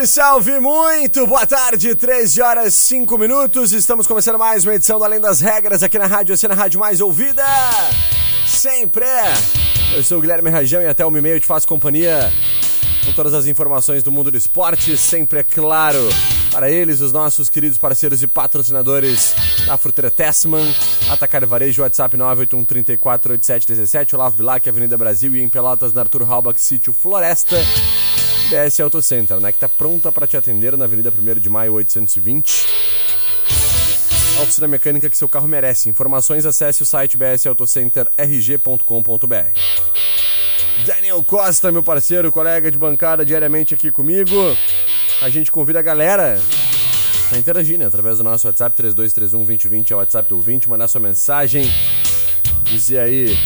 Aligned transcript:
Salve, 0.00 0.06
salve, 0.06 0.60
muito 0.60 1.26
boa 1.26 1.46
tarde, 1.46 1.94
13 1.94 2.40
horas 2.42 2.74
5 2.74 3.18
minutos. 3.18 3.72
Estamos 3.72 4.06
começando 4.06 4.38
mais 4.38 4.64
uma 4.64 4.74
edição 4.74 4.98
do 4.98 5.04
Além 5.04 5.20
das 5.20 5.40
Regras 5.40 5.82
aqui 5.82 5.98
na 5.98 6.06
Rádio 6.06 6.34
Oceana, 6.34 6.54
Rádio 6.54 6.78
Mais 6.78 7.00
Ouvida. 7.00 7.44
Sempre. 8.46 9.04
Eu 9.94 10.02
sou 10.02 10.18
o 10.18 10.20
Guilherme 10.20 10.48
Rajão 10.48 10.80
e 10.80 10.86
até 10.86 11.04
o 11.04 11.16
e-mail 11.16 11.40
te 11.40 11.46
faço 11.46 11.66
companhia 11.66 12.32
com 13.04 13.12
todas 13.12 13.34
as 13.34 13.46
informações 13.46 14.02
do 14.02 14.12
mundo 14.12 14.30
do 14.30 14.36
esporte. 14.36 14.96
Sempre, 14.96 15.40
é 15.40 15.42
claro, 15.42 16.08
para 16.52 16.70
eles, 16.70 17.00
os 17.00 17.12
nossos 17.12 17.50
queridos 17.50 17.76
parceiros 17.76 18.22
e 18.22 18.26
patrocinadores 18.26 19.34
da 19.66 19.76
Fruteira 19.76 20.10
Tessman, 20.10 20.74
Atacar 21.10 21.44
Varejo, 21.44 21.82
WhatsApp 21.82 22.16
981348717, 22.16 24.14
Olavo 24.14 24.36
Bilac, 24.36 24.68
Avenida 24.68 24.96
Brasil 24.96 25.34
e 25.36 25.42
em 25.42 25.48
Pelotas, 25.48 25.92
na 25.92 26.02
Arthur 26.02 26.22
Halbach, 26.22 26.60
Sítio 26.60 26.92
Floresta. 26.92 27.56
BS 28.50 28.80
Auto 28.80 29.00
Center, 29.00 29.38
né? 29.38 29.52
Que 29.52 29.58
tá 29.58 29.68
pronta 29.68 30.10
para 30.10 30.26
te 30.26 30.36
atender 30.36 30.76
na 30.76 30.84
Avenida 30.84 31.12
1 31.16 31.38
de 31.38 31.48
Maio 31.48 31.74
820. 31.74 32.66
A 34.38 34.42
oficina 34.42 34.66
mecânica 34.66 35.08
que 35.08 35.16
seu 35.16 35.28
carro 35.28 35.46
merece. 35.46 35.88
Informações 35.88 36.44
acesse 36.44 36.82
o 36.82 36.86
site 36.86 37.16
bsautocenterrg.com.br. 37.16 39.60
Daniel 40.84 41.22
Costa, 41.22 41.70
meu 41.70 41.84
parceiro, 41.84 42.32
colega 42.32 42.72
de 42.72 42.78
bancada 42.78 43.24
diariamente 43.24 43.74
aqui 43.74 43.92
comigo. 43.92 44.34
A 45.22 45.28
gente 45.28 45.52
convida 45.52 45.78
a 45.78 45.82
galera 45.82 46.40
a 47.32 47.38
interagir, 47.38 47.78
né? 47.78 47.86
Através 47.86 48.18
do 48.18 48.24
nosso 48.24 48.48
WhatsApp 48.48 48.74
3231 48.74 49.44
2020 49.44 49.92
é 49.92 49.96
o 49.96 50.00
WhatsApp 50.00 50.28
do 50.28 50.34
ouvinte, 50.34 50.68
mandar 50.68 50.88
sua 50.88 51.00
mensagem, 51.00 51.72
dizer 52.64 52.98
aí 52.98 53.38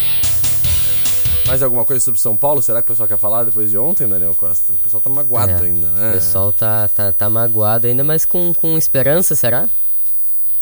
mais 1.47 1.61
alguma 1.61 1.85
coisa 1.85 2.03
sobre 2.03 2.19
São 2.19 2.35
Paulo? 2.35 2.61
Será 2.61 2.81
que 2.81 2.85
o 2.85 2.93
pessoal 2.93 3.07
quer 3.07 3.17
falar 3.17 3.43
depois 3.43 3.69
de 3.71 3.77
ontem, 3.77 4.07
Daniel 4.07 4.33
Costa? 4.35 4.73
O 4.73 4.77
pessoal 4.77 5.01
tá 5.01 5.09
magoado 5.09 5.51
É, 5.51 5.67
ainda, 5.67 5.87
né? 5.89 6.09
O 6.09 6.13
pessoal 6.13 6.51
tá, 6.53 6.87
tá, 6.87 7.11
tá 7.13 7.29
magoado 7.29 7.87
ainda, 7.87 8.03
mas 8.03 8.25
com, 8.25 8.53
com 8.53 8.77
esperança, 8.77 9.35
será? 9.35 9.69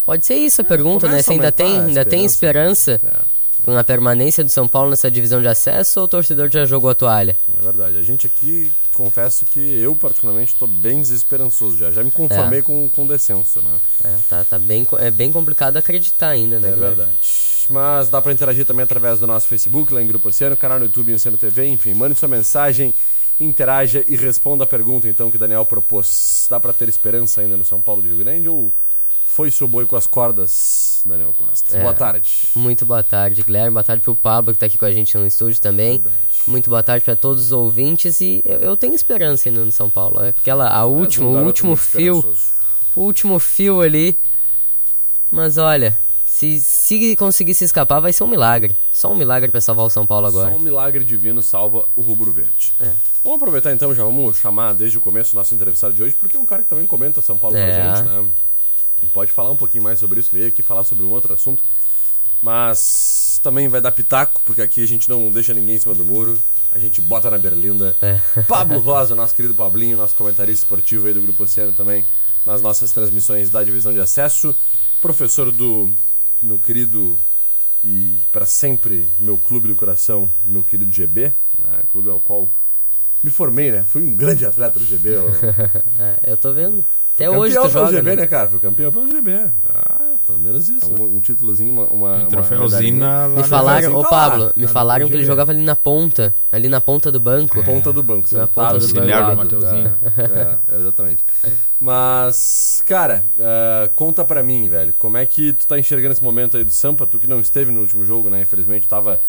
Pode 0.06 0.26
ser 0.26 0.36
isso 0.36 0.62
a 0.62 0.66
pergunta, 0.66 1.08
né? 1.08 1.22
Se 1.22 1.32
ainda 1.32 1.52
tem, 1.52 1.80
ainda 1.80 2.04
tem 2.04 2.26
esperança. 2.26 2.94
esperança 2.96 3.26
com 3.64 3.78
a 3.78 3.84
permanência 3.84 4.44
do 4.44 4.50
São 4.50 4.68
Paulo 4.68 4.90
nessa 4.90 5.10
divisão 5.10 5.42
de 5.42 5.48
acesso 5.48 6.02
ou 6.02 6.06
o 6.06 6.10
torcedor 6.10 6.50
já 6.52 6.66
jogou 6.66 6.90
a 6.90 6.96
toalha? 6.96 7.38
É 7.58 7.62
verdade. 7.62 7.96
A 7.98 8.02
gente 8.02 8.28
aqui, 8.28 8.70
confesso 8.92 9.46
que 9.46 9.60
eu, 9.82 9.96
particularmente, 9.96 10.54
tô 10.60 10.68
bem 10.68 11.00
desesperançoso 11.00 11.78
já. 11.78 11.90
Já 11.90 12.04
me 12.04 12.12
conformei 12.12 12.60
É. 12.60 12.62
com, 12.62 12.90
com 12.90 13.06
o 13.06 13.08
descenso, 13.08 13.62
né? 13.62 13.72
É, 14.04 14.16
tá, 14.30 14.44
tá 14.44 14.60
bem, 14.60 14.86
é 15.00 15.10
bem 15.10 15.32
complicado 15.32 15.78
acreditar 15.78 16.28
ainda, 16.28 16.60
né? 16.60 16.68
É 16.68 16.72
Guilherme? 16.74 16.96
verdade. 16.98 17.18
Mas 17.70 18.10
dá 18.10 18.22
pra 18.22 18.32
interagir 18.32 18.66
também 18.66 18.84
através 18.84 19.20
do 19.20 19.28
nosso 19.28 19.48
Facebook, 19.48 19.94
lá 19.94 20.02
em 20.02 20.08
Grupo 20.08 20.30
Oceano, 20.30 20.56
canal 20.58 20.80
no 20.80 20.86
YouTube, 20.86 21.14
Oceano 21.14 21.38
TV, 21.38 21.68
enfim, 21.68 21.94
mande 21.94 22.18
sua 22.18 22.28
mensagem, 22.28 22.94
interaja 23.40 24.04
e 24.08 24.16
responda 24.16 24.64
a 24.64 24.68
pergunta 24.68 25.08
então 25.08 25.30
que 25.30 25.38
o 25.38 25.40
Daniel 25.40 25.66
propôs. 25.66 26.48
Dá 26.50 26.60
pra 26.60 26.74
ter 26.74 26.90
esperança 26.90 27.42
ainda 27.42 27.58
no 27.58 27.66
São 27.66 27.82
Paulo 27.82 28.02
de 28.02 28.10
Rio 28.10 28.18
Grande 28.18 28.48
ou 28.50 28.72
foi 29.26 29.50
seu 29.50 29.68
boi 29.68 29.86
com 29.86 29.96
as 29.96 30.06
cordas, 30.06 31.02
Daniel 31.06 31.34
Costa? 31.34 31.76
É. 31.76 31.82
Boa 31.82 31.94
tarde. 31.94 32.50
Muito 32.54 32.86
boa 32.86 33.04
tarde, 33.04 33.42
Guilherme. 33.42 33.72
Boa 33.72 33.84
tarde 33.84 34.04
pro 34.04 34.16
Pablo 34.16 34.54
que 34.54 34.60
tá 34.60 34.68
aqui 34.68 34.78
com 34.78 34.86
a 34.86 34.92
gente 34.92 35.18
no 35.18 35.26
estúdio 35.26 35.60
também. 35.60 36.00
Verdade. 36.00 36.18
Muito 36.46 36.70
boa 36.70 36.84
tarde 36.84 37.04
para 37.04 37.16
todos 37.16 37.46
os 37.46 37.52
ouvintes 37.52 38.22
e 38.22 38.44
eu, 38.46 38.60
eu 38.60 38.78
tenho 38.78 38.94
esperança 38.94 39.50
ainda 39.50 39.66
no 39.66 39.72
São 39.72 39.90
Paulo. 39.90 40.22
É 40.24 40.30
Aquela, 40.30 40.70
a 40.70 40.86
última, 40.86 41.28
um 41.28 41.42
o 41.42 41.46
último 41.46 41.76
fio, 41.76 42.36
o 42.96 43.02
último 43.02 43.40
fio 43.40 43.82
ali. 43.82 44.20
Mas 45.32 45.58
olha, 45.58 45.98
se, 46.34 46.60
se 46.60 47.16
conseguir 47.16 47.54
se 47.54 47.64
escapar 47.64 48.00
vai 48.00 48.12
ser 48.12 48.24
um 48.24 48.28
milagre. 48.28 48.76
Só 48.92 49.14
um 49.14 49.16
milagre 49.16 49.52
para 49.52 49.62
salvar 49.62 49.86
o 49.86 49.90
São 49.90 50.04
Paulo 50.04 50.26
agora. 50.26 50.50
Só 50.50 50.56
um 50.56 50.60
milagre 50.60 51.04
divino 51.04 51.44
salva 51.44 51.86
o 51.96 52.02
rubro 52.02 52.32
verde. 52.32 52.74
É. 52.80 52.92
Vamos 53.24 53.36
aproveitar 53.38 53.72
então, 53.72 53.94
já 53.94 54.04
vamos 54.04 54.38
chamar 54.38 54.74
desde 54.74 54.98
o 54.98 55.02
começo 55.02 55.36
o 55.36 55.38
nosso 55.38 55.54
entrevistado 55.54 55.94
de 55.94 56.02
hoje, 56.02 56.16
porque 56.16 56.36
é 56.36 56.40
um 56.40 56.46
cara 56.46 56.64
que 56.64 56.68
também 56.70 56.88
comenta 56.88 57.22
São 57.22 57.38
Paulo 57.38 57.56
É. 57.56 57.64
com 57.64 57.82
a 57.82 57.96
gente, 57.96 58.08
né? 58.10 58.28
E 59.04 59.06
pode 59.06 59.32
falar 59.32 59.52
um 59.52 59.56
pouquinho 59.56 59.84
mais 59.84 60.00
sobre 60.00 60.20
isso, 60.20 60.32
veio 60.34 60.48
aqui 60.48 60.64
falar 60.64 60.84
sobre 60.84 61.06
um 61.06 61.10
outro 61.12 61.32
assunto. 61.36 61.62
Mas 62.42 63.40
também 63.44 63.68
vai 63.68 63.80
dar 63.80 63.92
pitaco, 63.92 64.42
porque 64.44 64.64
aqui 64.64 64.82
a 64.82 64.88
gente 64.88 65.08
não 65.08 65.30
deixa 65.30 65.54
ninguém 65.54 65.76
em 65.76 65.80
cima 65.80 65.94
do 65.94 66.04
muro. 66.04 66.42
A 66.72 66.80
gente 66.80 67.00
bota 67.00 67.30
na 67.30 67.38
berlinda. 67.38 67.96
É. 68.02 68.20
Pablo 68.50 68.80
Rosa, 68.80 69.14
nosso 69.14 69.36
querido 69.36 69.54
Pablinho, 69.54 69.98
nosso 69.98 70.16
comentarista 70.16 70.66
esportivo 70.66 71.06
aí 71.06 71.14
do 71.14 71.22
Grupo 71.22 71.44
Oceano 71.44 71.74
também, 71.74 72.04
nas 72.44 72.60
nossas 72.60 72.92
transmissões 72.92 73.52
da 73.52 73.64
divisão 73.64 73.94
de 73.94 74.00
acesso. 74.00 74.56
Professor 75.00 75.52
do 75.52 75.94
meu 76.44 76.60
querido 76.60 77.18
e 77.84 78.20
para 78.32 78.46
sempre 78.46 79.08
meu 79.18 79.38
clube 79.38 79.68
do 79.68 79.76
coração, 79.76 80.30
meu 80.44 80.64
querido 80.64 80.92
GB, 80.92 81.34
né? 81.58 81.84
clube 81.90 82.10
ao 82.10 82.20
qual 82.20 82.52
me 83.24 83.30
formei, 83.32 83.72
né? 83.72 83.84
Fui 83.88 84.04
um 84.04 84.16
grande 84.16 84.46
atleta 84.46 84.80
do 84.80 84.86
GB. 84.86 85.18
ó. 85.18 85.24
É, 86.00 86.32
eu 86.32 86.38
tô 86.38 86.54
vendo. 86.54 86.84
Até 87.16 87.26
Campeão 87.26 87.42
hoje 87.42 87.56
tu 87.56 87.70
joga. 87.70 87.92
GB, 87.92 88.10
né? 88.10 88.16
né, 88.16 88.28
cara? 88.28 88.50
Fui 88.50 88.60
campeão 88.60 88.92
pelo 88.92 89.08
GB. 89.08 89.52
Ah, 89.70 90.02
pelo 90.26 90.40
menos 90.40 90.68
isso. 90.68 90.92
Um, 90.92 91.18
um 91.18 91.22
títulozinho, 91.22 91.72
uma, 91.72 91.86
uma, 91.86 92.16
Um 92.24 92.28
troféuzinho 92.28 92.98
na, 92.98 93.28
lá 93.28 93.36
Me 93.36 93.44
falaram, 93.44 93.96
ô 93.96 94.02
Pablo, 94.10 94.48
tá 94.48 94.54
me 94.56 94.64
no 94.64 94.68
falaram 94.68 95.08
que 95.08 95.14
ele 95.14 95.24
jogava 95.24 95.52
ali 95.52 95.62
na 95.62 95.76
ponta, 95.76 96.34
ali 96.52 96.68
na 96.68 96.82
ponta 96.82 97.12
do 97.12 97.20
banco. 97.20 97.64
Ponta 97.64 97.94
do 97.94 98.02
banco, 98.02 98.28
Na 98.36 98.48
ponta 98.48 98.80
do 98.80 98.88
do 98.88 98.94
banco. 98.96 99.08
lado. 99.08 99.30
do 99.30 99.38
Mateuzinho. 99.38 99.94
É, 100.18 100.58
é, 100.74 100.76
exatamente. 100.80 101.24
Mas, 101.80 102.84
cara, 102.88 103.24
ah, 103.40 103.90
conta 103.96 104.26
pra 104.26 104.42
mim, 104.42 104.68
velho, 104.68 104.92
como 104.98 105.16
é 105.16 105.26
que 105.28 105.54
tu 105.54 105.68
tá 105.68 105.78
enxergando 105.78 106.14
esse 106.14 106.24
momento 106.24 106.58
aí 106.58 106.64
do 106.64 106.72
Sampa? 106.72 107.06
Tu 107.06 107.20
que 107.20 107.28
não 107.28 107.40
esteve 107.40 107.72
no 107.72 107.82
último 107.82 108.04
jogo, 108.04 108.28
né? 108.28 108.42
Infelizmente 108.42 108.88
tava. 108.88 109.22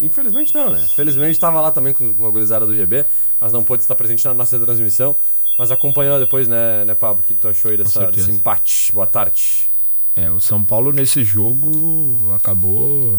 Infelizmente 0.00 0.54
não, 0.54 0.70
né? 0.70 0.78
Felizmente 0.94 1.38
tava 1.38 1.60
lá 1.60 1.70
também 1.70 1.92
com, 1.92 2.14
com 2.14 2.26
a 2.26 2.30
gurizada 2.30 2.66
do 2.66 2.74
GB, 2.74 3.04
mas 3.40 3.52
não 3.52 3.64
pôde 3.64 3.82
estar 3.82 3.94
presente 3.94 4.24
na 4.24 4.34
nossa 4.34 4.58
transmissão. 4.58 5.16
Mas 5.58 5.72
acompanhou 5.72 6.20
depois, 6.20 6.46
né, 6.46 6.84
né 6.84 6.94
Pablo? 6.94 7.22
O 7.22 7.26
que, 7.26 7.34
que 7.34 7.40
tu 7.40 7.48
achou 7.48 7.70
aí 7.70 7.76
dessa, 7.76 8.10
desse 8.12 8.30
empate? 8.30 8.92
Boa 8.92 9.08
tarde. 9.08 9.68
É, 10.14 10.30
o 10.30 10.40
São 10.40 10.64
Paulo 10.64 10.92
nesse 10.92 11.24
jogo 11.24 12.32
acabou 12.34 13.18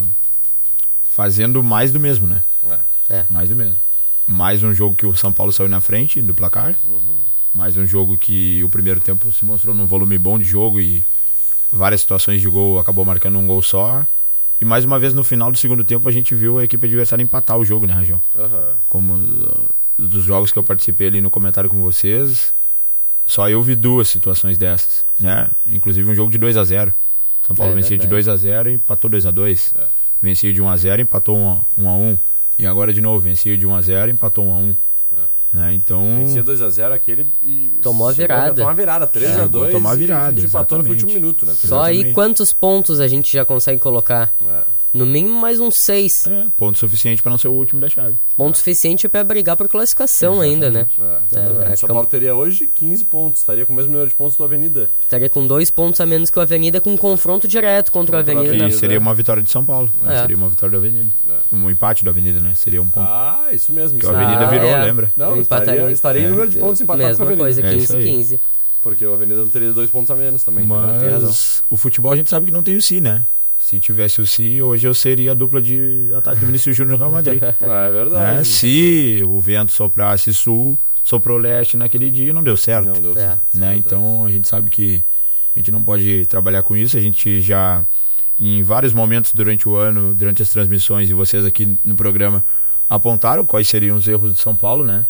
fazendo 1.09 1.61
mais 1.61 1.91
do 1.91 1.99
mesmo, 1.99 2.27
né? 2.27 2.43
É. 3.09 3.25
Mais 3.29 3.49
do 3.49 3.55
mesmo. 3.55 3.75
Mais 4.25 4.63
um 4.63 4.73
jogo 4.73 4.95
que 4.95 5.05
o 5.05 5.15
São 5.17 5.33
Paulo 5.33 5.51
saiu 5.51 5.67
na 5.67 5.81
frente 5.81 6.21
do 6.21 6.33
placar. 6.33 6.75
Mais 7.53 7.75
um 7.75 7.85
jogo 7.85 8.17
que 8.17 8.63
o 8.63 8.69
primeiro 8.69 9.01
tempo 9.01 9.31
se 9.33 9.43
mostrou 9.43 9.75
num 9.75 9.85
volume 9.85 10.17
bom 10.17 10.37
de 10.37 10.45
jogo 10.45 10.79
e 10.79 11.03
várias 11.71 12.01
situações 12.01 12.39
de 12.39 12.47
gol 12.47 12.79
acabou 12.79 13.03
marcando 13.03 13.37
um 13.37 13.47
gol 13.47 13.61
só. 13.61 14.05
E 14.61 14.65
mais 14.65 14.83
uma 14.83 14.99
vez 14.99 15.13
no 15.13 15.23
final 15.23 15.51
do 15.51 15.57
segundo 15.57 15.83
tempo 15.83 16.07
a 16.07 16.11
gente 16.11 16.35
viu 16.35 16.57
a 16.59 16.63
equipe 16.65 16.85
adversária 16.85 17.23
empatar 17.23 17.57
o 17.57 17.63
jogo, 17.65 17.87
né, 17.87 17.93
Rajão? 17.93 18.21
Aham. 18.37 18.75
como 18.87 19.13
uh, 19.15 19.69
dos 19.97 20.23
jogos 20.23 20.51
que 20.51 20.59
eu 20.59 20.63
participei 20.63 21.07
ali 21.07 21.21
no 21.21 21.29
comentário 21.29 21.69
com 21.69 21.81
vocês, 21.81 22.53
só 23.25 23.49
eu 23.49 23.61
vi 23.61 23.75
duas 23.75 24.07
situações 24.09 24.57
dessas, 24.57 25.05
né? 25.19 25.49
Inclusive 25.65 26.09
um 26.09 26.15
jogo 26.15 26.31
de 26.31 26.37
2 26.37 26.57
a 26.57 26.63
0 26.63 26.93
São 27.45 27.55
Paulo 27.55 27.71
É, 27.71 27.75
vencia 27.75 27.97
de 27.97 28.07
verdade. 28.07 28.25
2 28.25 28.27
a 28.27 28.37
0 28.37 28.69
e 28.69 28.73
empatou 28.73 29.09
2 29.09 29.25
a 29.25 29.31
2 29.31 29.73
É. 29.77 29.87
Vencia 30.21 30.51
de 30.51 30.61
1 30.61 30.67
a 30.69 30.75
0 30.75 31.01
e 31.01 31.03
empatou 31.03 31.37
1 31.37 31.49
a, 31.49 31.61
1 31.77 31.89
a 31.89 31.95
1 31.95 32.19
E 32.57 32.65
agora 32.65 32.91
de 32.91 32.99
novo, 32.99 33.19
vencia 33.19 33.57
de 33.57 33.65
1 33.65 33.75
a 33.75 33.81
0 33.81 34.09
e 34.09 34.13
empatou 34.13 34.45
1 34.45 34.53
a 34.53 34.57
1 34.57 34.75
né? 35.51 35.73
Então, 35.73 36.17
Vencia 36.19 36.43
2x0 36.43 36.93
aquele 36.93 37.27
e. 37.41 37.79
Tomou 37.81 38.07
a 38.07 38.11
virada. 38.11 38.55
Tomou 38.55 38.69
a 38.69 38.73
virada, 38.73 39.07
3x2. 39.07 39.71
tomar 39.71 39.91
a 39.91 39.95
virada, 39.95 40.39
e 40.39 40.45
empatou 40.45 40.77
no 40.81 40.89
último 40.89 41.13
minuto, 41.13 41.45
né? 41.45 41.53
Só 41.53 41.81
aí 41.81 41.95
Exatamente. 41.95 42.15
quantos 42.15 42.53
pontos 42.53 42.99
a 42.99 43.07
gente 43.07 43.31
já 43.33 43.43
consegue 43.43 43.79
colocar? 43.79 44.33
É. 44.45 44.78
No 44.91 45.05
mínimo 45.05 45.39
mais 45.39 45.59
uns 45.59 45.77
seis. 45.77 46.25
É, 46.25 46.45
ponto 46.57 46.77
suficiente 46.79 47.21
pra 47.21 47.29
não 47.29 47.37
ser 47.37 47.47
o 47.47 47.53
último 47.53 47.79
da 47.79 47.87
chave. 47.87 48.15
Ponto 48.35 48.57
suficiente 48.57 49.07
pra 49.07 49.23
brigar 49.23 49.55
por 49.55 49.67
classificação 49.69 50.41
ainda, 50.41 50.71
né? 50.71 50.87
É, 50.97 51.03
É, 51.03 51.19
exatamente. 51.43 51.71
é, 51.71 51.75
São 51.75 51.89
Paulo 51.89 52.07
teria 52.07 52.33
hoje 52.35 52.65
15 52.67 53.05
pontos, 53.05 53.41
estaria 53.41 53.65
com 53.67 53.73
o 53.73 53.75
mesmo 53.75 53.91
número 53.91 54.09
de 54.09 54.15
pontos 54.15 54.35
do 54.35 54.43
Avenida. 54.43 54.89
Estaria 55.03 55.29
com 55.29 55.45
dois 55.45 55.69
pontos 55.69 55.99
a 56.01 56.05
menos 56.07 56.31
que 56.31 56.39
o 56.39 56.41
Avenida, 56.41 56.81
com 56.81 56.91
um 56.91 56.97
confronto 56.97 57.47
direto 57.47 57.91
contra 57.91 58.17
o 58.17 58.19
Contra 58.23 58.35
o 58.35 58.39
Avenida. 58.39 58.67
E 58.67 58.71
seria 58.71 58.97
uma 58.97 59.13
vitória 59.13 59.43
de 59.43 59.51
São 59.51 59.63
Paulo. 59.63 59.91
né? 60.01 60.15
É. 60.17 60.21
Seria 60.21 60.35
uma 60.37 60.49
vitória 60.49 60.71
da 60.71 60.77
Avenida. 60.87 61.09
É. 61.29 61.55
Um 61.55 61.69
empate 61.69 62.03
da 62.03 62.09
Avenida, 62.09 62.39
né? 62.39 62.53
Seria 62.55 62.81
um 62.81 62.89
ponto. 62.89 63.05
Ah, 63.07 63.47
isso 63.51 63.71
mesmo. 63.71 63.99
que 63.99 64.05
aí. 64.07 64.15
Avenida 64.15 64.45
Ah, 64.45 64.49
virou, 64.49 64.69
é. 64.69 64.83
lembra? 64.85 65.13
Não, 65.15 65.37
Empataria. 65.39 65.73
estaria, 65.73 65.91
estaria 65.91 66.21
em 66.23 66.25
É. 66.25 66.29
número 66.29 66.49
de 66.49 66.57
pontos 66.57 66.81
empatado 66.81 66.99
com 67.17 67.23
a 67.23 67.25
Mesma 67.25 67.25
Avenida. 67.25 67.43
coisa, 67.43 67.61
É 67.61 67.75
isso 67.75 67.93
15 67.93 67.95
aí. 67.97 68.03
15. 68.17 68.39
Porque 68.81 69.05
o 69.05 69.13
Avenida 69.13 69.39
não 69.39 69.49
teria 69.49 69.71
dois 69.71 69.89
pontos 69.89 70.09
a 70.09 70.15
menos 70.15 70.43
também. 70.43 70.65
né? 70.65 70.99
Tem 70.99 71.09
razão. 71.09 71.27
Mas 71.29 71.61
o 71.69 71.77
futebol 71.77 72.11
a 72.11 72.15
gente 72.15 72.29
sabe 72.29 72.47
que 72.47 72.51
não 72.51 72.63
tem 72.63 72.75
o 72.75 72.81
Si, 72.81 72.99
né? 72.99 73.23
Se 73.61 73.79
tivesse 73.79 74.21
o 74.21 74.25
Si, 74.25 74.61
hoje 74.61 74.87
eu 74.87 74.93
seria 74.93 75.31
a 75.31 75.33
dupla 75.35 75.61
de 75.61 76.09
ataque 76.15 76.39
do 76.39 76.45
Vinícius 76.47 76.75
Júnior 76.75 76.97
Real 76.97 77.11
Madrid. 77.11 77.41
É 77.61 77.67
né? 77.67 77.89
verdade. 77.91 78.47
Se 78.47 79.21
o 79.25 79.39
vento 79.39 79.71
soprasse 79.71 80.33
sul, 80.33 80.79
soprou 81.03 81.37
leste 81.37 81.75
naquele 81.77 82.09
dia, 82.09 82.33
não 82.33 82.41
deu 82.41 82.55
certo. 82.57 82.85
Não 82.87 83.01
deu 83.01 83.11
É. 83.11 83.15
certo. 83.15 83.41
né? 83.53 83.75
Então 83.75 84.25
a 84.25 84.31
gente 84.31 84.47
sabe 84.47 84.69
que 84.69 85.03
a 85.55 85.59
gente 85.59 85.71
não 85.71 85.83
pode 85.83 86.25
trabalhar 86.27 86.63
com 86.63 86.75
isso. 86.75 86.97
A 86.97 87.01
gente 87.01 87.41
já, 87.41 87.85
em 88.39 88.63
vários 88.63 88.93
momentos 88.93 89.33
durante 89.33 89.67
o 89.67 89.75
ano, 89.75 90.15
durante 90.15 90.41
as 90.41 90.49
transmissões 90.49 91.09
e 91.09 91.13
vocês 91.13 91.45
aqui 91.45 91.77
no 91.83 91.95
programa, 91.95 92.43
apontaram 92.89 93.45
quais 93.45 93.67
seriam 93.67 93.97
os 93.97 94.07
erros 94.07 94.33
de 94.33 94.39
São 94.39 94.55
Paulo, 94.55 94.83
né? 94.85 95.05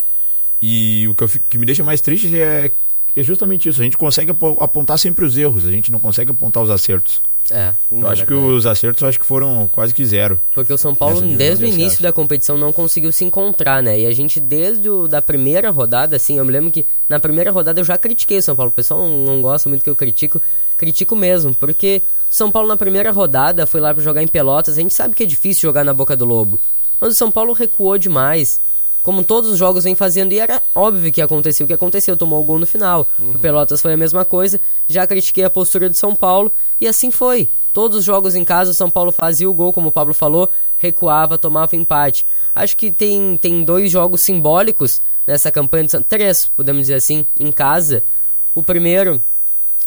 E 0.62 1.08
o 1.08 1.16
que, 1.16 1.24
eu 1.24 1.30
que 1.50 1.58
me 1.58 1.66
deixa 1.66 1.84
mais 1.84 2.02
triste 2.02 2.36
é, 2.38 2.72
é 3.16 3.24
justamente 3.24 3.70
isso. 3.70 3.80
A 3.80 3.84
gente 3.86 3.98
consegue 3.98 4.32
apo- 4.32 4.58
apontar 4.60 4.98
sempre 5.00 5.24
os 5.24 5.38
erros, 5.38 5.66
a 5.66 5.72
gente 5.72 5.92
não 5.92 6.00
consegue 6.00 6.32
apontar 6.32 6.62
os 6.64 6.70
acertos. 6.70 7.22
É. 7.52 7.74
Hum, 7.92 8.02
Eu 8.02 8.08
acho 8.08 8.26
que 8.26 8.34
os 8.34 8.66
acertos 8.66 9.04
acho 9.04 9.20
que 9.20 9.26
foram 9.26 9.68
quase 9.68 9.94
que 9.94 10.06
zero. 10.06 10.40
Porque 10.54 10.72
o 10.72 10.78
São 10.78 10.94
Paulo, 10.96 11.22
desde 11.22 11.66
o 11.66 11.68
início 11.68 12.02
da 12.04 12.12
competição, 12.14 12.58
não 12.58 12.72
conseguiu 12.74 13.12
se 13.12 13.24
encontrar, 13.26 13.82
né? 13.84 14.00
E 14.00 14.06
a 14.06 14.12
gente, 14.14 14.40
desde 14.40 14.90
o, 14.90 15.08
da 15.08 15.22
primeira 15.22 15.70
rodada, 15.70 16.16
assim, 16.16 16.38
eu 16.38 16.46
me 16.46 16.52
lembro 16.52 16.72
que 16.72 16.86
na 17.08 17.20
primeira 17.20 17.52
rodada 17.52 17.80
eu 17.80 17.86
já 17.86 17.98
critiquei 17.98 18.38
o 18.38 18.42
São 18.44 18.56
Paulo. 18.56 18.72
O 18.72 18.74
pessoal 18.74 19.00
não, 19.08 19.18
não 19.26 19.42
gosta 19.42 19.68
muito 19.70 19.84
que 19.84 19.90
eu 19.90 19.96
critico, 19.96 20.42
critico 20.78 21.16
mesmo. 21.16 21.54
Porque 21.56 22.02
o 22.32 22.36
São 22.36 22.52
Paulo, 22.52 22.68
na 22.68 22.78
primeira 22.78 23.12
rodada, 23.12 23.66
foi 23.66 23.82
lá 23.82 23.94
pra 23.94 24.04
jogar 24.04 24.22
em 24.22 24.28
Pelotas. 24.28 24.78
A 24.78 24.82
gente 24.82 24.94
sabe 24.94 25.16
que 25.16 25.24
é 25.24 25.26
difícil 25.26 25.62
jogar 25.62 25.84
na 25.84 25.94
boca 25.94 26.16
do 26.16 26.26
Lobo. 26.26 26.60
Mas 27.00 27.14
o 27.14 27.16
São 27.16 27.32
Paulo 27.32 27.54
recuou 27.54 27.98
demais. 27.98 28.60
Como 29.02 29.24
todos 29.24 29.50
os 29.50 29.58
jogos 29.58 29.86
vem 29.86 29.96
fazendo, 29.96 30.34
e 30.34 30.40
era 30.40 30.62
óbvio 30.76 31.12
que 31.12 31.22
aconteceu 31.22 31.64
o 31.64 31.68
que 31.68 31.74
aconteceu, 31.74 32.18
tomou 32.18 32.42
o 32.42 32.44
gol 32.44 32.60
no 32.60 32.66
final. 32.68 33.08
O 33.18 33.40
Pelotas 33.40 33.82
foi 33.82 33.94
a 33.94 33.98
mesma 33.98 34.26
coisa, 34.26 34.60
já 34.88 35.08
critiquei 35.08 35.44
a 35.44 35.50
postura 35.50 35.90
do 35.90 35.96
São 35.96 36.14
Paulo, 36.16 36.52
e 36.80 36.88
assim 36.88 37.10
foi. 37.10 37.50
Todos 37.74 38.00
os 38.00 38.04
jogos 38.04 38.36
em 38.36 38.44
casa, 38.44 38.72
o 38.72 38.74
São 38.74 38.90
Paulo 38.90 39.12
fazia 39.12 39.50
o 39.50 39.54
gol, 39.54 39.72
como 39.72 39.88
o 39.90 39.92
Pablo 39.92 40.14
falou, 40.14 40.50
recuava, 40.76 41.38
tomava 41.38 41.76
empate. 41.76 42.26
Acho 42.54 42.76
que 42.76 42.92
tem, 42.92 43.38
tem 43.38 43.64
dois 43.64 43.92
jogos 43.92 44.22
simbólicos 44.22 45.00
nessa 45.26 45.52
campanha, 45.52 45.86
de 45.86 45.92
São- 45.92 46.02
três, 46.02 46.52
podemos 46.58 46.82
dizer 46.82 46.96
assim, 46.96 47.26
em 47.40 47.52
casa. 47.52 48.04
O 48.54 48.62
primeiro, 48.64 49.22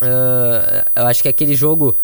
ah, 0.01 0.85
eu 0.97 1.07
acho 1.07 1.23
que 1.23 1.29
é 1.29 1.31
aquele 1.31 1.55
jogo 1.55 1.97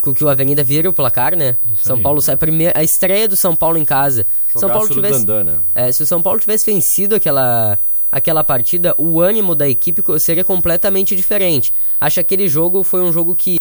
com 0.00 0.14
que 0.14 0.24
o 0.24 0.28
Avenida 0.28 0.62
vira 0.62 0.88
o 0.88 0.92
placar, 0.92 1.36
né? 1.36 1.56
Isso 1.70 1.84
São 1.84 1.96
aí. 1.96 2.02
Paulo 2.02 2.20
sai 2.20 2.36
primeiro, 2.36 2.72
a 2.76 2.82
estreia 2.82 3.28
do 3.28 3.36
São 3.36 3.54
Paulo 3.54 3.76
em 3.76 3.84
casa. 3.84 4.26
São 4.54 4.68
Paulo 4.68 4.86
Jogaço 4.86 5.24
tivesse 5.24 5.44
né? 5.44 5.58
é, 5.74 5.92
se 5.92 6.02
o 6.02 6.06
São 6.06 6.22
Paulo 6.22 6.40
tivesse 6.40 6.70
vencido 6.70 7.14
aquela, 7.14 7.78
aquela 8.10 8.44
partida, 8.44 8.94
o 8.96 9.20
ânimo 9.20 9.54
da 9.54 9.68
equipe 9.68 10.02
seria 10.18 10.44
completamente 10.44 11.16
diferente. 11.16 11.72
Acho 12.00 12.14
que 12.14 12.20
aquele 12.20 12.48
jogo 12.48 12.82
foi 12.82 13.02
um 13.02 13.12
jogo 13.12 13.34
que 13.34 13.60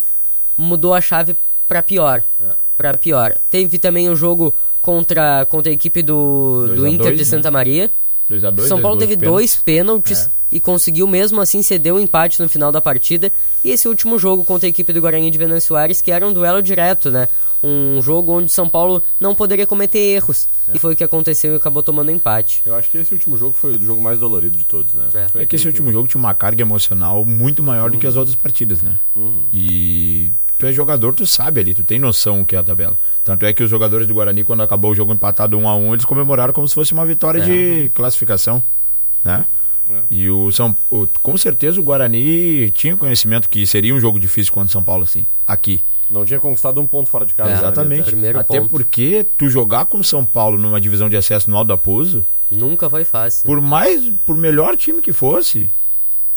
mudou 0.58 0.94
a 0.94 1.02
chave 1.02 1.36
pra 1.68 1.82
pior. 1.82 2.24
É. 2.40 2.56
Pra 2.78 2.94
pior. 2.96 3.36
Teve 3.50 3.78
também 3.78 4.10
o 4.10 4.16
jogo 4.16 4.56
contra, 4.82 5.46
contra 5.46 5.72
a 5.72 5.76
equipe 5.76 6.02
do, 6.02 6.68
do 6.76 6.88
Inter 6.88 7.08
dois, 7.08 7.18
de 7.18 7.24
né? 7.24 7.30
Santa 7.30 7.52
Maria. 7.52 7.92
2 8.32 8.44
a 8.46 8.50
2 8.50 8.68
São 8.68 8.82
Paulo 8.82 8.98
teve 8.98 9.16
dois 9.16 9.56
pênaltis 9.56 10.26
É. 10.26 10.30
e 10.52 10.60
conseguiu 10.60 11.08
mesmo 11.08 11.40
assim 11.42 11.62
ceder 11.62 11.94
o 11.94 12.00
empate 12.00 12.42
no 12.42 12.50
final 12.50 12.72
da 12.72 12.82
partida. 12.82 13.32
E 13.64 13.70
esse 13.70 13.88
último 13.88 14.18
jogo 14.18 14.44
contra 14.44 14.68
a 14.68 14.70
equipe 14.70 14.92
do 14.92 15.00
Guarani 15.02 15.30
de 15.30 15.38
Venâncio 15.38 15.76
Aires, 15.76 16.02
que 16.02 16.12
era 16.12 16.28
um 16.28 16.34
duelo 16.34 16.62
direto, 16.62 17.12
né? 17.12 17.28
Um 17.64 18.02
jogo 18.02 18.32
onde 18.40 18.52
São 18.52 18.68
Paulo 18.68 19.04
não 19.20 19.36
poderia 19.36 19.68
cometer 19.68 20.00
erros. 20.00 20.48
É. 20.68 20.72
E 20.76 20.80
foi 20.80 20.94
o 20.94 20.96
que 20.96 21.04
aconteceu 21.04 21.54
e 21.54 21.56
acabou 21.58 21.84
tomando 21.84 22.10
empate. 22.10 22.62
Eu 22.66 22.74
acho 22.76 22.90
que 22.90 22.98
esse 22.98 23.14
último 23.14 23.38
jogo 23.38 23.56
foi 23.56 23.76
o 23.76 23.82
jogo 23.84 24.02
mais 24.02 24.18
dolorido 24.18 24.58
de 24.58 24.66
todos, 24.66 24.96
né? 24.96 25.04
É. 25.14 25.30
Foi 25.30 25.44
É 25.44 25.46
que 25.46 25.56
esse 25.56 25.68
último 25.68 25.92
jogo 25.92 26.08
tinha 26.08 26.18
uma 26.20 26.34
carga 26.34 26.62
emocional 26.64 27.24
muito 27.24 27.62
maior 27.62 27.92
do 27.92 28.00
que 28.00 28.08
as 28.08 28.16
outras 28.16 28.36
partidas, 28.36 28.82
né? 28.82 28.98
Uhum. 29.16 29.44
E 29.54 30.34
tu 30.62 30.68
é 30.68 30.72
jogador, 30.74 31.14
tu 31.14 31.26
sabe 31.26 31.60
ali, 31.60 31.74
tu 31.74 31.84
tem 31.84 32.00
noção 32.00 32.42
o 32.42 32.46
que 32.46 32.56
é 32.56 32.60
a 32.60 32.64
tabela. 32.64 32.98
Tanto 33.24 33.46
é 33.46 33.54
que 33.54 33.64
os 33.64 33.70
jogadores 33.70 34.08
do 34.08 34.14
Guarani, 34.14 34.44
quando 34.44 34.64
acabou 34.64 34.92
o 34.92 34.96
jogo 34.96 35.14
empatado 35.14 35.58
1 35.58 35.68
a 35.68 35.76
1 35.76 35.94
eles 35.94 36.06
comemoraram 36.06 36.54
como 36.54 36.68
se 36.68 36.76
fosse 36.76 36.94
uma 36.94 37.06
vitória 37.06 37.42
de 37.42 37.90
classificação, 37.94 38.62
né? 39.24 39.46
É. 39.90 40.02
E 40.10 40.30
o 40.30 40.52
São, 40.52 40.76
o- 40.90 41.06
com 41.22 41.36
certeza 41.36 41.80
o 41.80 41.84
Guarani 41.84 42.70
tinha 42.72 42.96
conhecimento 42.96 43.50
que 43.50 43.66
seria 43.66 43.94
um 43.94 44.00
jogo 44.00 44.20
difícil 44.20 44.54
contra 44.54 44.70
o 44.70 44.72
São 44.72 44.84
Paulo 44.84 45.04
assim, 45.04 45.26
aqui. 45.46 45.84
Não 46.10 46.26
tinha 46.26 46.40
conquistado 46.40 46.80
um 46.80 46.88
ponto 46.88 47.10
fora 47.10 47.26
de 47.26 47.34
casa. 47.34 47.52
É, 47.52 47.54
Exatamente. 47.56 47.94
Anitta? 48.02 48.12
Primeiro 48.12 48.40
Até 48.40 48.60
ponto. 48.60 48.70
porque 48.70 49.26
tu 49.38 49.50
jogar 49.50 49.86
com 49.86 50.00
o 50.00 50.04
São 50.04 50.24
Paulo 50.26 50.58
numa 50.58 50.80
divisão 50.80 51.10
de 51.10 51.16
acesso 51.18 51.50
no 51.50 51.58
Aldo 51.58 51.74
Apuso, 51.74 52.26
Nunca 52.50 52.90
foi 52.90 53.04
fácil. 53.06 53.46
por 53.46 53.60
mais, 53.62 54.10
por 54.26 54.36
melhor 54.38 54.76
time 54.78 55.02
que 55.02 55.14
fosse, 55.14 55.70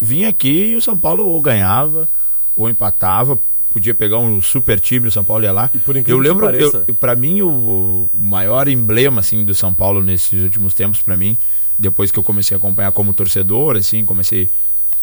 vinha 0.00 0.28
aqui 0.28 0.66
e 0.72 0.76
o 0.76 0.82
São 0.82 0.96
Paulo 0.96 1.26
ou 1.26 1.40
ganhava 1.40 2.08
ou 2.54 2.68
empatava, 2.70 3.36
podia 3.74 3.92
pegar 3.92 4.18
um 4.18 4.40
super 4.40 4.78
time, 4.78 5.08
o 5.08 5.10
São 5.10 5.24
Paulo 5.24 5.42
ia 5.42 5.50
lá. 5.50 5.68
Eu 6.12 6.18
lembro, 6.18 6.46
para 6.94 7.16
mim 7.16 7.42
o, 7.42 8.08
o 8.14 8.20
maior 8.20 8.68
emblema 8.68 9.18
assim 9.20 9.44
do 9.44 9.52
São 9.52 9.74
Paulo 9.74 10.00
nesses 10.00 10.44
últimos 10.44 10.74
tempos 10.74 11.02
para 11.02 11.16
mim, 11.16 11.36
depois 11.76 12.12
que 12.12 12.18
eu 12.18 12.22
comecei 12.22 12.54
a 12.54 12.58
acompanhar 12.58 12.92
como 12.92 13.12
torcedor, 13.12 13.76
assim, 13.76 14.04
comecei 14.04 14.48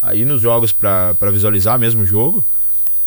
a 0.02 0.16
ir 0.16 0.24
nos 0.24 0.42
jogos 0.42 0.72
para 0.72 1.32
visualizar 1.34 1.78
mesmo 1.78 2.04
o 2.04 2.06
jogo. 2.06 2.46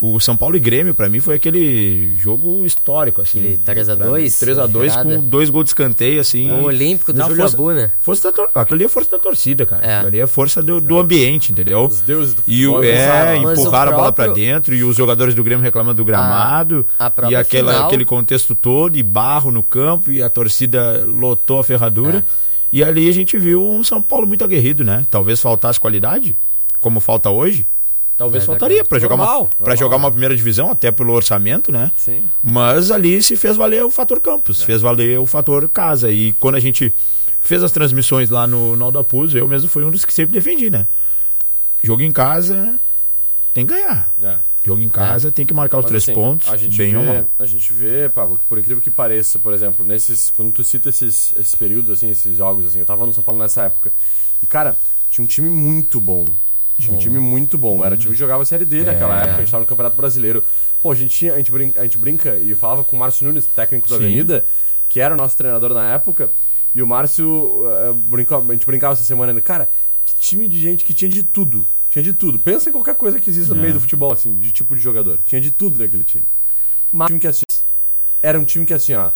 O 0.00 0.20
São 0.20 0.37
Paulo 0.37 0.55
e 0.56 0.58
Grêmio, 0.61 0.93
pra 0.93 1.08
mim, 1.08 1.19
foi 1.19 1.37
aquele 1.37 2.14
jogo 2.19 2.67
histórico, 2.67 3.23
assim. 3.23 3.38
Aquele 3.38 3.56
3 3.56 3.88
a 3.88 3.94
2, 3.94 4.38
3 4.38 4.58
a 4.58 4.67
2 4.67 4.93
virada. 4.93 5.17
com 5.17 5.25
dois 5.25 5.49
gols 5.49 5.64
de 5.64 5.70
escanteio, 5.70 6.20
assim. 6.20 6.50
O 6.50 6.64
Olímpico 6.64 7.11
do 7.12 7.23
Júlio 7.23 7.37
força- 7.37 7.56
Abu, 7.56 7.73
né? 7.73 7.93
Força 8.00 8.31
da 8.31 8.37
tor- 8.37 8.50
Aquilo 8.55 8.75
ali 8.76 8.85
é 8.85 8.88
força 8.88 9.11
da 9.12 9.19
torcida, 9.19 9.64
cara. 9.64 9.87
É. 9.87 9.94
Aquilo 9.94 10.08
ali 10.08 10.20
é 10.20 10.26
força 10.26 10.62
do, 10.62 10.79
do 10.81 10.99
ambiente, 10.99 11.52
entendeu? 11.52 11.87
Os 11.87 12.00
deuses 12.02 12.35
do 12.35 12.43
E 12.46 12.67
o, 12.67 12.73
futebol 12.75 12.85
é, 12.85 12.96
empurraram. 13.06 13.43
Mas 13.44 13.58
o 13.58 13.62
empurraram 13.62 13.93
a 13.93 13.96
bola 13.96 14.12
pra 14.12 14.25
próprio- 14.26 14.44
dentro 14.44 14.75
e 14.75 14.85
os 14.85 14.96
jogadores 14.96 15.35
do 15.35 15.43
Grêmio 15.43 15.62
reclamando 15.62 15.96
do 15.96 16.05
gramado. 16.05 16.87
a 16.99 17.06
e 17.06 17.11
própria 17.11 17.38
aquela, 17.38 17.73
final- 17.73 17.87
aquele 17.87 18.05
contexto 18.05 18.55
todo, 18.55 18.96
e 18.99 19.02
barro 19.02 19.50
no 19.50 19.62
campo, 19.62 20.11
e 20.11 20.23
a 20.23 20.29
torcida 20.29 21.02
lotou 21.06 21.61
a 21.61 21.64
ferradura. 21.64 22.19
É. 22.19 22.23
E 22.70 22.82
ali 22.85 23.08
a 23.08 23.12
gente 23.12 23.38
viu 23.38 23.62
um 23.67 23.82
São 23.82 24.02
Paulo 24.02 24.26
muito 24.26 24.44
aguerrido, 24.44 24.85
né? 24.85 25.06
Talvez 25.08 25.41
faltasse 25.41 25.81
qualidade, 25.81 26.37
como 26.81 27.00
falta 27.00 27.31
hoje. 27.31 27.67
Talvez 28.17 28.45
É 28.45 28.47
faltaria 28.47 28.85
pra 28.85 28.99
jogar, 28.99 29.17
uma, 29.17 29.25
Normal, 29.25 29.47
pra 29.47 29.55
normal. 29.59 29.77
jogar 29.77 29.97
uma 29.97 30.11
primeira 30.11 30.37
divisão, 30.37 30.71
até 30.71 30.93
pelo 30.93 31.13
orçamento, 31.13 31.73
né? 31.73 31.91
Sim. 31.97 32.23
Mas 32.43 32.91
ali 32.93 33.21
se 33.23 33.37
fez 33.37 33.57
valer 33.57 33.85
o 33.85 33.91
fator 33.91 34.21
campus, 34.21 34.63
É. 34.63 34.67
fez 34.67 34.81
valer 34.81 35.19
o 35.19 35.27
fator 35.27 35.69
casa. 35.69 36.11
E 36.11 36.33
quando 36.35 36.55
a 36.55 36.61
gente 36.61 36.94
fez 37.41 37.63
as 37.63 37.73
transmissões 37.73 38.31
lá 38.31 38.47
no, 38.47 38.77
no 38.77 38.85
Aldapuz, 38.85 39.35
eu 39.35 39.49
mesmo 39.49 39.69
fui 39.69 39.85
um 39.85 39.91
dos 39.91 40.05
que 40.05 40.15
sempre 40.15 40.33
defendi, 40.33 40.71
né? 40.71 40.87
Jogo 41.83 42.03
em 42.03 42.13
casa 42.13 42.79
tem 43.53 43.67
que 43.67 43.73
ganhar. 43.75 44.15
É. 44.23 44.39
Jogo 44.65 44.81
em 44.81 44.89
casa 44.89 45.31
tem 45.31 45.44
que 45.44 45.53
marcar 45.53 45.77
os 45.79 45.83
Mas, 45.85 45.89
três 45.91 46.03
assim, 46.05 46.15
pontos, 46.15 46.49
a 46.49 46.56
gente 46.56 46.79
bem 46.79 46.93
vê, 46.93 46.97
ou 46.97 47.05
mal. 47.05 47.31
A 47.39 47.44
gente 47.44 47.71
vê, 47.73 48.09
Pablo, 48.09 48.39
que 48.39 48.44
por 48.47 48.59
incrível 48.59 48.81
que 48.81 48.91
pareça, 48.91 49.39
por 49.39 49.53
exemplo, 49.53 49.85
nesses. 49.85 50.31
Quando 50.31 50.53
tu 50.53 50.65
cita 50.65 50.89
esses, 50.89 51.35
esses 51.37 51.55
períodos, 51.55 51.91
assim, 51.91 52.09
esses 52.09 52.39
jogos, 52.39 52.65
assim, 52.67 52.79
eu 52.79 52.87
tava 52.87 53.05
no 53.05 53.13
São 53.13 53.23
Paulo 53.23 53.43
nessa 53.43 53.65
época. 53.65 53.93
E, 54.43 54.47
cara, 54.47 54.79
tinha 55.11 55.23
um 55.23 55.29
time 55.29 55.51
muito 55.51 56.01
bom. 56.01 56.35
Tinha 56.79 56.95
um 56.95 56.99
time 56.99 57.19
muito 57.21 57.57
bom. 57.57 57.85
Era 57.85 57.95
um 57.95 57.99
time 57.99 58.13
que 58.13 58.19
jogava 58.19 58.45
Série 58.45 58.65
D 58.65 58.83
naquela 58.83 59.15
É. 59.17 59.23
época, 59.23 59.37
a 59.37 59.41
gente 59.41 59.51
tava 59.51 59.61
no 59.63 59.67
Campeonato 59.69 59.97
Brasileiro. 59.97 60.45
Pô, 60.83 60.91
a 60.91 60.95
gente, 60.95 61.17
tinha, 61.17 61.35
a, 61.35 61.37
gente 61.37 61.51
brinca, 61.51 61.81
a 61.81 61.85
gente 61.85 61.99
brinca, 61.99 62.37
e 62.39 62.55
falava 62.55 62.83
com 62.85 62.97
o 62.97 62.99
Márcio 62.99 63.27
Nunes, 63.27 63.47
técnico 63.47 63.89
da 63.89 63.97
Sim. 63.97 64.05
Avenida, 64.05 64.45
que 64.89 65.01
era 65.01 65.15
o 65.15 65.17
nosso 65.17 65.37
treinador 65.37 65.73
na 65.73 65.93
época. 65.95 66.31
E 66.75 66.83
o 66.83 66.87
Márcio, 66.87 67.63
eh, 67.71 67.93
brincou, 67.95 68.45
a 68.49 68.53
gente 68.53 68.67
brincava 68.67 68.93
essa 68.95 69.05
semana, 69.05 69.41
cara, 69.41 69.69
que 70.05 70.15
time 70.17 70.49
de 70.49 70.61
gente 70.61 70.85
que 70.85 70.93
tinha 70.93 71.09
de 71.09 71.23
tudo. 71.23 71.67
Tinha 71.89 72.03
de 72.03 72.13
tudo. 72.13 72.41
Pensa 72.41 72.69
em 72.69 72.73
qualquer 72.73 72.97
coisa 72.97 73.21
que 73.21 73.31
exista 73.31 73.55
no 73.55 73.61
É. 73.61 73.63
meio 73.63 73.75
do 73.75 73.81
futebol, 73.81 74.13
assim, 74.13 74.35
de 74.35 74.51
tipo 74.51 74.75
de 74.75 74.83
jogador. 74.83 75.21
Tinha 75.25 75.41
de 75.41 75.53
tudo 75.53 75.79
naquele 75.79 76.03
time. 76.03 76.25
Mas 76.91 77.05
um 77.07 77.09
time 77.09 77.21
que 77.21 77.29
assim. 77.29 77.45
Era 78.21 78.39
um 78.41 78.45
time 78.45 78.67
que 78.67 78.75
assim, 78.75 78.95
ó. 78.95 79.11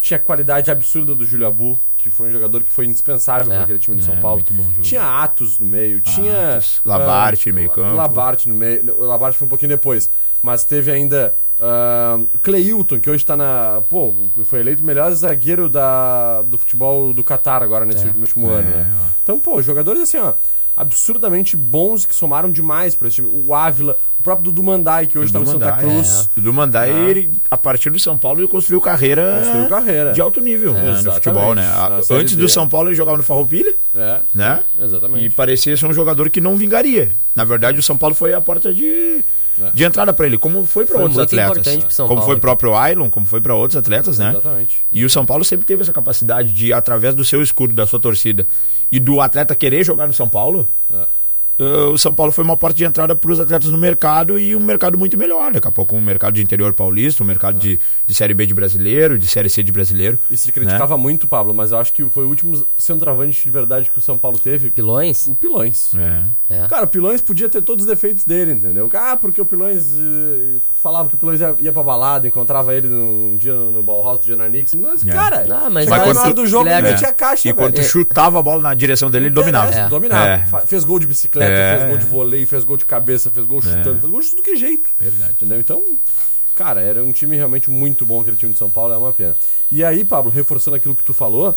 Tinha 0.00 0.18
qualidade 0.18 0.70
absurda 0.70 1.14
do 1.14 1.24
Júlio 1.26 1.46
Abu, 1.46 1.78
que 2.02 2.10
foi 2.10 2.28
um 2.28 2.32
jogador 2.32 2.62
que 2.62 2.72
foi 2.72 2.86
indispensável 2.86 3.44
É. 3.52 3.54
para 3.54 3.62
aquele 3.64 3.78
time 3.78 3.96
do 3.96 4.02
São 4.02 4.14
É, 4.14 4.20
Paulo. 4.20 4.36
muito 4.38 4.52
bom 4.54 4.64
jogador. 4.64 4.82
Tinha 4.82 5.22
Atos 5.22 5.58
no 5.58 5.66
meio, 5.66 6.00
tinha. 6.00 6.54
Atos, 6.56 6.80
Labarte 6.84 7.48
ah, 7.48 7.52
no 7.52 7.58
meio-campo. 7.58 7.96
Labarte 7.96 8.48
no 8.48 8.54
meio. 8.54 9.00
Labarte 9.06 9.38
foi 9.38 9.46
um 9.46 9.48
pouquinho 9.48 9.68
depois. 9.70 10.10
Mas 10.42 10.64
teve 10.64 10.90
ainda. 10.90 11.34
ah, 11.60 12.18
Cleilton, 12.42 12.98
que 13.00 13.08
hoje 13.08 13.24
tá 13.24 13.36
na. 13.36 13.82
Pô, 13.88 14.12
foi 14.44 14.60
eleito 14.60 14.82
o 14.82 14.86
melhor 14.86 15.12
zagueiro 15.12 15.68
da, 15.68 16.42
do 16.42 16.58
futebol 16.58 17.14
do 17.14 17.22
Catar 17.22 17.62
agora 17.62 17.84
nesse 17.84 18.08
É. 18.08 18.10
último 18.10 18.48
ano, 18.48 18.68
né? 18.68 18.92
É. 18.92 19.12
Então, 19.22 19.38
pô, 19.38 19.62
jogadores 19.62 20.02
assim, 20.02 20.18
ó. 20.18 20.34
absurdamente 20.76 21.56
bons 21.56 22.04
que 22.06 22.14
somaram 22.14 22.50
demais 22.50 22.94
para 22.94 23.06
esse 23.08 23.16
time. 23.16 23.28
O 23.46 23.54
Ávila, 23.54 23.96
o 24.22 24.24
próprio 24.24 24.44
Dudu 24.44 24.62
Mandai, 24.62 25.06
que 25.08 25.18
hoje 25.18 25.26
está 25.26 25.40
no 25.40 25.46
Santa 25.46 25.66
Mandai, 25.66 25.80
Cruz. 25.80 26.28
O 26.36 26.40
Dudu 26.40 26.52
Mandai, 26.52 26.90
Ah. 26.92 27.10
ele, 27.10 27.32
a 27.50 27.58
partir 27.58 27.90
do 27.90 27.98
São 27.98 28.16
Paulo, 28.16 28.38
ele 28.40 28.46
construiu 28.46 28.80
carreira, 28.80 29.38
Construiu 29.42 29.68
carreira. 29.68 30.12
de 30.12 30.20
alto 30.20 30.40
nível 30.40 30.72
né, 30.72 31.00
no 31.04 31.12
futebol, 31.12 31.54
né? 31.56 31.66
Na 31.66 32.00
Antes 32.16 32.36
do 32.36 32.48
São 32.48 32.68
Paulo, 32.68 32.88
ele 32.88 32.94
jogava 32.94 33.16
no 33.16 33.24
Farroupilha, 33.24 33.74
É, 33.94 34.20
né? 34.32 34.62
exatamente. 34.80 35.24
E 35.26 35.30
parecia 35.30 35.76
ser 35.76 35.86
um 35.86 35.92
jogador 35.92 36.30
que 36.30 36.40
não 36.40 36.56
vingaria. 36.56 37.12
Na 37.34 37.44
verdade, 37.44 37.78
o 37.80 37.82
São 37.82 37.98
Paulo 37.98 38.14
foi 38.14 38.32
a 38.32 38.40
porta 38.40 38.72
de, 38.72 39.24
É. 39.60 39.70
de 39.74 39.82
entrada 39.84 40.12
para 40.12 40.24
ele, 40.26 40.38
como 40.38 40.64
foi 40.64 40.86
para 40.86 40.98
outros 41.00 41.18
atletas. 41.18 41.58
importante 41.58 41.84
pro 41.86 41.94
São 41.94 42.06
como 42.06 42.20
Paulo 42.20 42.32
foi 42.32 42.40
pro 42.40 42.48
próprio 42.56 42.76
Ailon, 42.76 43.10
como 43.10 43.26
foi 43.26 43.40
para 43.40 43.54
outros 43.56 43.76
atletas, 43.76 44.18
né? 44.20 44.30
Exatamente. 44.30 44.78
E 44.92 45.04
o 45.04 45.10
São 45.10 45.26
Paulo 45.26 45.44
sempre 45.44 45.66
teve 45.66 45.82
essa 45.82 45.92
capacidade 45.92 46.52
de, 46.52 46.72
através 46.72 47.14
do 47.14 47.24
seu 47.24 47.42
escudo, 47.42 47.74
da 47.74 47.86
sua 47.88 47.98
torcida, 47.98 48.46
e 48.90 49.00
do 49.00 49.20
atleta 49.20 49.54
querer 49.56 49.84
jogar 49.84 50.06
no 50.06 50.12
São 50.12 50.28
Paulo, 50.28 50.68
É. 50.92 51.06
eh, 51.58 51.64
o 51.64 51.98
São 51.98 52.12
Paulo 52.14 52.32
foi 52.32 52.44
uma 52.44 52.56
porta 52.56 52.76
de 52.76 52.84
entrada 52.84 53.14
para 53.14 53.30
os 53.30 53.38
atletas 53.40 53.70
no 53.70 53.78
mercado 53.78 54.38
e 54.38 54.54
um 54.56 54.60
mercado 54.60 54.98
muito 54.98 55.16
melhor. 55.18 55.52
Daqui 55.52 55.68
a 55.68 55.70
pouco 55.70 55.96
um 55.96 56.00
mercado 56.00 56.34
de 56.34 56.42
interior 56.42 56.72
paulista, 56.72 57.22
um 57.22 57.26
mercado 57.26 57.58
de, 57.58 57.78
de 58.06 58.14
Série 58.14 58.34
B 58.34 58.46
de 58.46 58.54
brasileiro, 58.54 59.18
de 59.18 59.26
Série 59.26 59.48
C 59.50 59.62
de 59.62 59.70
brasileiro. 59.72 60.18
E 60.30 60.36
se 60.36 60.48
né? 60.48 60.52
criticava 60.52 60.96
muito, 60.96 61.26
Pablo, 61.28 61.52
mas 61.54 61.72
eu 61.72 61.78
acho 61.78 61.92
que 61.92 62.08
foi 62.08 62.24
o 62.24 62.28
último 62.28 62.66
centroavante 62.76 63.42
de 63.42 63.50
verdade 63.50 63.90
que 63.90 63.98
o 63.98 64.00
São 64.00 64.16
Paulo 64.18 64.38
teve. 64.38 64.70
Pilões? 64.70 65.26
O 65.28 65.34
Pilões. 65.34 65.92
É. 65.94 66.22
É. 66.64 66.68
Cara, 66.68 66.84
o 66.84 66.88
Pilões 66.88 67.20
podia 67.20 67.48
ter 67.48 67.62
todos 67.62 67.84
os 67.84 67.90
defeitos 67.90 68.24
dele, 68.24 68.52
entendeu? 68.52 68.88
Ah, 68.94 69.16
porque 69.16 69.40
o 69.40 69.44
Pilões 69.46 69.86
eh, 69.92 70.56
falava 70.80 71.08
que 71.08 71.14
o 71.14 71.18
Pilões 71.18 71.40
ia, 71.40 71.54
ia 71.58 71.72
pra 71.72 71.82
balada, 71.82 72.26
encontrava 72.26 72.74
ele 72.74 72.88
num 72.88 73.36
dia 73.36 73.54
no, 73.54 73.70
no 73.72 73.82
Bauhaus, 73.82 74.20
um 74.20 74.22
dia 74.22 74.36
na. 74.36 74.48
Mas, 74.48 75.06
É. 75.06 75.10
cara, 75.12 75.44
Ah, 75.50 75.70
mas 75.70 75.90
aí- 75.90 76.12
na 76.12 76.20
hora 76.22 76.34
do 76.34 76.46
jogo 76.46 76.68
ele 76.68 76.82
metia 76.82 77.12
caixa, 77.12 77.48
E 77.48 77.52
quando 77.52 77.76
velho. 77.76 77.88
chutava 77.88 78.38
a 78.38 78.42
bola 78.42 78.62
na 78.62 78.74
direção 78.74 79.10
dele, 79.10 79.26
ele 79.26 79.34
dominava. 79.34 79.72
É. 79.74 79.88
Dominava. 79.88 80.58
É. 80.62 80.66
Fez 80.66 80.84
gol 80.84 80.98
de 80.98 81.06
bicicleta, 81.06 81.41
É. 81.44 81.76
fez 81.78 81.88
gol 81.88 81.98
de 81.98 82.04
vôlei, 82.06 82.46
fez 82.46 82.64
gol 82.64 82.76
de 82.76 82.84
cabeça, 82.84 83.30
fez 83.30 83.46
gol 83.46 83.60
chutando, 83.62 83.98
fez 84.00 84.10
gol 84.10 84.20
de 84.20 84.30
tudo 84.30 84.42
que 84.42 84.50
é 84.50 84.56
jeito. 84.56 84.88
Verdade. 84.98 85.32
Entendeu? 85.32 85.58
Então, 85.60 85.84
cara, 86.54 86.80
era 86.80 87.02
um 87.02 87.12
time 87.12 87.36
realmente 87.36 87.70
muito 87.70 88.04
bom 88.06 88.20
aquele 88.20 88.36
time 88.36 88.52
de 88.52 88.58
São 88.58 88.70
Paulo, 88.70 88.94
é 88.94 88.96
uma 88.96 89.12
pena. 89.12 89.36
E 89.70 89.84
aí, 89.84 90.04
Pablo, 90.04 90.30
reforçando 90.30 90.76
aquilo 90.76 90.94
que 90.96 91.04
tu 91.04 91.12
falou, 91.14 91.56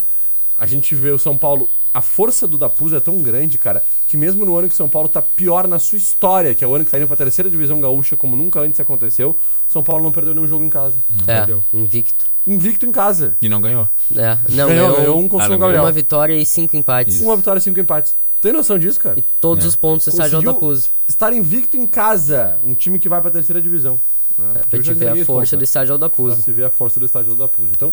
a 0.57 0.65
gente 0.65 0.93
vê 0.95 1.11
o 1.11 1.19
São 1.19 1.37
Paulo. 1.37 1.69
A 1.93 2.01
força 2.01 2.45
do 2.45 2.57
Dapuso 2.57 2.93
é 2.97 2.99
tão 2.99 3.21
grande, 3.21 3.57
cara, 3.57 3.81
que 4.05 4.17
mesmo 4.17 4.45
no 4.45 4.57
ano 4.57 4.67
que 4.67 4.73
o 4.73 4.77
São 4.77 4.89
Paulo 4.89 5.07
tá 5.07 5.21
pior 5.21 5.65
na 5.65 5.79
sua 5.79 5.97
história, 5.97 6.53
que 6.53 6.61
é 6.61 6.67
o 6.67 6.75
ano 6.75 6.83
que 6.83 6.91
tá 6.91 6.97
indo 6.97 7.07
pra 7.07 7.15
terceira 7.15 7.49
divisão 7.49 7.79
gaúcha, 7.79 8.17
como 8.17 8.35
nunca 8.35 8.59
antes 8.59 8.81
aconteceu, 8.81 9.29
o 9.29 9.71
São 9.71 9.81
Paulo 9.81 10.03
não 10.03 10.11
perdeu 10.11 10.33
nenhum 10.35 10.45
jogo 10.45 10.65
em 10.65 10.69
casa. 10.69 10.97
É, 11.25 11.37
perdeu. 11.37 11.63
invicto. 11.73 12.25
Invicto 12.45 12.85
em 12.85 12.91
casa. 12.91 13.37
E 13.41 13.47
não 13.47 13.61
ganhou. 13.61 13.87
É, 14.13 14.37
não, 14.49 14.67
ganhou, 14.67 14.67
ganhou, 14.67 14.95
ganhou 14.97 15.19
um 15.21 15.27
com 15.29 15.37
o 15.37 15.39
Ah, 15.39 15.43
São 15.43 15.51
não, 15.51 15.57
Gabriel. 15.59 15.83
uma 15.83 15.91
vitória 15.93 16.33
e 16.35 16.45
cinco 16.45 16.75
empates. 16.75 17.21
Uma 17.21 17.37
vitória, 17.37 17.61
cinco 17.61 17.79
empates. 17.79 18.17
Tem 18.45 18.53
noção 18.53 18.77
disso, 18.77 18.99
cara? 18.99 19.19
E 19.19 19.23
todos 19.41 19.65
É. 19.65 19.67
os 19.67 19.75
pontos 19.75 20.05
no 20.05 20.11
estádio 20.13 20.33
Conseguiu 20.37 20.53
da 20.53 20.59
Puz. 20.59 20.91
Estar 21.07 21.33
invicto 21.33 21.75
em 21.77 21.87
casa, 21.87 22.59
um 22.63 22.75
time 22.75 22.99
que 22.99 23.09
vai 23.09 23.19
pra 23.19 23.31
terceira 23.31 23.59
divisão. 23.59 23.99
né? 24.37 24.51
É, 24.53 24.59
pra 24.67 24.79
te 24.83 24.93
ver 24.93 25.07
a 25.07 25.25
força 25.25 25.55
do 25.55 25.61
né? 25.61 25.63
estádio 25.63 25.97
da 25.97 26.09
Pra 26.09 26.31
se 26.35 26.53
ver 26.53 26.65
a 26.65 26.69
força 26.69 26.99
do 26.99 27.07
estádio 27.07 27.33
da 27.33 27.47
Puz. 27.47 27.71
Então, 27.71 27.91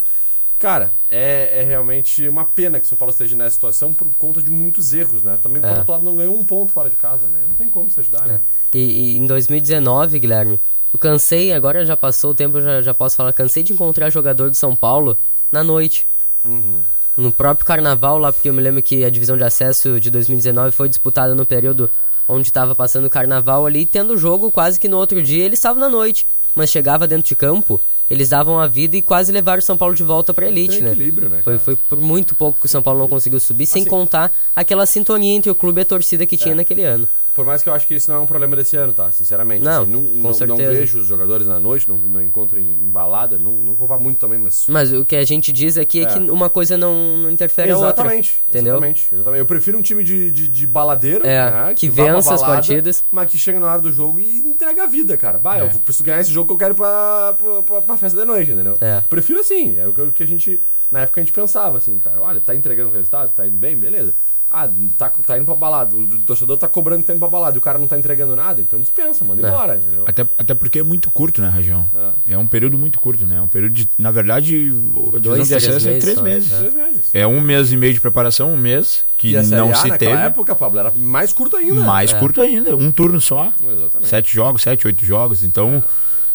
cara, 0.59 0.92
é, 1.09 1.61
é 1.61 1.64
realmente 1.64 2.28
uma 2.28 2.44
pena 2.44 2.78
que 2.78 2.85
o 2.85 2.88
São 2.90 2.99
Paulo 2.99 3.12
esteja 3.12 3.35
nessa 3.35 3.54
situação 3.54 3.94
por 3.94 4.09
conta 4.18 4.42
de 4.42 4.50
muitos 4.50 4.92
erros, 4.92 5.23
né? 5.23 5.38
Também, 5.42 5.62
por 5.62 5.71
É. 5.71 5.78
outro 5.78 5.92
lado, 5.92 6.04
não 6.04 6.16
ganhou 6.16 6.38
um 6.38 6.44
ponto 6.44 6.71
fora 6.71 6.90
de 6.90 6.97
casa, 6.97 7.28
né? 7.28 7.40
Não 7.49 7.54
tem 7.54 7.71
como 7.71 7.90
se 7.90 7.99
ajudar, 8.00 8.26
né? 8.26 8.40
E, 8.75 8.78
e 9.14 9.16
em 9.16 9.26
2019, 9.26 10.18
Guilherme, 10.18 10.61
eu 10.92 10.99
cansei, 10.99 11.50
agora 11.54 11.82
já 11.87 11.97
passou 11.97 12.32
o 12.32 12.35
tempo, 12.35 12.59
eu 12.59 12.62
já, 12.62 12.82
já 12.82 12.92
posso 12.92 13.16
falar, 13.16 13.32
cansei 13.32 13.62
de 13.62 13.73
encontrar 13.73 14.11
jogador 14.11 14.50
de 14.50 14.59
São 14.59 14.76
Paulo 14.76 15.16
na 15.50 15.64
noite. 15.64 16.06
Uhum. 16.44 16.82
No 17.16 17.31
próprio 17.33 17.66
carnaval 17.66 18.19
lá, 18.19 18.33
porque 18.33 18.49
eu 18.49 18.54
me 18.54 18.62
lembro 18.62 18.83
que 18.83 19.04
a 19.04 19.11
divisão 19.11 19.37
de 19.37 19.45
acesso 19.45 20.00
de 20.00 20.11
2019 20.11 20.71
foi 20.75 20.88
disputada 20.88 21.35
no 21.35 21.45
período 21.45 21.90
onde 22.28 22.49
estava 22.49 22.75
passando 22.75 23.04
o 23.07 23.11
carnaval 23.11 23.66
ali, 23.66 23.85
tendo 23.85 24.16
jogo 24.16 24.50
quase 24.50 24.81
que 24.81 24.88
no 24.88 24.97
outro 24.97 25.23
dia, 25.23 25.45
eles 25.45 25.59
estavam 25.59 25.81
na 25.81 25.88
noite. 25.88 26.26
Mas 26.54 26.71
chegava 26.71 27.07
dentro 27.07 27.28
de 27.28 27.35
campo, 27.37 27.81
eles 28.11 28.28
davam 28.28 28.59
a 28.61 28.66
vida 28.66 28.97
e 28.97 29.02
quase 29.02 29.33
levaram 29.33 29.59
o 29.59 29.62
São 29.62 29.76
Paulo 29.76 29.95
de 29.95 30.02
volta 30.02 30.33
pra 30.33 30.47
elite, 30.47 30.81
né? 30.83 30.90
equilíbrio, 30.92 31.28
né, 31.28 31.40
Foi, 31.42 31.59
foi 31.59 31.76
por 31.76 31.99
muito 31.99 32.35
pouco 32.35 32.61
que 32.61 32.66
o 32.66 32.69
São 32.69 32.83
Paulo 32.83 33.00
não 33.00 33.09
conseguiu 33.09 33.40
subir, 33.40 33.66
sem 33.66 33.83
Assim- 33.83 33.90
contar 33.90 34.31
aquela 34.54 34.87
sintonia 34.87 35.33
entre 35.35 35.50
o 35.50 35.54
clube 35.54 35.81
e 35.81 35.83
a 35.83 35.85
torcida 35.85 36.25
que 36.26 36.37
tinha 36.37 36.52
É. 36.52 36.57
naquele 36.57 36.85
ano. 36.85 37.09
Por 37.34 37.46
mais 37.46 37.62
que 37.62 37.68
eu 37.70 37.72
acho 37.72 37.86
que 37.86 37.94
esse 37.94 38.08
não 38.10 38.16
é 38.16 38.20
um 38.20 38.26
problema 38.26 38.54
desse 38.54 38.76
ano, 38.76 38.92
tá? 38.92 39.10
Sinceramente. 39.10 39.62
Não, 39.64 39.82
assim, 39.82 39.90
não, 39.90 40.02
com 40.04 40.08
não, 40.16 40.22
não 40.22 40.34
certeza. 40.34 40.70
vejo 40.72 40.98
os 40.98 41.06
jogadores 41.06 41.46
na 41.46 41.58
noite, 41.58 41.88
não, 41.88 41.96
não 41.96 42.20
encontro 42.22 42.60
em, 42.60 42.84
em 42.84 42.88
balada, 42.90 43.38
não, 43.38 43.52
não 43.54 43.72
vou 43.74 43.88
muito 43.98 44.18
também, 44.18 44.38
mas 44.38 44.66
Mas 44.68 44.92
o 44.92 45.02
que 45.04 45.16
a 45.16 45.24
gente 45.24 45.50
diz 45.50 45.78
aqui 45.78 46.00
é, 46.00 46.02
É. 46.02 46.06
que 46.06 46.18
uma 46.30 46.50
coisa 46.50 46.76
não, 46.76 47.16
não 47.16 47.30
interfere 47.30 47.70
a 47.70 47.76
outra. 47.76 47.88
Exatamente, 48.02 48.42
entendeu? 48.46 48.72
exatamente, 48.74 49.08
exatamente. 49.14 49.38
Eu 49.38 49.46
prefiro 49.46 49.78
um 49.78 49.82
time 49.82 50.04
de, 50.04 50.30
de, 50.30 50.46
de 50.48 50.66
baladeiro, 50.66 51.26
É, 51.26 51.50
né, 51.50 51.74
que 51.74 51.90
pra 51.90 52.04
vença 52.04 52.34
as 52.34 52.40
balada, 52.42 52.54
partidas. 52.62 53.02
mas 53.10 53.30
que 53.30 53.38
chega 53.38 53.58
na 53.58 53.66
hora 53.72 53.80
do 53.80 53.90
jogo 53.92 54.20
e 54.20 54.38
entrega 54.40 54.82
a 54.82 54.86
vida, 54.86 55.16
cara. 55.16 55.38
Bah, 55.38 55.56
É. 55.58 55.62
eu 55.62 55.68
preciso 55.80 56.04
ganhar 56.04 56.20
esse 56.20 56.30
jogo 56.30 56.48
que 56.48 56.52
eu 56.52 56.58
quero 56.58 56.74
pra, 56.74 57.34
pra, 57.38 57.62
pra, 57.62 57.82
pra 57.82 57.96
festa 57.96 58.18
da 58.18 58.26
noite, 58.26 58.50
entendeu? 58.50 58.76
É. 58.80 59.00
Prefiro 59.08 59.40
assim, 59.40 59.78
é 59.78 59.86
o 59.88 59.94
que, 59.94 60.00
o 60.02 60.12
que 60.12 60.22
a 60.22 60.26
gente, 60.26 60.60
na 60.90 61.00
época 61.00 61.20
a 61.20 61.24
gente 61.24 61.32
pensava 61.32 61.78
assim, 61.78 61.98
cara, 61.98 62.20
olha, 62.20 62.40
tá 62.40 62.54
entregando 62.54 62.90
o 62.90 62.92
resultado, 62.92 63.30
tá 63.32 63.46
indo 63.46 63.56
bem, 63.56 63.74
beleza. 63.76 64.12
Ah, 64.54 64.68
tá, 64.99 65.09
tá 65.26 65.37
indo 65.38 65.47
pra 65.47 65.54
balada, 65.54 65.97
o 65.97 66.21
torcedor 66.21 66.59
tá 66.59 66.68
cobrando 66.68 67.00
que 67.00 67.06
tá 67.06 67.12
indo 67.14 67.18
pra 67.21 67.28
balada 67.28 67.56
e 67.56 67.59
o 67.59 67.61
cara 67.62 67.78
não 67.78 67.87
tá 67.87 67.99
entregando 67.99 68.37
nada, 68.37 68.61
então 68.61 68.78
dispensa, 68.80 69.25
manda 69.25 69.47
É. 69.47 69.50
embora, 69.50 69.76
entendeu? 69.76 70.04
Até, 70.06 70.26
até 70.37 70.54
porque 70.54 70.80
é 70.80 70.82
muito 70.82 71.11
curto, 71.11 71.40
né, 71.40 71.49
Rajão? 71.49 71.88
É. 72.28 72.37
um 72.37 72.47
período 72.47 72.78
muito 72.78 73.00
curto, 73.00 73.25
né? 73.25 73.37
É 73.37 73.40
um 73.40 73.49
período 73.49 73.73
de. 73.73 73.88
Na 73.97 74.11
verdade, 74.11 74.54
a 74.54 74.59
divisão 74.59 75.21
Dois, 75.21 75.42
de 75.42 75.49
três 75.49 75.64
acesso 75.68 75.88
é 75.88 75.90
meses 75.92 76.02
três 76.04 76.18
só. 76.18 76.23
meses. 76.23 76.50
Três 76.59 76.75
meses. 76.75 77.11
É 77.14 77.26
um 77.26 77.40
mês 77.40 77.73
e 77.73 77.76
meio 77.76 77.94
de 77.94 78.00
preparação, 78.00 78.52
um 78.52 78.56
mês, 78.59 79.04
que 79.16 79.30
E 79.30 79.37
a 79.37 79.42
Série 79.44 79.61
não 79.61 79.71
A 79.71 79.75
se 79.75 79.88
naquela 79.88 80.11
teve. 80.16 80.26
época, 80.26 80.54
Pablo, 80.54 80.78
era 80.80 80.90
mais 80.90 81.32
curto 81.32 81.56
ainda. 81.56 81.80
Mais 81.82 82.12
É. 82.12 82.18
curto 82.18 82.40
ainda, 82.42 82.76
um 82.76 82.90
turno 82.92 83.21
só. 83.21 83.52
Exatamente. 83.62 84.09
Sete 84.09 84.35
jogos, 84.35 84.61
sete, 84.62 84.87
oito 84.87 85.04
jogos. 85.04 85.42
Então, 85.44 85.82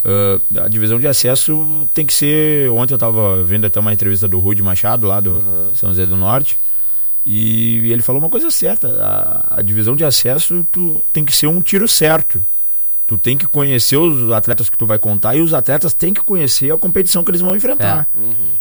ah, 0.04 0.40
a 0.64 0.68
divisão 0.68 0.98
de 0.98 1.06
acesso 1.06 1.88
tem 1.94 2.04
que 2.04 2.12
ser. 2.12 2.70
Ontem 2.70 2.94
eu 2.94 2.98
tava 2.98 3.42
vendo 3.44 3.66
até 3.66 3.78
uma 3.78 3.92
entrevista 3.92 4.26
do 4.26 4.38
Rude 4.38 4.62
Machado, 4.62 5.06
lá 5.06 5.20
do 5.20 5.34
Uhum. 5.34 5.70
São 5.74 5.90
José 5.90 6.04
do 6.06 6.16
Norte. 6.16 6.58
E 7.30 7.92
ele 7.92 8.00
falou 8.00 8.22
uma 8.22 8.30
coisa 8.30 8.50
certa. 8.50 8.88
A, 8.88 9.58
a 9.58 9.62
divisão 9.62 9.94
de 9.94 10.02
acesso 10.02 10.66
tu, 10.72 11.04
tem 11.12 11.26
que 11.26 11.32
ser 11.36 11.46
um 11.46 11.60
tiro 11.60 11.86
certo. 11.86 12.42
Tu 13.06 13.18
tem 13.18 13.36
que 13.36 13.46
conhecer 13.46 13.98
os 13.98 14.32
atletas 14.32 14.70
que 14.70 14.78
tu 14.78 14.86
vai 14.86 14.98
contar 14.98 15.36
e 15.36 15.42
os 15.42 15.52
atletas 15.52 15.92
têm 15.92 16.14
que 16.14 16.22
conhecer 16.22 16.72
a 16.72 16.78
competição 16.78 17.22
que 17.22 17.30
eles 17.30 17.42
vão 17.42 17.54
enfrentar. 17.54 18.08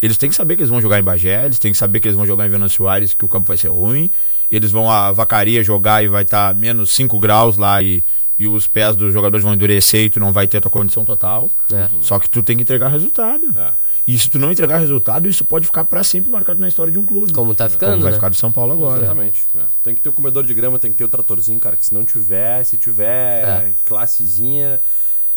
Eles 0.02 0.18
têm 0.18 0.30
que 0.30 0.36
saber 0.36 0.58
que 0.58 0.64
eles 0.64 0.70
vão 0.70 0.82
jogar 0.82 1.00
em 1.00 1.04
Bagé, 1.04 1.46
eles 1.46 1.60
têm 1.60 1.72
que 1.72 1.78
saber 1.78 2.02
que 2.02 2.10
eles 2.10 2.18
vão 2.18 2.26
jogar 2.26 2.46
em 2.46 2.50
Venâncio 2.50 2.84
Soares, 2.84 3.14
que 3.14 3.24
o 3.24 3.30
campo 3.30 3.48
vai 3.48 3.56
ser 3.56 3.70
ruim. 3.70 4.12
Eles 4.52 4.70
vão 4.70 4.92
a 4.92 5.14
Vacaria 5.14 5.64
jogar 5.64 6.04
e 6.04 6.10
vai 6.10 6.24
estar 6.24 6.54
menos 6.54 6.92
5 6.92 7.18
graus 7.20 7.56
lá 7.56 7.82
e, 7.82 8.04
e 8.38 8.50
os 8.50 8.68
pés 8.68 8.98
dos 8.98 9.14
jogadores 9.14 9.46
vão 9.46 9.54
endurecer 9.54 10.04
e 10.04 10.10
tu 10.10 10.20
não 10.20 10.34
vai 10.34 10.46
ter 10.46 10.58
a 10.58 10.62
tua 10.62 10.72
condição 10.72 11.06
total. 11.06 11.50
É. 11.72 11.88
Só 12.02 12.20
que 12.20 12.30
tu 12.30 12.44
tem 12.44 12.58
que 12.58 12.64
entregar 12.64 12.90
resultado. 12.90 13.48
É. 13.56 13.87
E 14.08 14.18
se 14.18 14.30
tu 14.30 14.40
não 14.40 14.50
entregar 14.52 14.78
resultado, 14.78 15.28
isso 15.28 15.44
pode 15.44 15.66
ficar 15.66 15.84
para 15.84 16.02
sempre 16.02 16.32
marcado 16.32 16.62
na 16.62 16.70
história 16.70 16.92
de 16.94 16.98
um 16.98 17.04
clube. 17.04 17.34
Como 17.34 17.54
tá 17.54 17.66
Como 17.66 17.72
ficando, 17.72 18.02
vai 18.04 18.12
né? 18.12 18.18
ficar 18.18 18.30
do 18.30 18.36
São 18.38 18.52
Paulo 18.52 18.72
agora. 18.72 19.00
Exatamente. 19.04 19.46
É. 19.54 19.60
Tem 19.84 19.94
que 19.94 20.00
ter 20.02 20.08
o 20.08 20.14
comedor 20.14 20.46
de 20.46 20.54
grama, 20.54 20.80
tem 20.80 20.90
que 20.92 20.98
ter 20.98 21.04
o 21.04 21.10
tratorzinho, 21.10 21.60
cara. 21.60 21.76
Que 21.76 21.86
se 21.86 21.94
não 21.94 22.06
tiver, 22.06 22.64
se 22.64 22.78
tiver 22.78 23.44
É. 23.44 23.72
classezinha. 23.84 24.80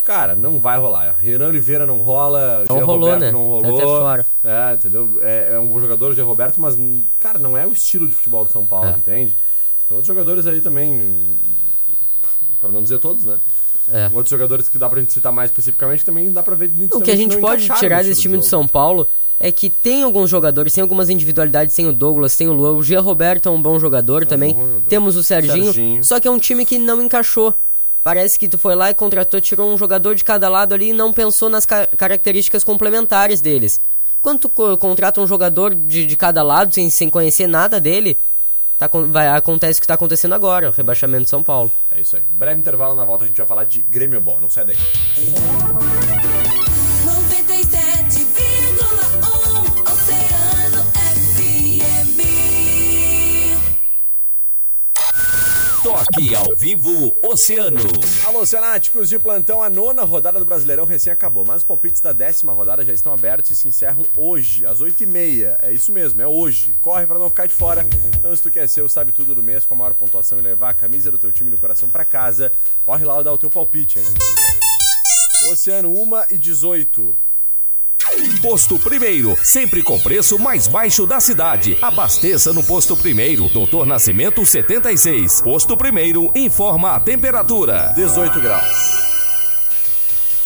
Cara, 0.05 0.35
não 0.37 0.61
vai 0.61 0.79
rolar. 0.79 1.17
Renan 1.19 1.49
Oliveira 1.49 1.85
não 1.85 1.99
rola. 1.99 2.65
Não 2.69 2.77
Jean 2.79 2.85
rolou, 2.87 3.11
Roberto 3.11 3.21
né? 3.21 3.33
Não 3.33 3.61
Tá 3.61 3.69
rolou. 3.69 3.77
até 3.77 3.85
fora. 3.87 4.27
É, 4.45 4.75
entendeu? 4.75 5.19
É, 5.21 5.49
é 5.55 5.59
um 5.59 5.67
bom 5.69 5.81
jogador, 5.81 6.13
o 6.13 6.15
Jean 6.15 6.25
Roberto, 6.25 6.61
mas, 6.61 6.79
cara, 7.19 7.39
não 7.41 7.59
é 7.59 7.67
o 7.67 7.73
estilo 7.73 8.07
de 8.09 8.15
futebol 8.15 8.45
do 8.45 8.53
São 8.53 8.65
Paulo, 8.65 8.89
É. 8.89 8.93
entende? 8.97 9.37
Então, 9.85 9.97
outros 9.97 10.07
jogadores 10.07 10.47
aí 10.47 10.61
também. 10.61 11.37
Pra 12.61 12.69
não 12.71 12.83
dizer 12.83 12.99
todos, 13.01 13.25
né? 13.25 13.39
É. 13.93 14.07
Outros 14.13 14.31
jogadores 14.31 14.69
que 14.69 14.79
dá 14.79 14.89
pra 14.89 15.01
gente 15.01 15.13
citar 15.13 15.33
mais 15.33 15.51
especificamente 15.51 16.05
também 16.05 16.31
dá 16.31 16.43
pra 16.43 16.55
ver 16.55 16.71
O 16.93 17.01
que 17.01 17.11
a 17.11 17.17
gente 17.17 17.37
pode 17.39 17.69
tirar 17.79 18.03
desse 18.05 18.21
time 18.21 18.37
do. 18.37 18.45
São 18.45 18.67
Paulo 18.67 19.07
é 19.39 19.51
que 19.51 19.71
tem 19.71 20.03
alguns 20.03 20.29
jogadores, 20.29 20.73
tem 20.75 20.83
algumas 20.83 21.09
individualidades, 21.09 21.75
tem 21.75 21.87
o 21.87 21.93
Douglas, 21.93 22.37
tem 22.37 22.47
o 22.49 22.53
Luan, 22.53 22.73
o 22.73 22.83
Gia 22.83 23.01
Roberto 23.01 23.49
é 23.49 23.53
um 23.53 23.61
bom 23.61 23.79
jogador 23.81 24.27
também. 24.27 24.53
bom 24.55 24.61
jogador. 24.67 24.83
Temos 24.89 25.17
o 25.17 25.23
Serginho, 25.23 25.65
Serginho. 25.73 26.05
só 26.05 26.21
que 26.21 26.29
é 26.29 26.31
um 26.31 26.39
time 26.39 26.65
que 26.67 26.79
não 26.79 27.03
encaixou. 27.03 27.55
Parece 28.03 28.39
que 28.39 28.49
tu 28.49 28.57
foi 28.59 28.75
lá 28.75 28.91
e 28.91 28.95
contratou, 28.95 29.41
tirou 29.41 29.73
um 29.73 29.77
jogador 29.77 30.15
de 30.15 30.25
cada 30.25 30.49
lado 30.49 30.75
ali 30.75 30.89
e 30.91 30.93
não 30.93 31.13
pensou 31.13 31.51
nas 31.51 31.67
ca- 31.67 31.87
características 31.87 32.65
complementares 32.65 33.41
deles. 33.43 33.79
Quando 34.23 34.41
tu 34.41 34.49
co- 34.49 34.77
contrata 34.79 35.21
um 35.21 35.27
jogador 35.27 35.75
de, 35.75 36.07
de 36.07 36.17
cada 36.17 36.43
lado, 36.43 36.75
sem, 36.75 36.89
sem 36.91 37.09
conhecer 37.11 37.47
nada 37.47 37.79
dele, 37.81 38.17
tá, 38.89 38.99
vai, 39.09 39.29
acontece 39.29 39.79
o 39.79 39.83
que 39.83 39.85
está 39.85 39.95
acontecendo 39.95 40.35
agora, 40.35 40.69
o 40.69 40.73
rebaixamento 40.73 41.25
de 41.25 41.31
São 41.31 41.43
Paulo. 41.43 41.71
É 41.91 42.01
isso 42.01 42.17
aí. 42.17 42.23
Breve 42.31 42.61
intervalo 42.61 42.95
na 42.95 43.05
volta 43.05 43.25
a 43.25 43.27
gente 43.27 43.37
vai 43.37 43.47
falar 43.47 43.65
de 43.65 43.83
Grêmio 43.83 44.21
Ball. 44.21 44.41
Não 44.41 44.49
sai 44.49 44.65
daí. 44.65 44.77
Toque 55.83 56.35
ao 56.35 56.55
vivo 56.57 57.17
Oceano. 57.23 57.81
Alô, 58.27 58.41
Oceanáticos 58.41 59.09
de 59.09 59.19
plantão, 59.19 59.63
a 59.63 59.71
nona 59.71 60.05
rodada 60.05 60.39
do 60.39 60.45
Brasileirão 60.45 60.85
recém 60.85 61.11
acabou, 61.11 61.43
mas 61.43 61.59
os 61.59 61.65
palpites 61.65 62.03
da 62.03 62.13
décima 62.13 62.53
rodada 62.53 62.85
já 62.85 62.93
estão 62.93 63.15
abertos 63.15 63.51
e 63.51 63.57
se 63.57 63.67
encerram 63.67 64.05
hoje, 64.15 64.67
às 64.67 64.79
8h30. 64.83 65.57
É 65.63 65.73
isso 65.73 65.91
mesmo, 65.91 66.21
é 66.21 66.27
hoje. 66.27 66.75
Corre 66.83 67.07
para 67.07 67.19
não 67.19 67.31
ficar 67.31 67.47
de 67.47 67.55
fora. 67.55 67.87
Então, 68.15 68.37
se 68.37 68.43
tu 68.43 68.51
quer 68.51 68.69
ser 68.69 68.83
o 68.83 68.91
sabe 68.91 69.11
tudo 69.11 69.35
do 69.35 69.43
mês 69.43 69.65
com 69.65 69.73
a 69.73 69.77
maior 69.79 69.95
pontuação 69.95 70.39
e 70.39 70.43
levar 70.43 70.69
a 70.69 70.75
camisa 70.75 71.11
do 71.11 71.17
teu 71.17 71.33
time 71.33 71.51
do 71.51 71.57
coração 71.57 71.89
para 71.89 72.05
casa, 72.05 72.53
corre 72.85 73.07
lá 73.07 73.19
e 73.19 73.25
dá 73.25 73.33
o 73.33 73.39
teu 73.39 73.49
palpite, 73.49 74.01
hein? 74.01 74.05
Oceano 75.51 75.91
1 75.91 76.35
e 76.35 76.39
18. 76.39 77.30
Posto 78.41 78.79
Primeiro, 78.79 79.37
sempre 79.43 79.83
com 79.83 79.99
preço 79.99 80.39
mais 80.39 80.67
baixo 80.67 81.07
da 81.07 81.21
cidade. 81.21 81.77
Abasteça 81.83 82.53
no 82.53 82.63
Posto 82.63 82.97
Primeiro, 82.97 83.49
Doutor 83.49 83.87
Nascimento 83.87 84.45
76. 84.45 85.43
Posto 85.43 85.77
Primeiro 85.77 86.31
informa 86.35 86.93
a 86.93 87.01
temperatura. 87.01 87.93
18 87.95 88.41
graus. 88.41 89.11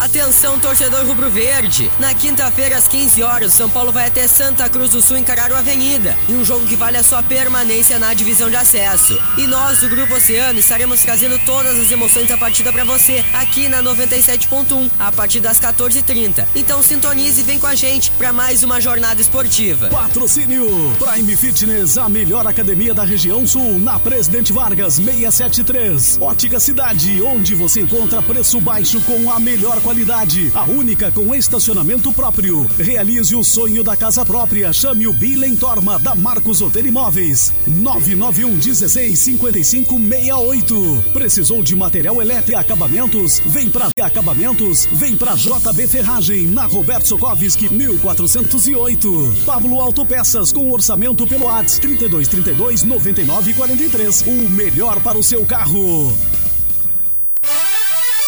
Atenção, 0.00 0.58
torcedor 0.58 1.04
rubro-verde! 1.04 1.90
Na 2.00 2.14
quinta-feira, 2.14 2.74
às 2.74 2.88
15 2.88 3.22
horas, 3.22 3.52
São 3.52 3.68
Paulo 3.68 3.92
vai 3.92 4.06
até 4.06 4.26
Santa 4.26 4.66
Cruz 4.66 4.92
do 4.92 5.02
Sul 5.02 5.18
encarar 5.18 5.52
o 5.52 5.54
Avenida, 5.54 6.16
em 6.26 6.36
um 6.36 6.44
jogo 6.44 6.66
que 6.66 6.74
vale 6.74 6.96
a 6.96 7.02
sua 7.02 7.22
permanência 7.22 7.98
na 7.98 8.14
divisão 8.14 8.48
de 8.48 8.56
acesso. 8.56 9.20
E 9.36 9.46
nós, 9.46 9.80
do 9.80 9.90
Grupo 9.90 10.14
Oceano, 10.14 10.58
estaremos 10.58 11.02
trazendo 11.02 11.38
todas 11.44 11.78
as 11.78 11.92
emoções 11.92 12.26
da 12.26 12.38
partida 12.38 12.72
para 12.72 12.82
você, 12.82 13.22
aqui 13.34 13.68
na 13.68 13.82
97.1, 13.82 14.90
a 14.98 15.12
partir 15.12 15.38
das 15.40 15.60
14h30. 15.60 16.46
Então 16.56 16.82
sintonize 16.82 17.42
e 17.42 17.44
vem 17.44 17.58
com 17.58 17.66
a 17.66 17.74
gente 17.74 18.10
para 18.12 18.32
mais 18.32 18.64
uma 18.64 18.80
jornada 18.80 19.20
esportiva. 19.20 19.90
Patrocínio 19.90 20.66
Prime 20.98 21.36
Fitness, 21.36 21.98
a 21.98 22.08
melhor 22.08 22.46
academia 22.46 22.94
da 22.94 23.04
região 23.04 23.46
sul, 23.46 23.78
na 23.78 23.98
Presidente 23.98 24.50
Vargas 24.50 24.94
673. 24.94 26.16
Ótica 26.22 26.58
Cidade, 26.58 27.20
onde 27.20 27.54
você 27.54 27.82
encontra 27.82 28.22
preço 28.22 28.58
baixo 28.62 28.98
com 29.02 29.30
a 29.30 29.38
melhor 29.38 29.78
qualidade 29.82 29.89
qualidade, 29.90 30.52
a 30.54 30.62
única 30.66 31.10
com 31.10 31.34
estacionamento 31.34 32.12
próprio. 32.12 32.64
Realize 32.78 33.34
o 33.34 33.42
sonho 33.42 33.82
da 33.82 33.96
casa 33.96 34.24
própria. 34.24 34.72
Chame 34.72 35.08
o 35.08 35.12
Bilen 35.12 35.56
Torma 35.56 35.98
da 35.98 36.14
Marcos 36.14 36.62
Hotel 36.62 36.86
Imóveis. 36.86 37.52
991 37.66 38.56
16 38.56 39.18
55 39.18 39.98
68. 39.98 41.04
Precisou 41.12 41.60
de 41.60 41.74
material 41.74 42.22
elétrico 42.22 42.52
e 42.52 42.54
acabamentos? 42.54 43.40
Vem 43.46 43.68
pra 43.68 43.88
acabamentos, 44.00 44.86
vem 44.92 45.16
pra 45.16 45.34
JB 45.34 45.88
Ferragem 45.88 46.46
na 46.46 46.66
Roberto 46.66 47.08
Sokovski 47.08 47.68
1408. 47.68 49.42
Pablo 49.44 49.80
Autopeças 49.80 50.52
com 50.52 50.70
orçamento 50.70 51.26
pelo 51.26 51.48
ATS 51.48 51.80
32 51.80 52.28
32 52.28 52.84
99 52.84 53.54
43. 53.54 54.22
O 54.22 54.50
melhor 54.50 55.00
para 55.00 55.18
o 55.18 55.24
seu 55.24 55.44
carro. 55.44 56.39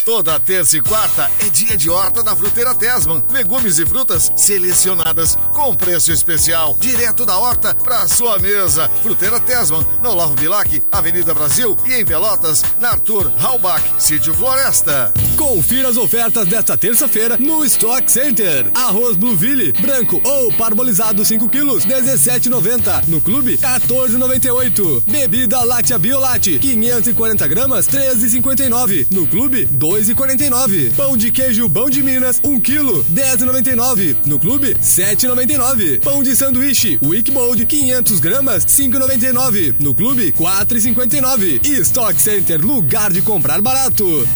Toda 0.04 0.40
terça 0.40 0.76
e 0.76 0.80
quarta 0.80 1.30
é 1.38 1.49
dia 1.49 1.76
de 1.76 1.88
horta 1.88 2.25
da 2.25 2.35
Fruteira 2.35 2.75
Tesman. 2.75 3.25
Legumes 3.30 3.78
e 3.78 3.87
frutas 3.87 4.32
selecionadas 4.37 5.37
com 5.52 5.76
preço 5.76 6.11
especial, 6.11 6.76
direto 6.80 7.25
da 7.25 7.38
horta 7.38 7.73
para 7.73 8.09
sua 8.09 8.37
mesa. 8.38 8.88
Fruteira 9.02 9.38
Tesman, 9.38 9.87
no 10.02 10.11
Olavo 10.11 10.35
Bilac, 10.35 10.82
Avenida 10.90 11.32
Brasil 11.32 11.76
e 11.87 11.94
em 11.94 12.04
Pelotas, 12.04 12.64
na 12.80 12.90
Arthur 12.90 13.32
Halbach, 13.40 13.82
Sítio 13.99 14.35
Floresta. 14.35 15.12
Confira 15.36 15.88
as 15.88 15.96
ofertas 15.96 16.46
desta 16.46 16.76
terça-feira 16.76 17.36
no 17.38 17.64
Stock 17.64 18.10
Center. 18.10 18.66
Arroz 18.74 19.16
Blueville, 19.16 19.72
branco 19.72 20.20
ou 20.24 20.52
parbolizado 20.52 21.24
5 21.24 21.48
quilos, 21.48 21.84
17,90. 21.84 23.08
No 23.08 23.20
clube, 23.20 23.58
14,98. 23.58 25.02
Bebida 25.06 25.62
Láctea 25.64 25.98
Biolate, 25.98 26.58
540 26.58 27.48
gramas, 27.48 27.88
13,59. 27.88 29.06
No 29.10 29.26
clube, 29.26 29.66
2,49. 29.66 30.94
Pão 30.94 31.16
de 31.16 31.30
queijo 31.30 31.68
Pão 31.68 31.90
de 31.90 32.02
Minas, 32.02 32.40
1 32.44 32.60
quilo, 32.60 33.04
10,99. 33.04 34.16
No 34.26 34.38
clube, 34.38 34.74
7,99. 34.74 36.00
Pão 36.00 36.22
de 36.22 36.36
sanduíche 36.36 36.98
Wickbold, 37.02 37.64
500 37.66 38.20
gramas, 38.20 38.64
5,99. 38.64 39.74
No 39.80 39.94
clube, 39.94 40.32
4,59. 40.32 41.66
E 41.66 41.80
Stock 41.80 42.20
Center, 42.20 42.60
lugar 42.60 43.12
de 43.12 43.22
comprar 43.22 43.60
barato. 43.60 44.26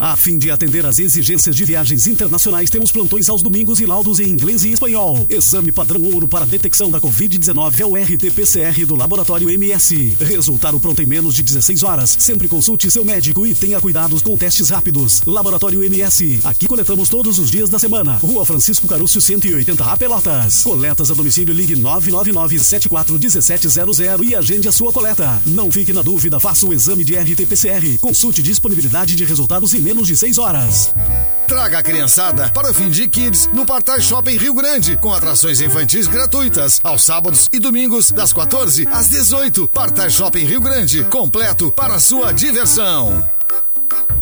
A 0.00 0.16
fim 0.16 0.38
de 0.38 0.48
atender 0.48 0.86
às 0.86 1.00
exigências 1.00 1.56
de 1.56 1.64
viagens 1.64 2.06
internacionais, 2.06 2.70
temos 2.70 2.92
plantões 2.92 3.28
aos 3.28 3.42
domingos 3.42 3.80
e 3.80 3.86
laudos 3.86 4.20
em 4.20 4.28
inglês 4.28 4.64
e 4.64 4.70
espanhol. 4.70 5.26
Exame 5.28 5.72
padrão 5.72 6.00
ouro 6.02 6.28
para 6.28 6.46
detecção 6.46 6.88
da 6.88 7.00
Covid-19 7.00 7.80
é 7.80 7.84
o 7.84 7.96
RT-PCR 7.96 8.86
do 8.86 8.94
Laboratório 8.94 9.50
MS. 9.50 10.16
Resultado 10.20 10.78
pronto 10.78 11.02
em 11.02 11.06
menos 11.06 11.34
de 11.34 11.42
16 11.42 11.82
horas. 11.82 12.16
Sempre 12.16 12.46
consulte 12.46 12.88
seu 12.92 13.04
médico 13.04 13.44
e 13.44 13.54
tenha 13.54 13.80
cuidados 13.80 14.22
com 14.22 14.36
testes 14.36 14.70
rápidos. 14.70 15.20
Laboratório 15.26 15.82
MS. 15.82 16.42
Aqui 16.44 16.66
coletamos 16.68 17.08
todos 17.08 17.40
os 17.40 17.50
dias 17.50 17.68
da 17.68 17.78
semana. 17.80 18.18
Rua 18.18 18.46
Francisco 18.46 18.86
Carúcio 18.86 19.20
180 19.20 19.84
A 19.84 19.96
Pelotas. 19.96 20.62
Coletas 20.62 21.10
a 21.10 21.14
domicílio 21.14 21.52
ligue 21.52 21.74
999 21.74 22.56
74 22.60 23.18
1700 23.18 23.98
e 24.22 24.34
agende 24.36 24.68
a 24.68 24.72
sua 24.72 24.92
coleta. 24.92 25.42
Não 25.44 25.72
fique 25.72 25.92
na 25.92 26.02
dúvida, 26.02 26.38
faça 26.38 26.66
o 26.66 26.72
exame 26.72 27.02
de 27.02 27.16
RT-PCR. 27.16 27.98
Consulte 28.00 28.40
disponibilidade 28.42 29.16
de 29.16 29.24
resultados 29.24 29.74
em 29.74 29.87
menos 29.88 30.06
de 30.06 30.14
6 30.14 30.36
horas. 30.36 30.92
Traga 31.46 31.78
a 31.78 31.82
criançada 31.82 32.50
para 32.52 32.70
o 32.70 32.74
Fim 32.74 32.90
de 32.90 33.08
Kids 33.08 33.46
no 33.54 33.64
Partai 33.64 34.02
Shopping 34.02 34.36
Rio 34.36 34.52
Grande, 34.52 34.98
com 34.98 35.14
atrações 35.14 35.62
infantis 35.62 36.06
gratuitas, 36.06 36.78
aos 36.84 37.02
sábados 37.02 37.48
e 37.54 37.58
domingos, 37.58 38.10
das 38.10 38.30
14 38.34 38.86
às 38.92 39.08
18. 39.08 39.66
Partai 39.68 40.10
Shopping 40.10 40.44
Rio 40.44 40.60
Grande, 40.60 41.04
completo 41.04 41.72
para 41.72 41.98
sua 41.98 42.32
diversão. 42.32 43.37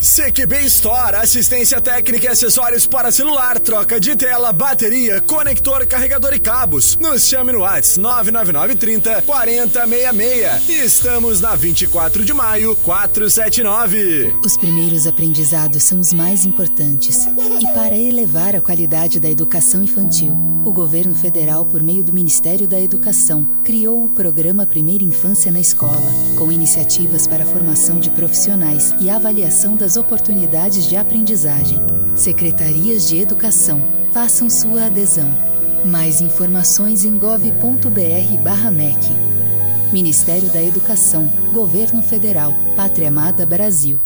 CQB 0.00 0.66
Store, 0.66 1.16
assistência 1.16 1.80
técnica 1.80 2.26
e 2.26 2.28
acessórios 2.28 2.86
para 2.86 3.10
celular, 3.10 3.58
troca 3.58 3.98
de 3.98 4.14
tela, 4.14 4.52
bateria, 4.52 5.20
conector, 5.20 5.86
carregador 5.86 6.34
e 6.34 6.38
cabos. 6.38 6.96
Nos 6.96 7.26
chame 7.26 7.52
no 7.52 7.60
WhatsApp 7.60 8.00
99930 8.00 9.22
4066. 9.22 10.68
Estamos 10.68 11.40
na 11.40 11.54
24 11.54 12.24
de 12.24 12.32
maio, 12.32 12.76
479. 12.76 14.34
Os 14.44 14.56
primeiros 14.56 15.06
aprendizados 15.06 15.82
são 15.82 16.00
os 16.00 16.12
mais 16.12 16.44
importantes. 16.44 17.26
E 17.60 17.66
para 17.74 17.96
elevar 17.96 18.54
a 18.54 18.60
qualidade 18.60 19.18
da 19.20 19.30
educação 19.30 19.82
infantil, 19.82 20.36
o 20.66 20.72
governo 20.72 21.14
federal, 21.14 21.64
por 21.64 21.80
meio 21.80 22.02
do 22.02 22.12
Ministério 22.12 22.66
da 22.66 22.80
Educação, 22.80 23.48
criou 23.62 24.04
o 24.04 24.08
programa 24.08 24.66
Primeira 24.66 25.04
Infância 25.04 25.52
na 25.52 25.60
Escola, 25.60 26.10
com 26.36 26.50
iniciativas 26.50 27.26
para 27.28 27.44
a 27.44 27.46
formação 27.46 28.00
de 28.00 28.10
profissionais 28.10 28.92
e 28.98 29.08
avaliação 29.08 29.76
das 29.86 29.96
oportunidades 29.96 30.84
de 30.84 30.96
aprendizagem. 30.96 31.78
Secretarias 32.16 33.06
de 33.08 33.18
Educação, 33.18 33.80
façam 34.12 34.50
sua 34.50 34.86
adesão. 34.86 35.32
Mais 35.84 36.20
informações 36.20 37.04
em 37.04 37.16
gov.br/mec. 37.16 38.98
Ministério 39.92 40.48
da 40.48 40.60
Educação, 40.60 41.32
Governo 41.52 42.02
Federal, 42.02 42.52
Pátria 42.74 43.06
Amada 43.06 43.46
Brasil. 43.46 44.00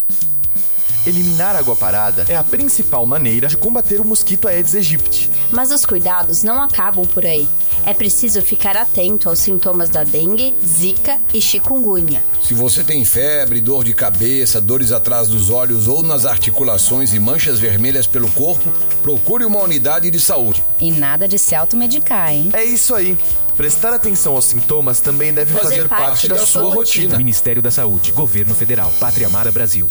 Eliminar 1.07 1.57
água 1.57 1.75
parada 1.75 2.27
é 2.29 2.37
a 2.37 2.45
principal 2.45 3.07
maneira 3.07 3.49
de 3.49 3.57
combater 3.57 4.03
o 4.03 4.05
mosquito 4.05 4.49
Aedes 4.49 4.75
aegypti. 4.75 5.31
Mas 5.51 5.71
os 5.71 5.87
cuidados 5.87 6.43
não 6.43 6.61
acabam 6.61 7.07
por 7.07 7.25
aí. 7.25 7.49
É 7.87 7.95
preciso 7.95 8.43
ficar 8.43 8.77
atento 8.77 9.29
aos 9.29 9.39
sintomas 9.39 9.89
da 9.89 10.05
dengue, 10.05 10.55
zika 10.65 11.19
e 11.33 11.41
chikungunya. 11.41 12.23
Se 12.43 12.55
você 12.55 12.85
tem 12.85 13.05
febre, 13.05 13.61
dor 13.61 13.85
de 13.85 13.95
cabeça, 13.95 14.61
dores 14.61 14.93
atrás 14.93 15.29
dos 15.29 15.51
olhos 15.51 15.89
ou 15.89 16.03
nas 16.03 16.27
articulações 16.27 17.15
e 17.15 17.19
manchas 17.19 17.59
vermelhas 17.59 18.07
pelo 18.07 18.31
corpo, 18.33 18.71
procure 19.03 19.45
uma 19.45 19.61
unidade 19.61 20.11
de 20.11 20.21
saúde. 20.21 20.63
E 20.79 20.91
nada 20.91 21.27
de 21.27 21.39
se 21.39 21.55
automedicar, 21.55 22.33
hein? 22.33 22.51
É 22.53 22.65
isso 22.65 22.95
aí. 22.95 23.17
Prestar 23.57 23.93
atenção 23.93 24.35
aos 24.35 24.47
sintomas 24.47 25.01
também 25.01 25.35
deve 25.35 25.53
fazer, 25.53 25.77
fazer 25.77 25.89
parte, 25.89 26.05
parte, 26.05 26.29
da, 26.29 26.37
da 26.37 26.47
sua 26.47 26.63
rotina. 26.63 26.77
rotina. 26.77 27.19
Ministério 27.19 27.61
da 27.61 27.71
Saúde, 27.71 28.13
Governo 28.13 28.55
Federal, 28.55 28.91
Pátria 28.99 29.27
Amada 29.27 29.53
Brasil. 29.53 29.87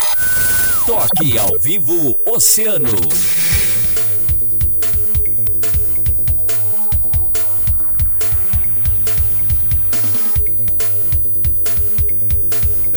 Toque 0.85 1.37
ao 1.37 1.59
vivo 1.59 2.19
Oceano. 2.25 2.89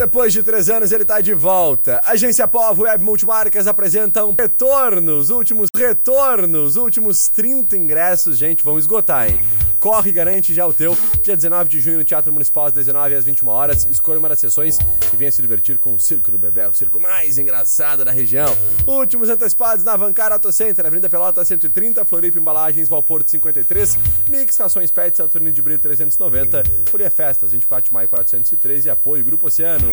Depois 0.03 0.33
de 0.33 0.43
três 0.43 0.69
anos, 0.69 0.91
ele 0.91 1.03
está 1.03 1.21
de 1.21 1.33
volta. 1.33 2.01
Agência 2.05 2.49
Povo 2.49 2.83
Web 2.83 3.05
Multimarcas 3.05 3.69
apresentam 3.69 4.35
retornos, 4.37 5.31
últimos 5.31 5.69
retornos, 5.73 6.75
últimos 6.75 7.29
30 7.29 7.77
ingressos, 7.77 8.37
gente, 8.37 8.65
vão 8.65 8.81
esgotar, 8.81 9.31
hein? 9.31 9.38
Corre 9.83 10.11
e 10.11 10.12
garante 10.12 10.55
já 10.55 10.64
o 10.64 10.73
teu. 10.73 10.97
Dia 11.23 11.35
19 11.35 11.68
de 11.68 11.81
junho 11.81 11.99
no 11.99 12.05
Teatro 12.05 12.33
Municipal 12.33 12.66
às 12.66 12.73
19 12.73 13.16
às 13.16 13.25
21 13.25 13.49
horas. 13.49 13.85
Escolha 13.87 14.21
uma 14.21 14.29
das 14.29 14.38
sessões 14.38 14.79
e 15.12 15.16
venha 15.16 15.33
se 15.33 15.42
divertir 15.42 15.77
com 15.77 15.92
o 15.92 15.99
Circo 15.99 16.31
do 16.31 16.38
Bebel, 16.38 16.71
o 16.71 16.75
circo 16.75 17.01
mais 17.01 17.37
engraçado 17.37 18.05
da 18.05 18.12
região. 18.12 18.57
Últimos 18.87 19.29
antecipados 19.29 19.85
na 19.85 19.97
Vancar 19.97 20.31
Auto 20.31 20.53
Center, 20.53 20.87
Avenida 20.87 21.11
Pelota 21.11 21.45
130, 21.45 22.05
Floripa 22.05 22.38
Embalagens, 22.38 22.88
Valporto 22.88 23.29
53, 23.33 23.99
Mix 24.31 24.57
Rações 24.57 24.92
Pet, 24.92 25.16
Saturnino 25.16 25.53
de 25.53 25.61
Brito 25.61 25.83
390, 25.83 26.62
Folia 26.88 27.11
Festas 27.11 27.51
24 27.51 27.90
de 27.90 27.92
maio 27.92 28.09
413 28.09 28.87
e 28.87 28.90
apoio 28.90 29.25
Grupo 29.25 29.49
Oceano. 29.49 29.88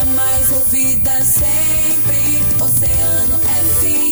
A 0.00 0.04
mais 0.04 0.50
ouvida 0.50 1.10
sempre, 1.22 2.62
Oceano 2.64 3.38
FM. 3.38 4.11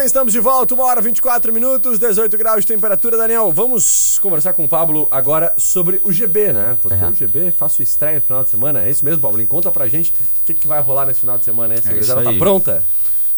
Bem, 0.00 0.06
estamos 0.06 0.32
de 0.32 0.40
volta, 0.40 0.74
uma 0.74 0.84
hora 0.84 1.02
24 1.02 1.52
minutos, 1.52 1.98
18 1.98 2.38
graus 2.38 2.62
de 2.62 2.66
temperatura. 2.68 3.18
Daniel, 3.18 3.52
vamos 3.52 4.18
conversar 4.18 4.54
com 4.54 4.64
o 4.64 4.68
Pablo 4.68 5.06
agora 5.10 5.52
sobre 5.58 6.00
o 6.02 6.10
GB, 6.10 6.54
né? 6.54 6.78
Porque 6.80 6.96
É. 6.96 7.06
o 7.06 7.14
GB 7.14 7.50
faz 7.50 7.72
sua 7.72 7.82
estreia 7.82 8.14
no 8.14 8.22
final 8.22 8.42
de 8.42 8.48
semana. 8.48 8.82
É 8.82 8.90
isso 8.90 9.04
mesmo, 9.04 9.20
Pablo? 9.20 9.46
Conta 9.46 9.70
pra 9.70 9.86
gente 9.88 10.10
o 10.12 10.46
que, 10.46 10.54
que 10.54 10.66
vai 10.66 10.80
rolar 10.80 11.04
nesse 11.04 11.20
final 11.20 11.36
de 11.36 11.44
semana. 11.44 11.74
Aí, 11.74 11.80
É 11.84 11.90
a 11.90 11.96
isso 11.98 12.14
tá 12.14 12.32
pronta? 12.38 12.82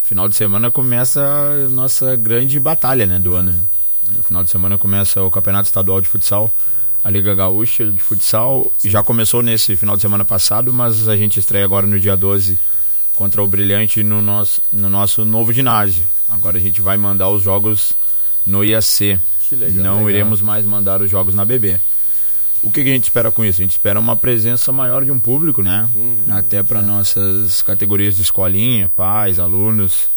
Final 0.04 0.28
de 0.28 0.36
semana 0.36 0.70
começa 0.70 1.20
a 1.20 1.68
nossa 1.68 2.14
grande 2.14 2.60
batalha, 2.60 3.06
né, 3.06 3.18
do 3.18 3.34
ano. 3.34 3.58
No 4.12 4.22
final 4.22 4.44
de 4.44 4.50
semana 4.50 4.78
começa 4.78 5.20
o 5.20 5.32
Campeonato 5.32 5.66
Estadual 5.66 6.00
de 6.00 6.06
Futsal, 6.06 6.52
a 7.02 7.10
Liga 7.10 7.34
Gaúcha 7.34 7.90
de 7.90 7.98
Futsal. 7.98 8.70
Já 8.84 9.02
começou 9.02 9.42
nesse 9.42 9.74
final 9.74 9.96
de 9.96 10.02
semana 10.02 10.24
passado, 10.24 10.72
mas 10.72 11.08
a 11.08 11.16
gente 11.16 11.40
estreia 11.40 11.64
agora 11.64 11.88
no 11.88 11.98
dia 11.98 12.16
12 12.16 12.56
contra 13.16 13.42
o 13.42 13.48
Brilhante 13.48 14.04
no 14.04 14.22
nosso, 14.22 14.62
no 14.72 14.88
nosso 14.88 15.24
novo 15.24 15.52
ginásio. 15.52 16.06
Agora 16.32 16.56
a 16.56 16.60
gente 16.60 16.80
vai 16.80 16.96
mandar 16.96 17.28
os 17.28 17.42
jogos 17.42 17.94
no 18.46 18.64
IAC. 18.64 19.20
Que 19.40 19.54
legal, 19.54 19.84
Não 19.84 19.96
legal. 19.96 20.10
iremos 20.10 20.40
mais 20.40 20.64
mandar 20.64 21.00
os 21.02 21.10
jogos 21.10 21.34
na 21.34 21.44
BB. 21.44 21.78
O 22.62 22.70
que, 22.70 22.82
que 22.82 22.90
a 22.90 22.92
gente 22.92 23.04
espera 23.04 23.30
com 23.30 23.44
isso? 23.44 23.60
A 23.60 23.64
gente 23.64 23.72
espera 23.72 23.98
uma 23.98 24.16
presença 24.16 24.70
maior 24.72 25.04
de 25.04 25.10
um 25.10 25.18
público, 25.18 25.62
né? 25.62 25.88
Uhum. 25.94 26.24
Até 26.30 26.62
para 26.62 26.80
nossas 26.80 27.60
categorias 27.60 28.16
de 28.16 28.22
escolinha, 28.22 28.88
pais, 28.88 29.38
alunos, 29.38 30.08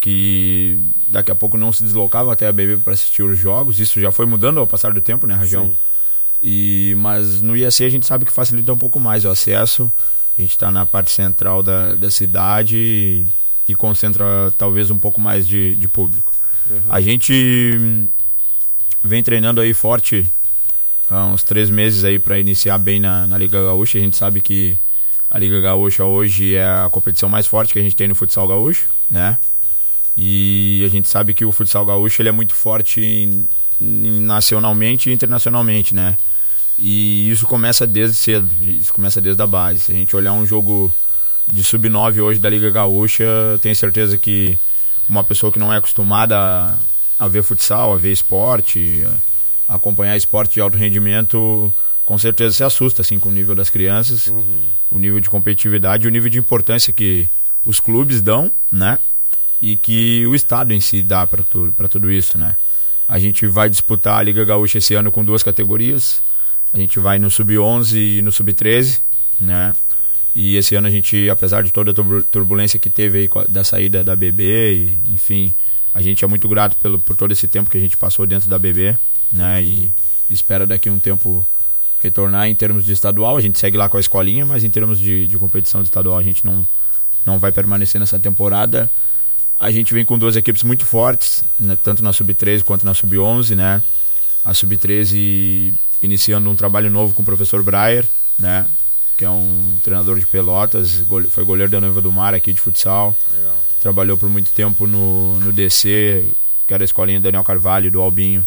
que 0.00 0.80
daqui 1.08 1.30
a 1.30 1.34
pouco 1.36 1.56
não 1.56 1.72
se 1.72 1.84
deslocavam 1.84 2.32
até 2.32 2.46
a 2.48 2.52
BB 2.52 2.78
para 2.78 2.94
assistir 2.94 3.22
os 3.22 3.38
jogos. 3.38 3.78
Isso 3.78 4.00
já 4.00 4.10
foi 4.10 4.26
mudando 4.26 4.58
ao 4.58 4.66
passar 4.66 4.92
do 4.92 5.00
tempo, 5.00 5.26
né, 5.26 5.34
Rajão? 5.34 5.68
Sim. 5.68 5.76
E, 6.42 6.94
mas 6.98 7.40
no 7.40 7.56
IAC 7.56 7.84
a 7.84 7.88
gente 7.88 8.04
sabe 8.06 8.24
que 8.26 8.32
facilita 8.32 8.72
um 8.72 8.76
pouco 8.76 8.98
mais 9.00 9.24
o 9.24 9.30
acesso. 9.30 9.90
A 10.36 10.42
gente 10.42 10.50
está 10.50 10.70
na 10.70 10.84
parte 10.84 11.10
central 11.12 11.62
da, 11.62 11.94
da 11.94 12.10
cidade 12.10 12.76
e, 12.76 13.26
e 13.68 13.74
concentra 13.74 14.52
talvez 14.58 14.90
um 14.90 14.98
pouco 14.98 15.20
mais 15.20 15.46
de, 15.46 15.74
de 15.76 15.88
público. 15.88 16.32
A 16.88 17.00
gente 17.00 18.08
vem 19.02 19.22
treinando 19.22 19.60
aí 19.60 19.74
forte 19.74 20.28
há 21.10 21.26
uns 21.26 21.42
três 21.42 21.68
meses 21.70 22.04
aí 22.04 22.18
para 22.18 22.38
iniciar 22.38 22.78
bem 22.78 22.98
na, 23.00 23.26
na 23.26 23.36
Liga 23.38 23.62
Gaúcha. 23.62 23.98
A 23.98 24.00
gente 24.00 24.16
sabe 24.16 24.40
que 24.40 24.78
a 25.30 25.38
Liga 25.38 25.60
Gaúcha 25.60 26.04
hoje 26.04 26.54
é 26.54 26.64
a 26.64 26.88
competição 26.90 27.28
mais 27.28 27.46
forte 27.46 27.72
que 27.72 27.78
a 27.78 27.82
gente 27.82 27.96
tem 27.96 28.08
no 28.08 28.14
futsal 28.14 28.46
gaúcho, 28.48 28.88
né? 29.10 29.38
E 30.16 30.84
a 30.86 30.88
gente 30.88 31.08
sabe 31.08 31.34
que 31.34 31.44
o 31.44 31.50
futsal 31.52 31.84
gaúcho 31.84 32.22
ele 32.22 32.28
é 32.28 32.32
muito 32.32 32.54
forte 32.54 33.00
em- 33.00 33.46
em- 33.80 34.20
nacionalmente 34.20 35.10
e 35.10 35.12
internacionalmente, 35.12 35.94
né? 35.94 36.16
E 36.78 37.30
isso 37.30 37.46
começa 37.46 37.86
desde 37.86 38.16
cedo, 38.16 38.48
isso 38.62 38.92
começa 38.92 39.20
desde 39.20 39.42
a 39.42 39.46
base. 39.46 39.80
Se 39.80 39.92
a 39.92 39.94
gente 39.94 40.14
olhar 40.16 40.32
um 40.32 40.46
jogo 40.46 40.92
de 41.46 41.62
sub-9 41.62 42.22
hoje 42.22 42.40
da 42.40 42.48
Liga 42.48 42.70
Gaúcha, 42.70 43.24
tenho 43.60 43.76
certeza 43.76 44.16
que 44.16 44.58
uma 45.08 45.22
pessoa 45.22 45.52
que 45.52 45.58
não 45.58 45.72
é 45.72 45.76
acostumada 45.76 46.36
a, 46.38 46.76
a 47.18 47.28
ver 47.28 47.42
futsal, 47.42 47.92
a 47.92 47.96
ver 47.96 48.12
esporte, 48.12 49.04
a 49.68 49.74
acompanhar 49.74 50.16
esporte 50.16 50.54
de 50.54 50.60
alto 50.60 50.76
rendimento, 50.76 51.72
com 52.04 52.18
certeza 52.18 52.54
se 52.54 52.64
assusta 52.64 53.02
assim 53.02 53.18
com 53.18 53.28
o 53.28 53.32
nível 53.32 53.54
das 53.54 53.70
crianças, 53.70 54.32
o 54.90 54.98
nível 54.98 55.20
de 55.20 55.30
competitividade, 55.30 56.06
o 56.06 56.10
nível 56.10 56.30
de 56.30 56.38
importância 56.38 56.92
que 56.92 57.28
os 57.64 57.80
clubes 57.80 58.20
dão, 58.20 58.50
né? 58.70 58.98
E 59.60 59.76
que 59.76 60.26
o 60.26 60.34
estado 60.34 60.72
em 60.72 60.80
si 60.80 61.02
dá 61.02 61.26
para 61.26 61.42
tudo, 61.42 61.72
para 61.72 61.88
tudo 61.88 62.12
isso, 62.12 62.36
né? 62.36 62.56
A 63.08 63.18
gente 63.18 63.46
vai 63.46 63.68
disputar 63.70 64.18
a 64.18 64.22
Liga 64.22 64.44
Gaúcha 64.44 64.78
esse 64.78 64.94
ano 64.94 65.10
com 65.10 65.24
duas 65.24 65.42
categorias. 65.42 66.22
A 66.72 66.78
gente 66.78 66.98
vai 66.98 67.18
no 67.18 67.30
sub-11 67.30 68.18
e 68.18 68.22
no 68.22 68.32
sub-13, 68.32 69.00
né? 69.40 69.72
E 70.34 70.56
esse 70.56 70.74
ano 70.74 70.88
a 70.88 70.90
gente, 70.90 71.30
apesar 71.30 71.62
de 71.62 71.72
toda 71.72 71.92
a 71.92 71.94
turbu- 71.94 72.22
turbulência 72.24 72.78
que 72.78 72.90
teve 72.90 73.18
aí 73.18 73.30
da 73.48 73.62
saída 73.62 74.02
da 74.02 74.16
BB, 74.16 74.42
e, 74.74 75.12
enfim, 75.14 75.54
a 75.94 76.02
gente 76.02 76.24
é 76.24 76.28
muito 76.28 76.48
grato 76.48 76.76
pelo, 76.78 76.98
por 76.98 77.14
todo 77.14 77.30
esse 77.32 77.46
tempo 77.46 77.70
que 77.70 77.78
a 77.78 77.80
gente 77.80 77.96
passou 77.96 78.26
dentro 78.26 78.50
da 78.50 78.58
BB, 78.58 78.98
né? 79.30 79.62
E 79.62 79.92
espera 80.28 80.66
daqui 80.66 80.90
um 80.90 80.98
tempo 80.98 81.46
retornar 82.00 82.48
em 82.48 82.54
termos 82.54 82.84
de 82.84 82.92
estadual. 82.92 83.36
A 83.36 83.40
gente 83.40 83.58
segue 83.58 83.76
lá 83.76 83.88
com 83.88 83.96
a 83.96 84.00
escolinha, 84.00 84.44
mas 84.44 84.64
em 84.64 84.70
termos 84.70 84.98
de, 84.98 85.26
de 85.26 85.38
competição 85.38 85.82
de 85.82 85.86
estadual 85.86 86.18
a 86.18 86.22
gente 86.22 86.44
não, 86.44 86.66
não 87.24 87.38
vai 87.38 87.52
permanecer 87.52 88.00
nessa 88.00 88.18
temporada. 88.18 88.90
A 89.58 89.70
gente 89.70 89.94
vem 89.94 90.04
com 90.04 90.18
duas 90.18 90.34
equipes 90.34 90.64
muito 90.64 90.84
fortes, 90.84 91.44
né, 91.58 91.78
tanto 91.80 92.02
na 92.02 92.12
Sub-13 92.12 92.64
quanto 92.64 92.84
na 92.84 92.92
Sub-11, 92.92 93.54
né? 93.54 93.82
A 94.44 94.52
Sub-13 94.52 95.72
iniciando 96.02 96.50
um 96.50 96.56
trabalho 96.56 96.90
novo 96.90 97.14
com 97.14 97.22
o 97.22 97.24
professor 97.24 97.62
Breyer, 97.62 98.06
né? 98.38 98.66
Que 99.16 99.24
é 99.24 99.30
um 99.30 99.78
treinador 99.82 100.18
de 100.18 100.26
pelotas, 100.26 101.00
gole- 101.02 101.28
foi 101.30 101.44
goleiro 101.44 101.70
da 101.70 101.80
Noiva 101.80 102.00
do 102.00 102.10
Mar 102.10 102.34
aqui 102.34 102.52
de 102.52 102.60
futsal. 102.60 103.16
Legal. 103.32 103.56
Trabalhou 103.80 104.16
por 104.18 104.28
muito 104.28 104.50
tempo 104.52 104.86
no, 104.86 105.38
no 105.40 105.52
DC, 105.52 106.26
que 106.66 106.74
era 106.74 106.82
a 106.82 106.86
escolinha 106.86 107.20
Daniel 107.20 107.44
Carvalho, 107.44 107.90
do 107.90 108.00
Albinho. 108.00 108.44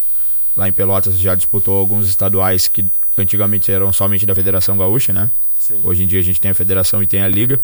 Lá 0.55 0.67
em 0.67 0.73
Pelotas 0.73 1.17
já 1.19 1.35
disputou 1.35 1.77
alguns 1.77 2.07
estaduais 2.09 2.67
que 2.67 2.85
antigamente 3.17 3.71
eram 3.71 3.93
somente 3.93 4.25
da 4.25 4.33
Federação 4.35 4.77
Gaúcha, 4.77 5.13
né? 5.13 5.31
Sim. 5.59 5.79
Hoje 5.83 6.03
em 6.03 6.07
dia 6.07 6.19
a 6.19 6.23
gente 6.23 6.39
tem 6.41 6.51
a 6.51 6.55
federação 6.55 7.01
e 7.01 7.07
tem 7.07 7.21
a 7.21 7.27
liga. 7.27 7.61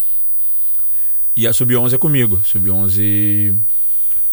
E 1.35 1.47
a 1.47 1.51
Sub-11 1.53 1.93
é 1.93 1.97
comigo. 1.97 2.39
Sub-11 2.45 3.57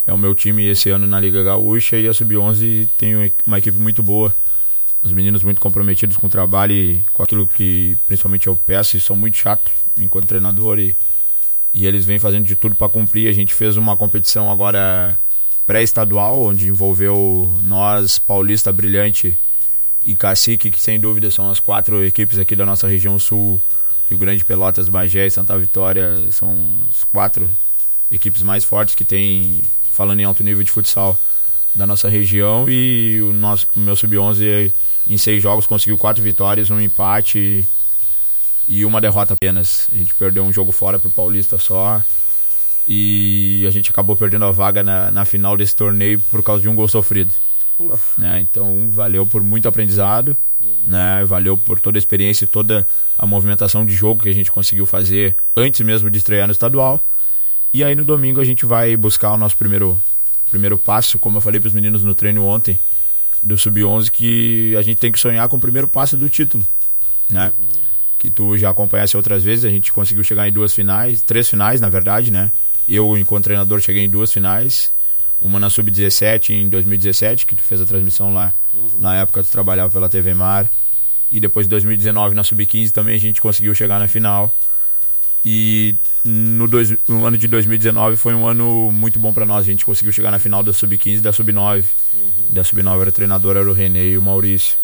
é 0.06 0.12
o 0.12 0.18
meu 0.18 0.34
time 0.34 0.66
esse 0.68 0.90
ano 0.90 1.06
na 1.06 1.18
Liga 1.18 1.42
Gaúcha 1.42 1.96
e 1.98 2.06
a 2.06 2.12
Sub-11 2.14 2.88
tem 2.98 3.32
uma 3.46 3.58
equipe 3.58 3.78
muito 3.78 4.02
boa. 4.02 4.34
Os 5.02 5.12
meninos 5.12 5.42
muito 5.42 5.60
comprometidos 5.60 6.16
com 6.16 6.26
o 6.26 6.30
trabalho 6.30 6.74
e 6.74 7.04
com 7.12 7.22
aquilo 7.22 7.46
que 7.46 7.96
principalmente 8.06 8.46
eu 8.46 8.56
peço 8.56 8.96
e 8.96 9.00
sou 9.00 9.16
muito 9.16 9.36
chato 9.36 9.70
enquanto 9.98 10.26
treinador 10.26 10.78
e, 10.78 10.94
e 11.72 11.86
eles 11.86 12.04
vêm 12.04 12.18
fazendo 12.18 12.44
de 12.46 12.54
tudo 12.54 12.74
para 12.74 12.88
cumprir. 12.88 13.28
A 13.28 13.32
gente 13.32 13.54
fez 13.54 13.76
uma 13.76 13.96
competição 13.96 14.50
agora 14.50 15.18
pré-estadual, 15.66 16.42
onde 16.42 16.68
envolveu 16.68 17.58
nós, 17.62 18.18
Paulista 18.18 18.72
Brilhante 18.72 19.38
e 20.04 20.14
Cacique, 20.16 20.70
que 20.70 20.80
sem 20.80 20.98
dúvida 20.98 21.30
são 21.30 21.50
as 21.50 21.60
quatro 21.60 22.04
equipes 22.04 22.38
aqui 22.38 22.56
da 22.56 22.66
nossa 22.66 22.88
região 22.88 23.18
sul, 23.18 23.60
Rio 24.08 24.18
Grande, 24.18 24.44
Pelotas, 24.44 24.88
Bagé 24.88 25.26
e 25.26 25.30
Santa 25.30 25.56
Vitória, 25.56 26.16
são 26.32 26.54
as 26.88 27.04
quatro 27.04 27.48
equipes 28.10 28.42
mais 28.42 28.64
fortes 28.64 28.94
que 28.94 29.04
tem, 29.04 29.62
falando 29.92 30.20
em 30.20 30.24
alto 30.24 30.42
nível 30.42 30.62
de 30.64 30.70
futsal, 30.70 31.18
da 31.74 31.86
nossa 31.86 32.08
região. 32.08 32.68
E 32.68 33.20
o, 33.22 33.32
nosso, 33.32 33.68
o 33.76 33.80
meu 33.80 33.94
sub-11 33.94 34.72
em 35.10 35.18
seis 35.18 35.42
jogos 35.42 35.66
conseguiu 35.66 35.98
quatro 35.98 36.22
vitórias, 36.22 36.70
um 36.70 36.80
empate 36.80 37.66
e 38.68 38.84
uma 38.84 39.00
derrota 39.00 39.34
apenas. 39.34 39.88
A 39.92 39.96
gente 39.96 40.14
perdeu 40.14 40.44
um 40.44 40.52
jogo 40.52 40.70
fora 40.70 41.00
pro 41.00 41.10
Paulista 41.10 41.58
só. 41.58 42.00
E 42.86 43.64
a 43.66 43.70
gente 43.70 43.90
acabou 43.90 44.16
perdendo 44.16 44.44
a 44.44 44.52
vaga 44.52 44.84
na, 44.84 45.10
na 45.10 45.24
final 45.24 45.56
desse 45.56 45.74
torneio 45.74 46.20
por 46.30 46.42
causa 46.42 46.62
de 46.62 46.68
um 46.68 46.74
gol 46.74 46.86
sofrido. 46.86 47.32
Né? 48.16 48.40
Então 48.40 48.88
valeu 48.90 49.26
por 49.26 49.42
muito 49.42 49.66
aprendizado, 49.66 50.36
né? 50.86 51.24
valeu 51.24 51.56
por 51.56 51.80
toda 51.80 51.98
a 51.98 52.00
experiência 52.00 52.44
e 52.44 52.48
toda 52.48 52.86
a 53.18 53.26
movimentação 53.26 53.84
de 53.84 53.94
jogo 53.94 54.22
que 54.22 54.28
a 54.28 54.34
gente 54.34 54.52
conseguiu 54.52 54.86
fazer 54.86 55.34
antes 55.56 55.80
mesmo 55.80 56.08
de 56.08 56.18
estrear 56.18 56.46
no 56.46 56.52
estadual. 56.52 57.04
E 57.72 57.82
aí 57.82 57.96
no 57.96 58.04
domingo 58.04 58.40
a 58.40 58.44
gente 58.44 58.64
vai 58.64 58.96
buscar 58.96 59.32
o 59.32 59.36
nosso 59.36 59.56
primeiro, 59.56 60.00
primeiro 60.50 60.78
passo, 60.78 61.18
como 61.18 61.38
eu 61.38 61.40
falei 61.40 61.58
para 61.58 61.68
os 61.68 61.72
meninos 61.72 62.04
no 62.04 62.14
treino 62.14 62.44
ontem 62.44 62.78
do 63.42 63.56
Sub-11, 63.56 64.10
que 64.10 64.76
a 64.76 64.82
gente 64.82 64.98
tem 64.98 65.12
que 65.12 65.18
sonhar 65.18 65.48
com 65.48 65.56
o 65.56 65.60
primeiro 65.60 65.88
passo 65.88 66.16
do 66.16 66.28
título. 66.28 66.66
Né? 67.28 67.52
Que 68.18 68.28
tu 68.28 68.56
já 68.58 68.70
acompanhasse 68.70 69.16
outras 69.16 69.42
vezes, 69.42 69.64
a 69.64 69.70
gente 69.70 69.92
conseguiu 69.92 70.22
chegar 70.24 70.48
em 70.48 70.52
duas 70.52 70.74
finais, 70.74 71.22
três 71.22 71.48
finais 71.48 71.80
na 71.80 71.88
verdade, 71.88 72.30
né? 72.30 72.50
Eu, 72.88 73.16
enquanto 73.16 73.44
treinador, 73.44 73.80
cheguei 73.80 74.04
em 74.04 74.10
duas 74.10 74.32
finais 74.32 74.92
uma 75.40 75.58
na 75.58 75.70
Sub-17 75.70 76.50
em 76.50 76.68
2017, 76.68 77.46
que 77.46 77.54
tu 77.54 77.62
fez 77.62 77.80
a 77.80 77.86
transmissão 77.86 78.32
lá. 78.34 78.52
Na 78.98 79.16
época 79.16 79.42
tu 79.42 79.50
trabalhava 79.50 79.90
pela 79.90 80.08
TV 80.08 80.34
Mar. 80.34 80.70
E 81.30 81.40
depois 81.40 81.66
de 81.66 81.70
2019 81.70 82.34
na 82.34 82.44
Sub-15 82.44 82.90
também 82.90 83.14
a 83.14 83.20
gente 83.20 83.40
conseguiu 83.40 83.74
chegar 83.74 83.98
na 83.98 84.06
final. 84.06 84.54
E 85.44 85.94
no, 86.24 86.68
dois, 86.68 86.94
no 87.08 87.24
ano 87.24 87.38
de 87.38 87.48
2019 87.48 88.16
foi 88.16 88.34
um 88.34 88.46
ano 88.46 88.90
muito 88.92 89.18
bom 89.18 89.32
para 89.32 89.46
nós. 89.46 89.60
A 89.60 89.70
gente 89.70 89.84
conseguiu 89.84 90.12
chegar 90.12 90.30
na 90.30 90.38
final 90.38 90.62
da 90.62 90.72
Sub-15 90.72 91.18
e 91.18 91.20
da 91.20 91.32
Sub-9. 91.32 91.84
Da 92.50 92.62
Sub-9 92.62 93.00
era 93.00 93.08
o 93.08 93.12
treinador, 93.12 93.56
era 93.56 93.68
o 93.68 93.72
René 93.72 94.06
e 94.06 94.18
o 94.18 94.22
Maurício. 94.22 94.76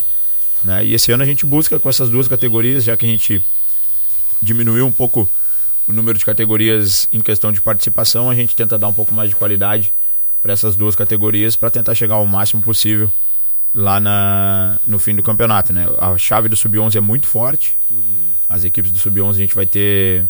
Né? 0.64 0.87
E 0.87 0.95
esse 0.95 1.12
ano 1.12 1.23
a 1.23 1.27
gente 1.27 1.45
busca 1.45 1.79
com 1.79 1.88
essas 1.88 2.09
duas 2.09 2.27
categorias, 2.27 2.85
já 2.85 2.97
que 2.97 3.05
a 3.05 3.09
gente 3.09 3.45
diminuiu 4.40 4.87
um 4.87 4.92
pouco 4.92 5.29
o 5.87 5.92
número 5.92 6.19
de 6.19 6.25
categorias 6.25 7.09
em 7.12 7.21
questão 7.21 7.53
de 7.53 7.61
participação, 7.61 8.29
a 8.29 8.35
gente 8.35 8.57
tenta 8.57 8.79
dar 8.79 8.88
um 8.88 8.92
pouco 8.92 9.14
mais 9.14 9.31
de 9.31 9.37
qualidade 9.37 9.92
para 10.42 10.53
essas 10.53 10.75
duas 10.75 10.97
categorias 10.97 11.55
para 11.55 11.71
tentar 11.71 11.95
chegar 11.95 12.16
ao 12.16 12.27
máximo 12.27 12.62
possível 12.62 13.12
lá 13.75 14.01
na, 14.01 14.81
no 14.87 14.99
fim 14.99 15.14
do 15.14 15.23
campeonato. 15.23 15.73
Né? 15.73 15.87
A 15.99 16.16
chave 16.16 16.49
do 16.49 16.57
Sub-11 16.57 16.97
é 16.97 17.01
muito 17.01 17.27
forte. 17.27 17.77
As 18.49 18.64
equipes 18.64 18.90
do 18.90 18.99
Sub-11 18.99 19.31
a 19.31 19.35
gente 19.35 19.55
vai 19.55 19.66
ter 19.66 20.27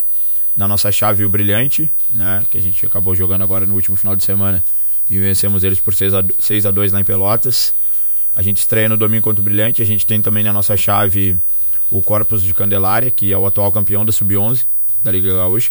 na 0.57 0.67
nossa 0.67 0.91
chave 0.91 1.25
o 1.25 1.29
Brilhante, 1.29 1.91
né? 2.13 2.43
que 2.51 2.57
a 2.59 2.63
gente 2.63 2.85
acabou 2.87 3.15
jogando 3.15 3.43
agora 3.43 3.67
no 3.67 3.75
último 3.75 3.97
final 3.97 4.17
de 4.17 4.25
semana 4.25 4.65
e 5.09 5.19
vencemos 5.19 5.63
eles 5.65 5.79
por 5.81 5.95
6 5.95 6.15
a, 6.15 6.25
6 6.39 6.67
a 6.67 6.71
2 6.71 6.93
lá 6.93 7.01
em 7.01 7.05
Pelotas. 7.05 7.75
A 8.35 8.43
gente 8.43 8.59
estreia 8.59 8.89
no 8.89 8.97
domingo 8.97 9.23
contra 9.25 9.41
o 9.41 9.45
Brilhante. 9.45 9.81
A 9.83 9.85
gente 9.87 10.05
tem 10.07 10.21
também 10.21 10.43
na 10.45 10.53
nossa 10.53 10.77
chave 10.77 11.37
o 11.91 12.03
Corpus 12.03 12.43
de 12.43 12.53
Candelária, 12.55 13.11
que 13.11 13.33
é 13.33 13.39
o 13.39 13.47
atual 13.47 13.71
campeão 13.71 14.05
da 14.05 14.13
Sub-11 14.13 14.67
da 15.03 15.13
Liga 15.13 15.33
Gaúcha. 15.35 15.71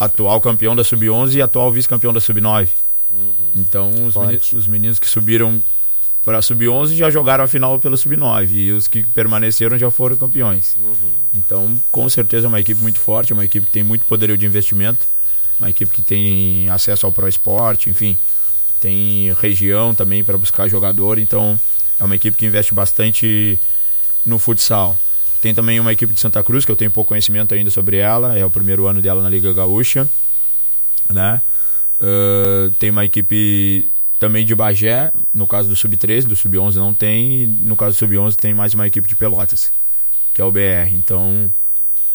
Atual 0.00 0.40
campeão 0.40 0.74
da 0.76 0.84
Sub-11 0.84 1.34
e 1.34 1.42
atual 1.42 1.70
vice-campeão 1.72 2.12
da 2.12 2.20
Sub-9. 2.20 2.68
Então, 3.54 3.90
os, 4.06 4.14
Forte. 4.14 4.28
meni- 4.54 4.58
os 4.60 4.66
meninos 4.66 4.98
que 4.98 5.08
subiram 5.08 5.62
para 6.24 6.38
a 6.38 6.42
Sub-11 6.42 6.94
já 6.94 7.10
jogaram 7.10 7.44
a 7.44 7.48
final 7.48 7.78
pela 7.80 7.96
Sub-9 7.96 8.50
e 8.50 8.72
os 8.72 8.86
que 8.86 9.02
permaneceram 9.02 9.76
já 9.76 9.90
foram 9.90 10.16
campeões. 10.16 10.76
Então, 11.34 11.74
com 11.90 12.08
certeza 12.08 12.46
é 12.46 12.48
uma 12.48 12.60
equipe 12.60 12.80
muito 12.80 13.00
forte, 13.00 13.32
é 13.32 13.34
uma 13.34 13.44
equipe 13.44 13.66
que 13.66 13.72
tem 13.72 13.82
muito 13.82 14.06
poderio 14.06 14.38
de 14.38 14.46
investimento, 14.46 15.06
uma 15.58 15.70
equipe 15.70 15.92
que 15.92 16.02
tem 16.02 16.68
acesso 16.70 17.06
ao 17.06 17.12
Pro 17.12 17.28
Esporte, 17.28 17.90
enfim, 17.90 18.16
tem 18.80 19.32
região 19.34 19.94
também 19.94 20.24
para 20.24 20.36
buscar 20.36 20.68
jogador, 20.68 21.18
então 21.18 21.58
é 21.98 22.04
uma 22.04 22.16
equipe 22.16 22.36
que 22.36 22.46
investe 22.46 22.74
bastante 22.74 23.58
no 24.26 24.38
futsal. 24.38 24.98
Tem 25.40 25.52
também 25.52 25.78
uma 25.80 25.92
equipe 25.92 26.12
de 26.12 26.20
Santa 26.20 26.42
Cruz, 26.42 26.64
que 26.64 26.70
eu 26.70 26.76
tenho 26.76 26.90
pouco 26.90 27.08
conhecimento 27.08 27.52
ainda 27.52 27.70
sobre 27.70 27.96
ela, 27.96 28.38
é 28.38 28.44
o 28.44 28.50
primeiro 28.50 28.86
ano 28.86 29.02
dela 29.02 29.22
na 29.22 29.28
Liga 29.28 29.52
Gaúcha, 29.52 30.08
né? 31.10 31.42
Uh, 32.00 32.70
tem 32.78 32.90
uma 32.90 33.04
equipe 33.04 33.91
também 34.22 34.46
de 34.46 34.54
Bagé, 34.54 35.12
no 35.34 35.48
caso 35.48 35.68
do 35.68 35.74
Sub-13, 35.74 36.26
do 36.26 36.36
Sub-11 36.36 36.76
não 36.76 36.94
tem, 36.94 37.42
e 37.42 37.46
no 37.48 37.74
caso 37.74 37.96
do 37.96 37.98
Sub-11 37.98 38.36
tem 38.36 38.54
mais 38.54 38.72
uma 38.72 38.86
equipe 38.86 39.08
de 39.08 39.16
Pelotas, 39.16 39.72
que 40.32 40.40
é 40.40 40.44
o 40.44 40.52
BR. 40.52 40.92
Então, 40.92 41.52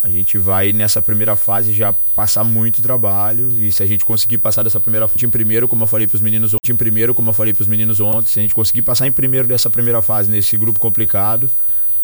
a 0.01 0.07
gente 0.07 0.37
vai 0.37 0.71
nessa 0.71 1.01
primeira 1.01 1.35
fase 1.35 1.73
já 1.73 1.91
passar 1.91 2.45
muito 2.45 2.81
trabalho 2.81 3.51
e 3.61 3.69
se 3.73 3.83
a 3.83 3.85
gente 3.85 4.05
conseguir 4.05 4.37
passar 4.37 4.63
dessa 4.63 4.79
primeira 4.79 5.05
fase 5.05 5.25
em 5.25 5.29
primeiro, 5.29 5.67
como 5.67 5.83
eu 5.83 5.87
falei 5.87 6.07
para 6.07 6.15
os 6.15 6.21
meninos 6.21 6.53
ontem, 6.53 6.71
em 6.71 6.77
primeiro, 6.77 7.13
como 7.13 7.29
eu 7.29 7.33
falei 7.33 7.53
para 7.53 7.63
os 7.63 7.67
meninos 7.67 7.99
ontem, 7.99 8.29
se 8.29 8.39
a 8.39 8.41
gente 8.41 8.55
conseguir 8.55 8.83
passar 8.83 9.05
em 9.05 9.11
primeiro 9.11 9.45
dessa 9.45 9.69
primeira 9.69 10.01
fase 10.01 10.31
nesse 10.31 10.55
grupo 10.55 10.79
complicado, 10.79 11.51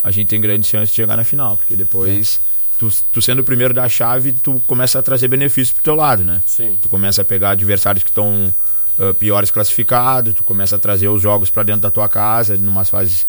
a 0.02 0.10
gente 0.10 0.28
tem 0.28 0.38
grandes 0.38 0.68
chances 0.68 0.90
de 0.90 0.96
chegar 0.96 1.16
na 1.16 1.24
final, 1.24 1.56
porque 1.56 1.74
depois 1.74 2.42
tu, 2.78 2.90
tu 3.10 3.22
sendo 3.22 3.38
o 3.38 3.44
primeiro 3.44 3.72
da 3.72 3.88
chave, 3.88 4.32
tu 4.32 4.60
começa 4.66 4.98
a 4.98 5.02
trazer 5.02 5.28
benefícios 5.28 5.72
pro 5.72 5.82
teu 5.82 5.94
lado, 5.94 6.22
né? 6.24 6.42
Sim. 6.44 6.76
Tu 6.82 6.90
começa 6.90 7.22
a 7.22 7.24
pegar 7.24 7.52
adversários 7.52 8.04
que 8.04 8.10
estão 8.10 8.52
piores 9.18 9.50
classificados, 9.50 10.34
tu 10.34 10.44
começa 10.44 10.76
a 10.76 10.78
trazer 10.78 11.08
os 11.08 11.20
jogos 11.20 11.50
para 11.50 11.62
dentro 11.62 11.82
da 11.82 11.90
tua 11.90 12.08
casa, 12.08 12.56
numas 12.56 12.88
fases 12.88 13.26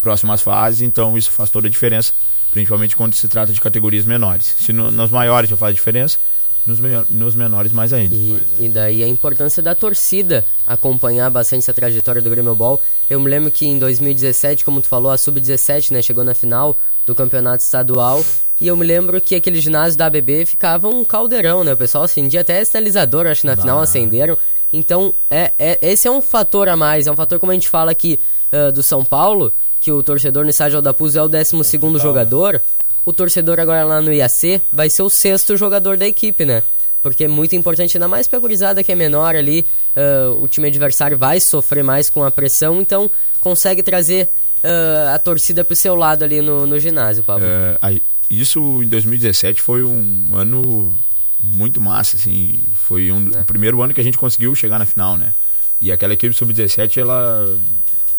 próximas 0.00 0.40
fases, 0.40 0.80
então 0.82 1.16
isso 1.18 1.30
faz 1.30 1.50
toda 1.50 1.66
a 1.66 1.70
diferença, 1.70 2.12
principalmente 2.50 2.94
quando 2.96 3.14
se 3.14 3.26
trata 3.28 3.52
de 3.52 3.60
categorias 3.60 4.04
menores. 4.04 4.54
Se 4.58 4.72
no, 4.72 4.90
nos 4.90 5.10
maiores 5.10 5.50
já 5.50 5.56
faz 5.56 5.74
diferença, 5.74 6.18
nos, 6.64 6.78
me- 6.78 7.04
nos 7.10 7.34
menores 7.34 7.72
mais 7.72 7.92
ainda. 7.92 8.14
E, 8.14 8.40
e 8.60 8.68
daí 8.68 9.02
a 9.02 9.08
importância 9.08 9.60
da 9.60 9.74
torcida 9.74 10.44
acompanhar 10.64 11.28
bastante 11.30 11.62
essa 11.64 11.74
trajetória 11.74 12.22
do 12.22 12.30
Grêmio 12.30 12.54
Ball. 12.54 12.80
Eu 13.10 13.18
me 13.18 13.28
lembro 13.28 13.50
que 13.50 13.66
em 13.66 13.76
2017, 13.80 14.64
como 14.64 14.80
tu 14.80 14.86
falou, 14.86 15.10
a 15.10 15.18
Sub-17 15.18 15.90
né, 15.90 16.00
chegou 16.00 16.22
na 16.22 16.34
final 16.34 16.76
do 17.04 17.14
campeonato 17.16 17.64
estadual. 17.64 18.24
E 18.60 18.68
eu 18.68 18.76
me 18.76 18.86
lembro 18.86 19.20
que 19.20 19.34
aquele 19.34 19.60
ginásio 19.60 19.98
da 19.98 20.06
ABB 20.06 20.46
ficava 20.46 20.86
um 20.88 21.04
caldeirão, 21.04 21.64
né? 21.64 21.72
O 21.72 21.76
pessoal 21.76 22.04
acendia 22.04 22.42
até 22.42 22.64
sinalizador, 22.64 23.26
acho 23.26 23.40
que 23.40 23.46
na 23.48 23.56
final 23.56 23.80
acenderam. 23.80 24.38
Então, 24.72 25.12
é, 25.30 25.52
é, 25.58 25.78
esse 25.82 26.08
é 26.08 26.10
um 26.10 26.22
fator 26.22 26.68
a 26.68 26.76
mais, 26.76 27.06
é 27.06 27.12
um 27.12 27.16
fator 27.16 27.38
como 27.38 27.52
a 27.52 27.54
gente 27.54 27.68
fala 27.68 27.90
aqui 27.90 28.18
ah, 28.50 28.70
do 28.70 28.82
São 28.82 29.04
Paulo, 29.04 29.52
que 29.80 29.90
o 29.90 30.02
torcedor 30.02 30.44
no 30.44 30.50
estádio 30.50 30.76
Aldapuz 30.76 31.16
é 31.16 31.22
o 31.22 31.28
12 31.28 31.64
segundo 31.64 31.98
jogador. 31.98 32.62
O 33.04 33.12
torcedor 33.12 33.58
agora 33.58 33.84
lá 33.84 34.00
no 34.00 34.12
IAC 34.12 34.62
vai 34.72 34.88
ser 34.88 35.02
o 35.02 35.10
sexto 35.10 35.56
jogador 35.56 35.96
da 35.96 36.06
equipe, 36.06 36.44
né? 36.44 36.62
Porque 37.02 37.24
é 37.24 37.28
muito 37.28 37.56
importante, 37.56 37.96
ainda 37.96 38.06
mais 38.06 38.28
pra 38.28 38.38
gurizada 38.38 38.84
que 38.84 38.92
é 38.92 38.94
menor 38.94 39.34
ali, 39.34 39.66
ah, 39.96 40.30
o 40.40 40.46
time 40.46 40.68
adversário 40.68 41.18
vai 41.18 41.40
sofrer 41.40 41.82
mais 41.82 42.08
com 42.08 42.22
a 42.22 42.30
pressão, 42.30 42.80
então 42.80 43.10
consegue 43.40 43.82
trazer 43.82 44.28
ah, 44.62 45.14
a 45.14 45.18
torcida 45.18 45.64
pro 45.64 45.74
seu 45.74 45.96
lado 45.96 46.22
ali 46.22 46.40
no, 46.40 46.66
no 46.66 46.78
ginásio, 46.78 47.24
Pablo. 47.24 47.44
É, 47.46 47.78
aí, 47.82 48.02
isso 48.30 48.82
em 48.82 48.88
2017 48.88 49.60
foi 49.60 49.82
um 49.82 50.26
ano 50.34 50.96
muito 51.42 51.80
massa, 51.80 52.16
assim. 52.16 52.60
Foi 52.74 53.10
um, 53.12 53.28
o 53.28 53.44
primeiro 53.44 53.82
ano 53.82 53.92
que 53.92 54.00
a 54.00 54.04
gente 54.04 54.18
conseguiu 54.18 54.54
chegar 54.54 54.78
na 54.78 54.86
final, 54.86 55.16
né? 55.16 55.34
E 55.80 55.90
aquela 55.90 56.12
equipe 56.14 56.34
sub-17, 56.34 56.98
ela 56.98 57.58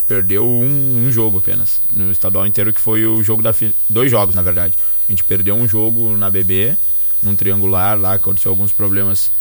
perdeu 0.07 0.45
um, 0.45 1.05
um 1.07 1.11
jogo 1.11 1.37
apenas 1.37 1.81
no 1.91 2.11
estadual 2.11 2.45
inteiro, 2.45 2.73
que 2.73 2.81
foi 2.81 3.05
o 3.05 3.23
jogo 3.23 3.41
da 3.41 3.53
fi- 3.53 3.73
dois 3.89 4.11
jogos, 4.11 4.35
na 4.35 4.41
verdade. 4.41 4.73
A 5.07 5.11
gente 5.11 5.23
perdeu 5.23 5.55
um 5.55 5.67
jogo 5.67 6.17
na 6.17 6.29
BB, 6.29 6.75
num 7.21 7.35
triangular 7.35 7.97
lá, 7.97 8.13
aconteceu 8.15 8.51
alguns 8.51 8.71
problemas 8.73 9.31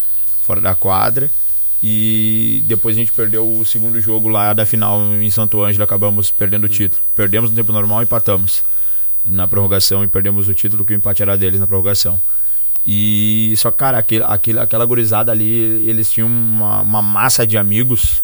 fora 0.43 0.61
da 0.61 0.75
quadra. 0.75 1.31
E 1.83 2.63
depois 2.67 2.97
a 2.97 3.01
gente 3.01 3.11
perdeu 3.11 3.45
o 3.59 3.65
segundo 3.65 4.01
jogo 4.01 4.29
lá 4.29 4.53
da 4.53 4.65
final 4.65 5.03
em 5.17 5.29
Santo 5.31 5.61
Ângelo, 5.65 5.83
acabamos 5.83 6.31
perdendo 6.31 6.65
o 6.65 6.69
título. 6.69 7.03
Perdemos 7.13 7.51
no 7.51 7.57
tempo 7.57 7.73
normal 7.73 8.01
e 8.01 8.05
empatamos 8.05 8.63
na 9.25 9.49
prorrogação 9.49 10.05
e 10.05 10.07
perdemos 10.07 10.49
o 10.49 10.55
título 10.55 10.85
que 10.85 10.93
o 10.93 10.97
empate 10.97 11.23
era 11.23 11.37
deles 11.37 11.59
na 11.59 11.67
prorrogação. 11.67 12.21
E 12.85 13.55
só, 13.59 13.71
cara, 13.71 13.99
aquele, 13.99 14.25
aquele, 14.25 14.59
aquela 14.59 14.85
gurizada 14.85 15.31
ali, 15.31 15.49
eles 15.89 16.11
tinham 16.11 16.27
uma, 16.29 16.81
uma 16.81 17.03
massa 17.03 17.47
de 17.47 17.57
amigos 17.57 18.23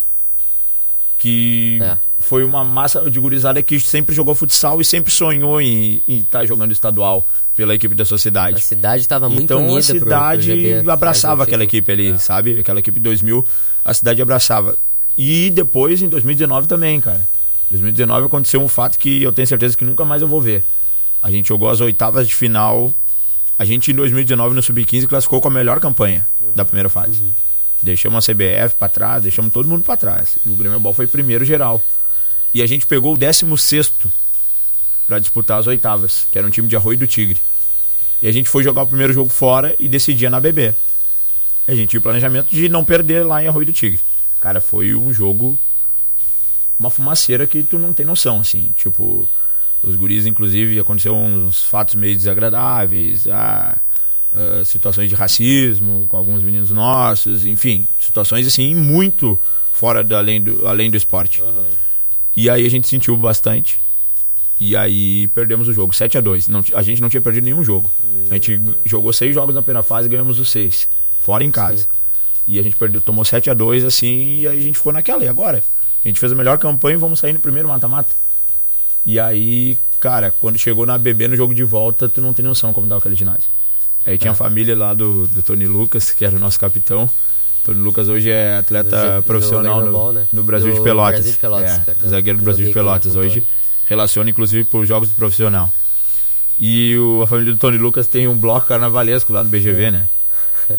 que 1.19 1.79
É. 1.83 1.99
foi 2.19 2.45
uma 2.45 2.65
massa 2.65 3.11
de 3.11 3.19
gurizada 3.19 3.63
que 3.63 3.79
sempre 3.81 4.15
jogou 4.15 4.35
futsal 4.35 4.81
e 4.81 4.85
sempre 4.85 5.13
sonhou 5.13 5.61
em 5.61 6.03
estar 6.07 6.47
jogando 6.47 6.71
estadual 6.73 7.27
pela 7.57 7.75
equipe 7.75 7.95
da 7.95 8.05
sua 8.05 8.19
cidade. 8.19 8.57
A 8.57 8.61
cidade 8.61 9.03
estava 9.03 9.29
muito 9.29 9.43
então 9.43 9.59
unida 9.67 9.81
a 9.81 9.81
pro- 9.87 9.99
pro 9.99 10.05
cidade 10.09 10.43
GB, 10.43 10.91
abraçava 10.91 11.37
faz 11.39 11.41
o 11.41 11.43
aquela 11.51 11.65
equipe 11.65 11.91
ali, 11.91 12.19
sabe? 12.21 12.61
Aquela 12.61 12.79
equipe 12.79 13.01
2000, 13.01 13.45
a 13.85 13.93
cidade 13.95 14.23
abraçava. 14.23 14.77
E 15.17 15.51
depois, 15.51 16.01
em 16.01 16.09
2019 16.09 16.69
também, 16.69 17.01
cara. 17.01 17.29
2019 17.71 18.27
aconteceu 18.27 18.63
um 18.63 18.69
fato 18.69 18.97
que 18.99 19.21
eu 19.23 19.33
tenho 19.33 19.47
certeza 19.49 19.77
que 19.77 19.85
nunca 19.85 20.05
mais 20.05 20.23
eu 20.23 20.29
vou 20.29 20.41
ver. 20.41 20.65
A 21.21 21.31
gente 21.33 21.49
jogou 21.49 21.69
as 21.69 21.81
oitavas 21.81 22.29
de 22.29 22.35
final. 22.35 22.95
A 23.59 23.65
gente, 23.65 23.91
em 23.91 23.95
2019, 23.95 24.55
no 24.55 24.63
Sub-15, 24.63 25.07
classificou 25.09 25.41
com 25.41 25.49
a 25.49 25.51
melhor 25.51 25.81
campanha 25.81 26.29
da 26.55 26.65
primeira 26.65 26.89
fase. 26.89 27.25
Deixamos 27.83 28.29
a 28.29 28.33
CBF 28.33 28.77
pra 28.79 28.89
trás, 28.89 29.23
deixamos 29.23 29.53
todo 29.53 29.69
mundo 29.69 29.85
pra 29.85 29.97
trás. 29.97 30.39
E 30.45 30.49
o 30.49 30.55
Grêmio 30.55 30.79
Ball 30.79 30.95
foi 30.95 31.07
primeiro 31.07 31.45
geral. 31.45 31.83
E 32.55 32.63
a 32.63 32.67
gente 32.67 32.87
pegou 32.87 33.15
o 33.15 33.17
16 33.17 33.93
pra 35.07 35.19
disputar 35.19 35.59
as 35.59 35.67
oitavas, 35.67 36.27
que 36.31 36.39
era 36.39 36.47
um 36.47 36.51
time 36.51 36.69
de 36.69 36.77
Arroio 36.77 36.99
do 36.99 37.07
Tigre. 37.07 37.41
E 38.21 38.29
a 38.29 38.33
gente 38.33 38.49
foi 38.49 38.63
jogar 38.63 38.83
o 38.83 38.87
primeiro 38.87 39.13
jogo 39.13 39.31
fora 39.31 39.75
e 39.79 39.89
decidia 39.89 40.31
na 40.31 40.41
BB. 40.41 40.75
A 41.67 41.75
gente 41.75 41.91
tinha 41.91 42.01
o 42.01 42.03
planejamento 42.03 42.49
de 42.51 42.69
não 42.69 42.85
perder 42.85 43.25
lá 43.25 43.43
em 43.43 43.49
Arroio 43.49 43.67
do 43.67 43.73
Tigre. 43.73 44.01
Cara, 44.41 44.61
foi 44.61 44.95
um 44.95 45.13
jogo. 45.13 45.59
Uma 46.79 46.91
fumaceira 46.91 47.47
que 47.47 47.63
tu 47.63 47.79
não 47.79 47.93
tem 47.93 48.07
noção, 48.07 48.41
assim. 48.41 48.73
Tipo, 48.77 49.29
os 49.83 49.97
guris, 49.97 50.27
inclusive, 50.27 50.79
aconteceu 50.79 51.15
uns 51.15 51.63
fatos 51.63 51.95
meio 51.95 52.17
desagradáveis, 52.17 53.27
ah, 53.29 53.81
ah, 54.33 54.65
situações 54.65 55.09
de 55.09 55.15
racismo 55.15 56.07
com 56.09 56.17
alguns 56.17 56.43
meninos 56.43 56.71
nossos, 56.71 57.47
enfim, 57.47 57.87
situações 57.99 58.47
assim 58.47 58.75
muito 58.75 59.41
fora 59.73 60.03
do, 60.03 60.15
além, 60.17 60.43
do, 60.43 60.67
além 60.67 60.91
do 60.91 60.97
esporte. 60.97 61.43
E 62.37 62.51
aí 62.51 62.67
a 62.67 62.71
gente 62.71 62.87
sentiu 62.87 63.17
bastante. 63.17 63.81
E 64.61 64.77
aí 64.77 65.29
perdemos 65.29 65.69
o 65.69 65.73
jogo, 65.73 65.95
7 65.95 66.19
a 66.19 66.21
2 66.21 66.49
não, 66.49 66.65
A 66.75 66.83
gente 66.83 67.01
não 67.01 67.09
tinha 67.09 67.21
perdido 67.21 67.45
nenhum 67.45 67.63
jogo. 67.63 67.93
a 68.29 68.35
gente 68.35 68.61
jogou 68.85 69.13
seis 69.13 69.33
jogos 69.33 69.55
na 69.55 69.63
primeira 69.63 69.85
fase 69.85 70.09
e 70.09 70.11
ganhamos 70.11 70.41
os 70.41 70.51
seis. 70.51 70.89
Fora 71.21 71.45
em 71.45 71.51
casa. 71.51 71.87
E 72.47 72.59
a 72.59 72.63
gente 72.63 72.77
perdeu, 72.77 73.01
tomou 73.01 73.25
7 73.25 73.51
a 73.51 73.55
2 73.55 73.85
assim, 73.85 74.41
e 74.41 74.49
aí 74.49 74.59
a 74.59 74.63
gente 74.63 74.79
ficou 74.79 74.93
naquela. 74.93 75.23
E 75.23 75.29
agora? 75.29 75.63
A 76.05 76.09
gente 76.09 76.19
fez 76.19 76.33
a 76.33 76.35
melhor 76.35 76.59
campanha 76.59 76.95
e 76.95 76.99
vamos 76.99 77.19
sair 77.19 77.33
no 77.35 77.41
primeiro 77.41 77.69
mata-mata. 77.69 78.15
E 79.11 79.19
aí, 79.19 79.79
cara, 79.99 80.31
quando 80.39 80.59
chegou 80.59 80.85
na 80.85 80.99
BB 80.99 81.29
no 81.29 81.37
jogo 81.37 81.55
de 81.55 81.65
volta, 81.65 82.11
tu 82.11 82.21
não 82.21 82.35
tem 82.35 82.45
noção 82.45 82.75
como 82.75 82.87
tava 82.87 82.99
aquele 82.99 83.15
ginásio. 83.15 83.49
Aí 84.05 84.19
tinha 84.19 84.33
a 84.33 84.35
família 84.35 84.77
lá 84.77 84.93
do, 84.93 85.27
do 85.29 85.43
Tony 85.43 85.67
Lucas, 85.67 86.11
que 86.11 86.27
era 86.27 86.37
o 86.37 86.39
nosso 86.39 86.61
capitão. 86.61 87.09
Tony 87.65 87.81
Lucas 87.81 88.07
hoje 88.09 88.31
é 88.31 88.59
atleta 88.59 89.13
Do 89.15 89.17
do 89.17 89.23
profissional 89.23 89.77
Grêmio 89.77 89.93
no, 89.93 89.99
Ball, 89.99 90.13
né? 90.13 90.29
no 90.31 90.43
Brasil 90.43 90.71
Do 90.73 90.77
de 90.77 90.83
Pelotas. 90.85 91.13
Brasil 91.21 91.33
de 91.33 91.39
Pelotas, 91.39 91.71
É, 92.05 92.09
zagueiro 92.09 92.39
do 92.39 92.45
Brasil 92.45 92.67
de 92.67 92.73
Pelotas 92.75 93.17
hoje. 93.17 93.47
Relaciona 93.87 94.29
inclusive 94.29 94.65
por 94.65 94.85
jogos 94.85 95.09
do 95.09 95.15
profissional. 95.15 95.73
E 96.61 96.95
o- 96.99 97.23
a 97.23 97.27
família 97.27 97.53
do 97.55 97.59
Tony 97.59 97.79
Lucas 97.79 98.07
tem 98.07 98.29
um 98.29 98.37
bloco 98.37 98.67
carnavalesco 98.67 99.33
lá 99.33 99.43
no 99.43 99.49
BGV, 99.49 99.91
né? 99.91 100.09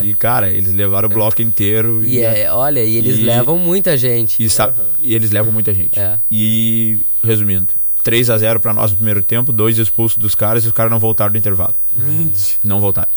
E, 0.03 0.13
cara, 0.13 0.49
eles 0.51 0.71
levaram 0.71 1.09
o 1.09 1.11
bloco 1.11 1.41
inteiro. 1.41 2.03
E 2.05 2.19
é, 2.21 2.51
olha, 2.51 2.83
e 2.83 2.95
eles 2.97 3.19
levam 3.19 3.57
muita 3.57 3.97
gente. 3.97 4.43
E, 4.43 4.47
sa- 4.49 4.71
e 4.99 5.15
eles 5.15 5.31
levam 5.31 5.51
muita 5.51 5.73
gente. 5.73 5.99
É. 5.99 6.19
E, 6.29 6.99
resumindo, 7.23 7.73
3 8.03 8.29
a 8.29 8.37
0 8.37 8.59
pra 8.59 8.73
nós 8.73 8.91
no 8.91 8.97
primeiro 8.97 9.21
tempo, 9.21 9.51
dois 9.51 9.77
expulsos 9.77 10.17
dos 10.17 10.35
caras 10.35 10.63
e 10.63 10.67
os 10.67 10.73
caras 10.73 10.91
não 10.91 10.99
voltaram 10.99 11.31
do 11.31 11.37
intervalo. 11.37 11.75
Mentira. 11.91 12.59
Não 12.63 12.79
voltaram. 12.79 13.09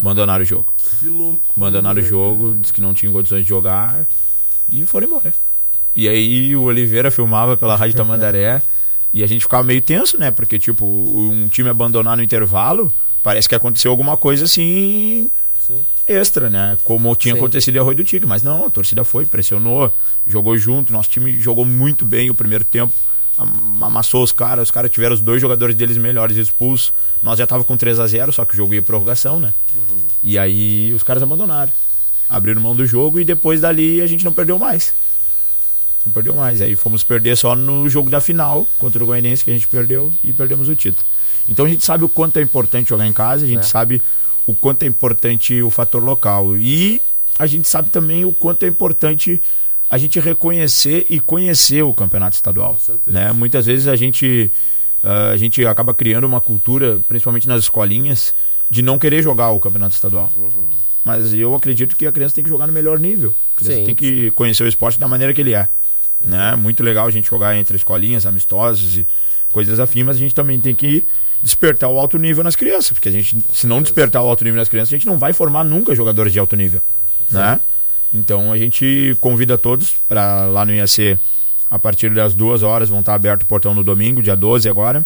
Abandonaram 0.00 0.42
o 0.42 0.46
jogo. 0.46 0.72
Que 1.00 1.08
louco. 1.08 1.40
Abandonaram 1.56 2.00
o 2.00 2.04
jogo, 2.04 2.56
disse 2.60 2.72
que 2.72 2.80
não 2.80 2.94
tinham 2.94 3.12
condições 3.12 3.42
de 3.42 3.48
jogar 3.48 4.06
e 4.68 4.84
foram 4.84 5.06
embora. 5.06 5.32
E 5.94 6.08
aí 6.08 6.54
o 6.54 6.62
Oliveira 6.62 7.10
filmava 7.10 7.56
pela 7.56 7.74
Rádio 7.74 7.96
Tamandaré 7.96 8.62
e 9.12 9.24
a 9.24 9.26
gente 9.26 9.42
ficava 9.42 9.64
meio 9.64 9.82
tenso, 9.82 10.18
né? 10.18 10.30
Porque, 10.30 10.58
tipo, 10.58 10.84
um 10.84 11.48
time 11.48 11.68
abandonar 11.68 12.16
no 12.16 12.22
intervalo, 12.22 12.92
parece 13.22 13.48
que 13.48 13.54
aconteceu 13.54 13.90
alguma 13.90 14.16
coisa 14.16 14.44
assim 14.44 15.28
Sim. 15.58 15.84
extra, 16.06 16.48
né? 16.48 16.78
Como 16.84 17.14
tinha 17.16 17.34
Sim. 17.34 17.40
acontecido 17.40 17.76
em 17.76 17.78
Arroio 17.78 17.96
do 17.96 18.04
Tigre. 18.04 18.28
Mas 18.28 18.42
não, 18.42 18.66
a 18.66 18.70
torcida 18.70 19.02
foi, 19.02 19.26
pressionou, 19.26 19.92
jogou 20.26 20.56
junto. 20.56 20.92
Nosso 20.92 21.10
time 21.10 21.40
jogou 21.40 21.64
muito 21.64 22.04
bem 22.04 22.30
o 22.30 22.34
primeiro 22.34 22.64
tempo. 22.64 22.92
Am- 23.38 23.78
Amassou 23.84 24.22
os 24.22 24.32
caras, 24.32 24.64
os 24.68 24.70
caras 24.70 24.90
tiveram 24.90 25.14
os 25.14 25.20
dois 25.20 25.40
jogadores 25.40 25.74
deles 25.74 25.96
melhores 25.96 26.36
expulsos. 26.36 26.92
Nós 27.22 27.38
já 27.38 27.46
tava 27.46 27.64
com 27.64 27.76
3 27.76 28.00
a 28.00 28.06
0 28.06 28.32
só 28.32 28.44
que 28.44 28.54
o 28.54 28.56
jogo 28.56 28.74
ia 28.74 28.82
prorrogação, 28.82 29.38
né? 29.40 29.54
E 30.22 30.36
aí 30.38 30.92
os 30.92 31.02
caras 31.02 31.22
abandonaram. 31.22 31.72
Abriram 32.28 32.60
mão 32.60 32.74
do 32.76 32.84
jogo 32.86 33.18
e 33.20 33.24
depois 33.24 33.60
dali 33.60 34.02
a 34.02 34.06
gente 34.06 34.24
não 34.24 34.32
perdeu 34.32 34.58
mais. 34.58 34.92
Não 36.04 36.12
perdeu 36.12 36.34
mais. 36.34 36.60
Aí 36.60 36.76
fomos 36.76 37.02
perder 37.02 37.36
só 37.36 37.54
no 37.56 37.88
jogo 37.88 38.10
da 38.10 38.20
final 38.20 38.66
contra 38.78 39.02
o 39.02 39.06
Goianense 39.06 39.44
que 39.44 39.50
a 39.50 39.54
gente 39.54 39.68
perdeu 39.68 40.12
e 40.22 40.32
perdemos 40.32 40.68
o 40.68 40.76
título. 40.76 41.06
Então 41.48 41.64
a 41.64 41.68
gente 41.68 41.84
sabe 41.84 42.04
o 42.04 42.08
quanto 42.08 42.38
é 42.38 42.42
importante 42.42 42.90
jogar 42.90 43.06
em 43.06 43.12
casa, 43.12 43.44
a 43.44 43.48
gente 43.48 43.60
É. 43.60 43.62
sabe 43.62 44.02
o 44.46 44.54
quanto 44.54 44.82
é 44.82 44.86
importante 44.86 45.60
o 45.62 45.70
fator 45.70 46.02
local. 46.02 46.56
E 46.56 47.00
a 47.38 47.46
gente 47.46 47.68
sabe 47.68 47.90
também 47.90 48.24
o 48.24 48.32
quanto 48.32 48.64
é 48.64 48.68
importante 48.68 49.40
a 49.90 49.96
gente 49.96 50.20
reconhecer 50.20 51.06
e 51.08 51.18
conhecer 51.18 51.82
o 51.82 51.94
campeonato 51.94 52.36
estadual. 52.36 52.76
Né? 53.06 53.32
Muitas 53.32 53.66
vezes 53.66 53.88
a 53.88 53.96
gente, 53.96 54.52
ah, 55.02 55.30
a 55.30 55.36
gente 55.36 55.64
acaba 55.66 55.94
criando 55.94 56.24
uma 56.24 56.40
cultura, 56.40 57.00
principalmente 57.08 57.48
nas 57.48 57.62
escolinhas, 57.62 58.34
de 58.68 58.82
não 58.82 58.98
querer 58.98 59.22
jogar 59.22 59.50
o 59.50 59.60
campeonato 59.60 59.94
estadual. 59.94 60.30
Mas 61.04 61.32
eu 61.32 61.54
acredito 61.54 61.96
que 61.96 62.06
a 62.06 62.12
criança 62.12 62.34
tem 62.34 62.44
que 62.44 62.50
jogar 62.50 62.66
no 62.66 62.72
melhor 62.72 62.98
nível. 62.98 63.34
A 63.56 63.60
criança 63.60 63.78
Sim. 63.78 63.86
tem 63.86 63.94
que 63.94 64.30
conhecer 64.32 64.62
o 64.62 64.68
esporte 64.68 64.98
da 64.98 65.08
maneira 65.08 65.32
que 65.32 65.40
ele 65.40 65.54
é. 65.54 65.68
Né? 66.20 66.54
Muito 66.56 66.82
legal 66.82 67.06
a 67.06 67.10
gente 67.10 67.30
jogar 67.30 67.56
entre 67.56 67.76
escolinhas, 67.76 68.26
amistosos 68.26 68.98
e 68.98 69.06
coisas 69.50 69.80
afins, 69.80 70.04
mas 70.04 70.16
a 70.16 70.18
gente 70.18 70.34
também 70.34 70.60
tem 70.60 70.74
que 70.74 71.06
despertar 71.42 71.88
o 71.88 71.98
alto 71.98 72.18
nível 72.18 72.42
nas 72.44 72.56
crianças, 72.56 72.92
porque 72.92 73.08
a 73.08 73.12
gente, 73.12 73.38
se 73.54 73.66
não 73.66 73.80
despertar 73.80 74.22
o 74.22 74.26
alto 74.26 74.44
nível 74.44 74.58
nas 74.58 74.68
crianças, 74.68 74.92
a 74.92 74.96
gente 74.96 75.06
não 75.06 75.16
vai 75.16 75.32
formar 75.32 75.64
nunca 75.64 75.94
jogadores 75.94 76.32
de 76.32 76.38
alto 76.38 76.56
nível, 76.56 76.82
né? 77.30 77.60
Então 78.12 78.52
a 78.52 78.58
gente 78.58 79.16
convida 79.20 79.58
todos 79.58 79.96
para 80.08 80.46
lá 80.46 80.64
no 80.64 80.72
IAC 80.72 81.18
a 81.70 81.78
partir 81.78 82.10
das 82.10 82.34
duas 82.34 82.62
horas 82.62 82.88
vão 82.88 83.00
estar 83.00 83.14
aberto 83.14 83.42
o 83.42 83.46
portão 83.46 83.74
no 83.74 83.84
domingo, 83.84 84.22
dia 84.22 84.34
12 84.34 84.68
agora. 84.68 85.04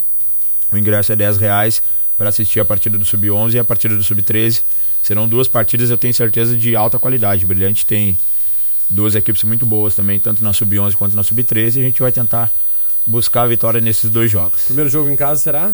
O 0.71 0.79
ingresso 0.79 1.13
é 1.13 1.17
10 1.17 1.39
reais 1.39 1.83
para 2.17 2.29
assistir 2.29 2.61
a 2.61 2.65
partida 2.65 2.97
do 2.97 3.05
Sub-11 3.05 3.55
e 3.55 3.59
a 3.59 3.65
partida 3.65 3.97
do 3.97 4.03
Sub-13. 4.03 4.63
Serão 5.03 5.29
duas 5.29 5.49
partidas, 5.49 5.91
eu 5.91 5.99
tenho 5.99 6.15
certeza, 6.15 6.57
de 6.57 6.77
alta 6.77 6.99
qualidade. 6.99 7.45
O 7.45 7.49
Brilhante 7.49 7.85
tem 7.85 8.17
duas 8.89 9.15
equipes 9.17 9.43
muito 9.43 9.67
boas 9.67 9.95
também, 9.95 10.21
tanto 10.21 10.43
na 10.45 10.53
Sub-11 10.53 10.95
quanto 10.95 11.17
na 11.17 11.25
Sub-13. 11.25 11.77
E 11.77 11.81
a 11.81 11.83
gente 11.83 12.01
vai 12.01 12.13
tentar 12.13 12.51
buscar 13.05 13.43
a 13.43 13.47
vitória 13.49 13.81
nesses 13.81 14.09
dois 14.09 14.31
jogos. 14.31 14.63
Primeiro 14.63 14.89
jogo 14.89 15.11
em 15.11 15.17
casa 15.17 15.43
será? 15.43 15.73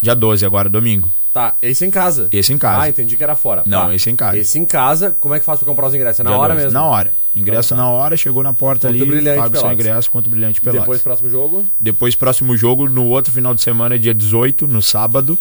Dia 0.00 0.14
12 0.14 0.46
agora, 0.46 0.68
domingo. 0.68 1.10
Tá, 1.32 1.56
esse 1.62 1.84
em 1.86 1.90
casa. 1.90 2.28
Esse 2.30 2.52
em 2.52 2.58
casa. 2.58 2.82
Ah, 2.82 2.88
entendi 2.88 3.16
que 3.16 3.22
era 3.24 3.34
fora. 3.34 3.62
Não, 3.64 3.86
Tá. 3.86 3.94
esse 3.94 4.10
em 4.10 4.14
casa. 4.16 4.36
Esse 4.38 4.58
em 4.58 4.64
casa, 4.66 5.16
como 5.18 5.34
é 5.34 5.38
que 5.38 5.44
faz 5.46 5.58
pra 5.58 5.66
comprar 5.66 5.86
os 5.86 5.94
ingressos? 5.94 6.20
É 6.20 6.22
na 6.24 6.30
Dia 6.30 6.38
hora 6.38 6.52
12. 6.54 6.64
mesmo? 6.66 6.78
Na 6.78 6.84
hora. 6.86 7.12
Ingresso 7.34 7.72
Então 7.72 7.78
tá. 7.78 7.90
na 7.90 7.90
hora, 7.90 8.16
chegou 8.18 8.42
na 8.42 8.52
porta 8.52 8.88
Contra 8.88 9.02
o 9.02 9.02
ali, 9.08 9.10
Brilhante 9.16 9.38
paga 9.38 9.48
o 9.48 9.52
seu 9.52 9.62
Pelotas. 9.62 9.86
ingresso 9.86 10.10
contra 10.10 10.28
o 10.28 10.30
Brilhante 10.30 10.60
Pelotas. 10.60 10.82
Depois, 10.82 11.00
próximo 11.02 11.30
jogo? 11.30 11.64
Depois, 11.80 12.14
próximo 12.14 12.54
jogo, 12.56 12.88
no 12.90 13.06
outro 13.06 13.32
final 13.32 13.54
de 13.54 13.62
semana, 13.62 13.98
dia 13.98 14.12
18, 14.12 14.66
no 14.66 14.82
sábado. 14.82 15.38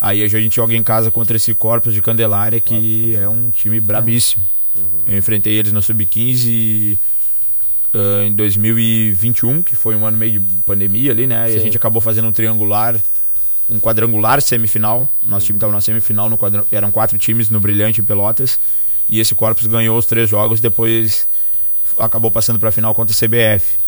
Aí 0.00 0.22
a 0.22 0.28
gente 0.28 0.56
joga 0.56 0.74
em 0.74 0.82
casa 0.82 1.10
contra 1.10 1.36
esse 1.36 1.52
Corpus 1.54 1.92
de 1.92 2.00
Candelária, 2.00 2.60
que 2.60 3.14
é 3.16 3.28
um 3.28 3.50
time 3.50 3.78
brabíssimo. 3.80 4.42
Eu 5.06 5.18
enfrentei 5.18 5.52
eles 5.54 5.72
no 5.72 5.82
Sub-15 5.82 6.98
ah, 7.94 8.24
em 8.26 8.32
2021, 8.32 9.62
que 9.62 9.76
foi 9.76 9.94
um 9.94 10.06
ano 10.06 10.16
meio 10.16 10.40
de 10.40 10.40
pandemia 10.62 11.12
ali, 11.12 11.26
né? 11.26 11.50
E 11.50 11.54
a 11.54 11.58
Sim. 11.58 11.64
gente 11.66 11.76
acabou 11.76 12.00
fazendo 12.00 12.26
um 12.28 12.32
triangular, 12.32 12.98
um 13.68 13.80
quadrangular 13.80 14.40
semifinal. 14.40 15.08
Nosso 15.22 15.46
time 15.46 15.56
estava 15.56 15.72
na 15.72 15.80
semifinal, 15.80 16.28
no 16.28 16.36
quadran... 16.36 16.64
eram 16.70 16.90
quatro 16.90 17.18
times 17.18 17.50
no 17.50 17.60
Brilhante 17.60 18.00
em 18.00 18.04
Pelotas. 18.04 18.58
E 19.08 19.20
esse 19.20 19.34
Corpus 19.34 19.66
ganhou 19.66 19.98
os 19.98 20.06
três 20.06 20.28
jogos, 20.28 20.60
depois 20.60 21.26
acabou 21.98 22.30
passando 22.30 22.58
para 22.58 22.70
a 22.70 22.72
final 22.72 22.94
contra 22.94 23.14
a 23.14 23.18
CBF. 23.18 23.78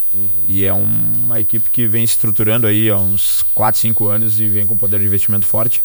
E 0.48 0.64
é 0.64 0.72
uma 0.72 1.40
equipe 1.40 1.68
que 1.68 1.86
vem 1.86 2.06
se 2.06 2.14
estruturando 2.14 2.66
aí 2.66 2.88
há 2.88 2.96
uns 2.96 3.44
4, 3.54 3.80
5 3.80 4.06
anos 4.06 4.40
e 4.40 4.48
vem 4.48 4.64
com 4.64 4.76
poder 4.76 5.00
de 5.00 5.06
investimento 5.06 5.46
forte. 5.46 5.82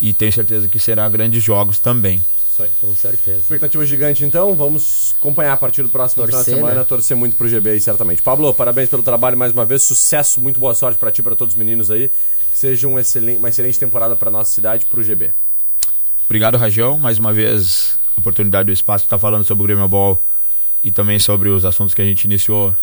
E 0.00 0.12
tenho 0.12 0.32
certeza 0.32 0.66
que 0.66 0.80
será 0.80 1.08
grandes 1.08 1.42
jogos 1.42 1.78
também. 1.78 2.22
Isso 2.52 2.62
aí. 2.62 2.70
Com 2.82 2.94
certeza. 2.94 3.38
Expectativa 3.38 3.86
gigante, 3.86 4.24
então. 4.26 4.54
Vamos 4.54 5.14
acompanhar 5.18 5.54
a 5.54 5.56
partir 5.56 5.82
do 5.82 5.88
próximo 5.88 6.22
final 6.26 6.40
Torcer, 6.40 6.54
de 6.54 6.60
semana. 6.60 6.80
né? 6.80 6.84
Torcer 6.84 7.16
muito 7.16 7.34
pro 7.34 7.48
GB 7.48 7.70
aí, 7.70 7.80
certamente. 7.80 8.20
Pablo, 8.20 8.52
parabéns 8.52 8.90
pelo 8.90 9.02
trabalho 9.02 9.38
mais 9.38 9.52
uma 9.52 9.64
vez. 9.64 9.82
Sucesso, 9.82 10.38
muito 10.38 10.60
boa 10.60 10.74
sorte 10.74 10.98
pra 10.98 11.10
ti 11.10 11.20
e 11.20 11.22
pra 11.22 11.34
todos 11.34 11.54
os 11.54 11.58
meninos 11.58 11.90
aí. 11.90 12.10
Que 12.50 12.58
seja 12.58 12.86
um 12.86 12.98
excelente, 12.98 13.38
uma 13.38 13.48
excelente 13.48 13.78
temporada 13.78 14.14
pra 14.14 14.30
nossa 14.30 14.50
cidade, 14.50 14.84
pro 14.84 15.02
GB. 15.02 15.32
Obrigado, 16.26 16.58
Rajão. 16.58 16.98
Mais 16.98 17.18
uma 17.18 17.32
vez, 17.32 17.98
oportunidade 18.18 18.66
do 18.66 18.72
espaço 18.72 19.04
estar 19.04 19.18
falando 19.18 19.44
sobre 19.44 19.64
o 19.64 19.66
Grêmio 19.66 19.88
Ball 19.88 20.20
e 20.82 20.90
também 20.90 21.18
sobre 21.18 21.48
os 21.48 21.64
assuntos 21.64 21.94
que 21.94 22.02
a 22.02 22.04
gente 22.04 22.24
iniciou 22.24 22.76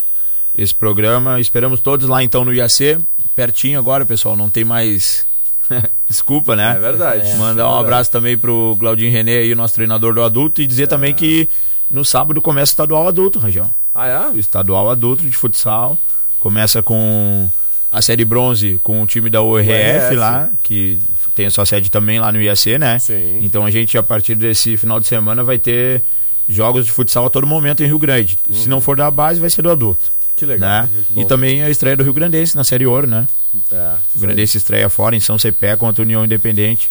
esse 0.58 0.74
programa. 0.74 1.40
Esperamos 1.40 1.80
todos 1.80 2.08
lá 2.10 2.24
então 2.24 2.44
no 2.44 2.52
IAC, 2.52 2.98
pertinho 3.36 3.78
agora, 3.78 4.04
pessoal. 4.04 4.36
Não 4.36 4.50
tem 4.50 4.64
mais 4.64 5.28
desculpa, 6.08 6.56
né? 6.56 6.74
É 6.76 6.80
verdade. 6.80 7.36
Mandar 7.36 7.64
É 7.64 7.68
um 7.68 7.80
abraço 7.80 8.12
também 8.12 8.38
pro 8.38 8.76
Claudinho 8.80 9.12
René 9.12 9.38
aí, 9.38 9.56
nosso 9.56 9.74
treinador 9.74 10.14
do 10.14 10.24
adulto, 10.24 10.62
e 10.62 10.68
dizer 10.68 10.88
também 10.88 11.14
que 11.14 11.48
no 11.90 12.06
sábado 12.06 12.42
começa 12.42 12.72
o 12.72 12.74
estadual 12.74 13.08
adulto, 13.08 13.40
Rajão. 13.40 13.70
Ah, 13.94 14.08
é? 14.08 14.28
O 14.30 14.38
estadual 14.38 14.90
adulto 14.90 15.24
de 15.24 15.36
futsal. 15.36 15.98
Começa 16.40 16.82
com 16.82 17.50
a 17.92 18.02
série 18.02 18.24
bronze 18.24 18.80
com 18.84 19.02
o 19.02 19.08
time 19.08 19.30
da 19.30 19.42
URF. 19.42 20.16
lá, 20.16 20.50
que 20.64 21.00
tem 21.36 21.48
a 21.48 21.52
sua 21.52 21.66
sede 21.66 21.90
também 21.90 22.20
lá 22.20 22.32
no 22.32 22.42
IAC, 22.42 22.78
né? 22.78 23.00
Sim. 23.00 23.40
Então 23.42 23.66
a 23.66 23.72
gente, 23.72 23.98
a 23.98 24.04
partir 24.04 24.36
desse 24.36 24.78
final 24.78 25.00
de 25.00 25.08
semana, 25.08 25.44
vai 25.44 25.58
ter 25.58 26.04
jogos 26.48 26.86
de 26.86 26.92
futsal 26.92 27.26
a 27.26 27.30
todo 27.30 27.46
momento 27.46 27.84
em 27.84 27.88
Rio 27.88 28.00
Grande. 28.00 28.38
Se 28.52 28.70
não 28.70 28.80
for 28.82 28.96
da 28.96 29.10
base, 29.10 29.40
vai 29.40 29.50
ser 29.50 29.62
do 29.62 29.72
adulto. 29.72 30.12
Que 30.40 30.46
legal. 30.46 30.84
Né? 30.84 30.90
E 31.18 31.26
também 31.26 31.62
a 31.62 31.70
estreia 31.70 31.98
do 31.98 32.04
Rio 32.04 32.14
Grandense 32.14 32.56
na 32.56 32.64
Série 32.64 32.86
Ouro, 32.88 33.06
né? 33.06 33.28
É, 33.72 33.96
O 34.16 34.20
Grandense 34.20 34.58
estreia 34.58 34.88
fora 34.90 35.16
em 35.16 35.20
São 35.20 35.38
Cepé 35.38 35.76
contra 35.76 36.02
a 36.02 36.06
União 36.06 36.24
Independente. 36.24 36.90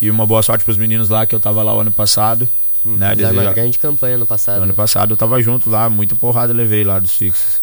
E 0.00 0.10
uma 0.10 0.26
boa 0.26 0.42
sorte 0.42 0.64
pros 0.64 0.76
meninos 0.76 1.08
lá, 1.08 1.24
que 1.24 1.34
eu 1.34 1.38
tava 1.40 1.62
lá 1.62 1.74
o 1.74 1.80
ano 1.80 1.92
passado. 1.92 2.48
Né? 2.84 3.10
Fizeram 3.10 3.16
Deseja- 3.32 3.42
uma 3.48 3.52
grande 3.52 3.78
campanha 3.78 4.18
no 4.18 4.26
passado. 4.26 4.62
Ano 4.62 4.74
passado 4.74 5.12
eu 5.12 5.16
tava 5.16 5.40
junto 5.42 5.68
lá, 5.70 5.88
muita 5.88 6.16
porrada 6.16 6.52
levei 6.52 6.82
lá 6.82 6.98
dos 6.98 7.14
fixos. 7.14 7.62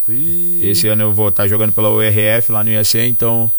Esse 0.62 0.88
ano 0.88 1.02
eu 1.02 1.12
vou 1.12 1.28
estar 1.28 1.46
jogando 1.48 1.72
pela 1.72 1.90
URF 1.90 2.52
lá 2.52 2.62
no 2.64 2.70
IAC, 2.70 2.98
então 3.00 3.50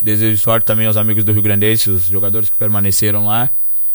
desejo 0.00 0.40
sorte 0.40 0.64
também 0.64 0.86
aos 0.86 0.96
amigos 0.96 1.24
do 1.24 1.32
Rio 1.32 1.42
Grandense, 1.42 1.90
os 1.90 2.04
jogadores 2.04 2.48
que 2.48 2.56
permaneceram 2.56 3.26
lá. 3.26 3.50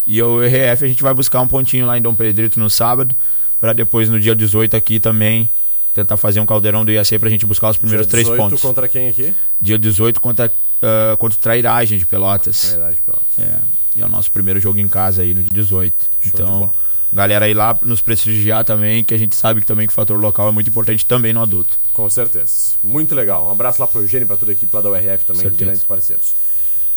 E 0.06 0.20
a 0.20 0.28
URF 0.28 0.84
a 0.84 0.88
gente 0.88 1.02
vai 1.02 1.14
buscar 1.14 1.40
um 1.42 1.48
pontinho 1.48 1.86
lá 1.86 1.98
em 1.98 2.02
Dom 2.02 2.14
Pedrito 2.14 2.60
no 2.60 2.70
sábado, 2.70 3.16
para 3.58 3.72
depois 3.72 4.10
no 4.10 4.20
dia 4.20 4.36
18 4.36 4.76
aqui 4.76 5.00
também 5.00 5.50
tentar 5.94 6.18
fazer 6.18 6.40
um 6.40 6.46
caldeirão 6.46 6.84
do 6.84 6.92
IAC 6.92 7.20
pra 7.20 7.30
gente 7.30 7.46
buscar 7.46 7.70
os 7.70 7.78
primeiros 7.78 8.06
Dia 8.08 8.12
três 8.12 8.26
18 8.28 8.42
pontos. 8.42 8.62
contra 8.62 8.88
quem 8.88 9.10
aqui? 9.10 9.34
Dia 9.60 9.78
18 9.78 10.20
contra, 10.20 10.52
ah, 10.82 11.16
contra 11.18 11.38
o 11.38 11.42
Trairagem 11.42 11.98
de 12.00 12.06
Pelotas. 12.06 12.70
Trairagem 12.72 12.96
de 12.96 13.02
Pelotas. 13.02 13.28
É, 13.38 13.60
e 13.96 14.02
é 14.02 14.06
o 14.06 14.10
nosso 14.10 14.32
primeiro 14.32 14.60
jogo 14.60 14.80
em 14.80 14.88
casa 14.88 15.22
aí 15.22 15.34
no 15.34 15.42
dia 15.42 15.52
18. 15.54 15.96
de 16.20 16.28
então, 16.30 16.72
galera 17.12 17.46
aí 17.46 17.54
lá 17.54 17.78
nos 17.84 18.02
prestigiar 18.02 18.64
também, 18.64 19.04
que 19.04 19.14
a 19.14 19.18
gente 19.18 19.36
sabe 19.36 19.62
que 19.62 19.68
também 19.68 19.86
que 19.86 19.94
o 19.94 19.96
fator 19.96 20.20
local 20.20 20.50
é 20.50 20.52
muito 20.52 20.70
importante 20.70 21.06
também 21.06 21.32
no 21.32 21.42
adulto. 21.42 21.78
Com 21.94 22.10
certeza. 22.10 22.74
Muito 22.84 23.14
legal. 23.14 23.48
Um 23.48 23.52
abraço 23.52 23.80
lá 23.80 23.88
pro 23.88 24.02
Eugênio 24.02 24.26
e 24.26 24.28
pra 24.28 24.36
toda 24.36 24.52
a 24.52 24.54
equipe 24.54 24.76
lá 24.76 24.82
da 24.82 24.90
URF 24.90 25.26
também, 25.26 25.42
Certeza. 25.44 25.66
grandes 25.66 25.84
parceiros. 25.84 26.34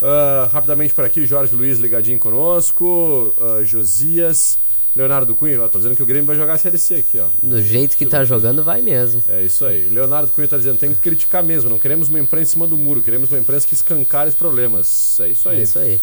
Ah, 0.01 0.49
rapidamente 0.53 0.95
por 0.95 1.05
aqui, 1.05 1.27
Jorge 1.27 1.55
Luiz 1.55 1.79
ligadinho 1.79 2.19
conosco, 2.19 3.35
ah, 3.41 3.63
Josias, 3.65 4.59
Leonardo 4.97 5.35
Cunha, 5.35 5.63
ó, 5.63 5.69
tô 5.69 5.77
dizendo 5.79 5.95
que 5.95 6.03
o 6.03 6.07
Grêmio 6.07 6.25
vai 6.27 6.35
jogar 6.37 6.55
a 6.55 6.59
Série 6.59 6.79
C 6.79 6.95
aqui, 6.97 7.21
ó. 7.21 7.27
Do 7.43 7.61
jeito 7.63 7.97
que 7.97 8.07
tá 8.07 8.25
jogando, 8.25 8.65
vai 8.65 8.81
mesmo. 8.81 9.23
É 9.29 9.43
isso 9.43 9.67
aí. 9.67 9.89
Leonardo 9.91 10.33
Cunha 10.33 10.49
tá 10.49 10.57
dizendo, 10.57 10.79
tem 10.79 10.95
que 10.95 11.01
criticar 11.03 11.45
mesmo, 11.45 11.69
não 11.69 11.79
queremos 11.79 12.09
uma 12.09 12.19
imprensa 12.19 12.51
em 12.51 12.53
cima 12.53 12.67
do 12.67 12.79
muro, 12.79 13.03
queremos 13.03 13.29
uma 13.31 13.39
imprensa 13.39 13.67
que 13.67 13.75
escancare 13.75 14.31
os 14.31 14.35
problemas. 14.35 15.21
É 15.21 15.29
isso 15.29 15.49
aí. 15.51 15.59
É 15.59 15.63
isso 15.63 15.79
aí. 15.79 16.01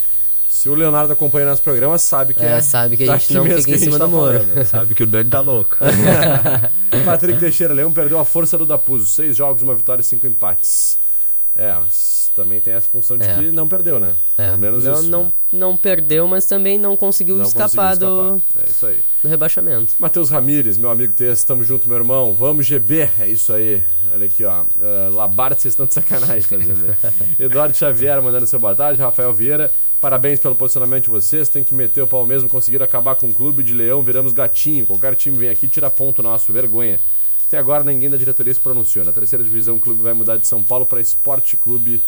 Se 0.47 0.69
o 0.69 0.75
Leonardo 0.75 1.11
acompanha 1.11 1.47
nosso 1.47 1.63
programa, 1.63 1.97
sabe 1.97 2.35
que 2.35 2.43
É, 2.43 2.51
é. 2.57 2.61
sabe 2.61 2.95
que 2.95 3.09
a 3.09 3.17
gente 3.17 3.33
não 3.33 3.43
fica 3.43 3.71
em 3.71 3.77
cima 3.79 3.97
tá 3.97 4.05
do 4.05 4.11
muro. 4.11 4.33
falando, 4.33 4.53
né? 4.53 4.63
Sabe 4.65 4.93
que 4.93 5.01
o 5.03 5.07
Dani 5.07 5.27
tá 5.27 5.39
louco. 5.41 5.77
Patrick 7.03 7.39
Teixeira 7.39 7.73
Leão 7.73 7.91
perdeu 7.91 8.19
a 8.19 8.25
força 8.25 8.55
do 8.55 8.65
Dapuso. 8.65 9.07
Seis 9.07 9.35
jogos, 9.35 9.63
uma 9.63 9.73
vitória 9.73 10.01
e 10.01 10.05
cinco 10.05 10.27
empates. 10.27 10.99
É, 11.55 11.73
mas 11.73 12.22
também 12.33 12.59
tem 12.59 12.73
essa 12.73 12.87
função 12.87 13.17
de 13.17 13.25
É. 13.25 13.35
que 13.35 13.51
não 13.51 13.67
perdeu, 13.67 13.99
né? 13.99 14.15
É, 14.37 14.47
Pelo 14.47 14.57
menos 14.57 14.83
não, 14.83 14.93
isso. 14.93 15.09
não, 15.09 15.23
né? 15.25 15.31
não 15.51 15.77
perdeu, 15.77 16.27
mas 16.27 16.45
também 16.45 16.77
não 16.79 16.95
conseguiu 16.97 17.35
Não 17.37 17.43
escapar, 17.45 17.91
conseguiu 17.97 18.07
Do, 18.07 18.37
escapar. 18.37 18.63
É 18.65 18.69
isso 18.69 18.85
aí. 18.85 19.03
do 19.21 19.27
rebaixamento. 19.29 19.93
Matheus 19.99 20.29
Ramires, 20.29 20.77
meu 20.77 20.89
amigo 20.89 21.13
Tess, 21.13 21.43
tamo 21.43 21.63
junto, 21.63 21.87
meu 21.87 21.97
irmão. 21.97 22.33
Vamos, 22.33 22.65
GB. 22.65 23.09
É 23.19 23.27
isso 23.27 23.53
aí. 23.53 23.83
Olha 24.13 24.25
aqui, 24.25 24.43
ó. 24.43 24.63
Uh, 24.63 25.13
Labarte, 25.15 25.61
vocês 25.61 25.73
estão 25.73 25.85
de 25.85 25.93
sacanagem, 25.93 26.41
tá 26.49 26.57
dizendo. 26.57 26.95
Eduardo 27.39 27.75
Xavier 27.75 28.21
mandando 28.21 28.45
seu 28.47 28.59
boa 28.59 28.75
tarde. 28.75 29.01
Rafael 29.01 29.33
Vieira, 29.33 29.71
parabéns 30.01 30.39
pelo 30.39 30.55
posicionamento 30.55 31.03
de 31.05 31.09
vocês. 31.09 31.49
Tem 31.49 31.63
que 31.63 31.73
meter 31.73 32.01
o 32.01 32.07
pau 32.07 32.25
mesmo, 32.25 32.49
conseguir 32.49 32.81
acabar 32.83 33.15
com 33.15 33.27
o 33.29 33.33
clube 33.33 33.63
de 33.63 33.73
leão, 33.73 34.01
viramos 34.01 34.33
gatinho. 34.33 34.85
Qualquer 34.85 35.15
time 35.15 35.37
vem 35.37 35.49
aqui 35.49 35.65
e 35.65 35.69
tira 35.69 35.89
ponto 35.89 36.21
nosso. 36.21 36.51
Vergonha. 36.53 36.99
Até 37.47 37.59
agora 37.59 37.83
ninguém 37.83 38.09
da 38.09 38.17
diretoria 38.17 38.51
se 38.53 38.59
pronunciou. 38.59 39.05
Na 39.05 39.11
terceira 39.11 39.43
divisão, 39.43 39.75
o 39.75 39.79
clube 39.79 40.01
vai 40.01 40.13
mudar 40.13 40.37
de 40.37 40.47
São 40.47 40.63
Paulo 40.63 40.87
para 40.87 40.99
Esporte 40.99 41.55
Clube 41.55 42.03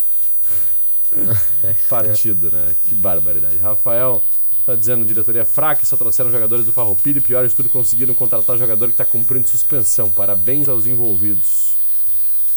Partido, 1.89 2.51
né? 2.51 2.75
Que 2.87 2.95
barbaridade. 2.95 3.57
Rafael 3.57 4.23
tá 4.65 4.75
dizendo 4.75 5.05
diretoria 5.05 5.45
fraca, 5.45 5.85
só 5.85 5.95
trouxeram 5.95 6.31
jogadores 6.31 6.65
do 6.65 6.73
Farroupilha 6.73 7.19
e 7.19 7.21
pior 7.21 7.47
de 7.47 7.53
tudo, 7.53 7.69
conseguiram 7.69 8.13
contratar 8.13 8.57
jogador 8.57 8.89
que 8.89 8.95
tá 8.95 9.05
cumprindo 9.05 9.47
suspensão. 9.47 10.09
Parabéns 10.09 10.67
aos 10.67 10.87
envolvidos. 10.87 11.75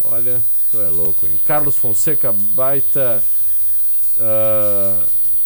Olha, 0.03 0.43
tu 0.71 0.81
é 0.81 0.89
louco, 0.89 1.27
hein? 1.27 1.39
Carlos 1.45 1.77
Fonseca, 1.77 2.33
baita 2.33 3.23
ah, 4.19 5.05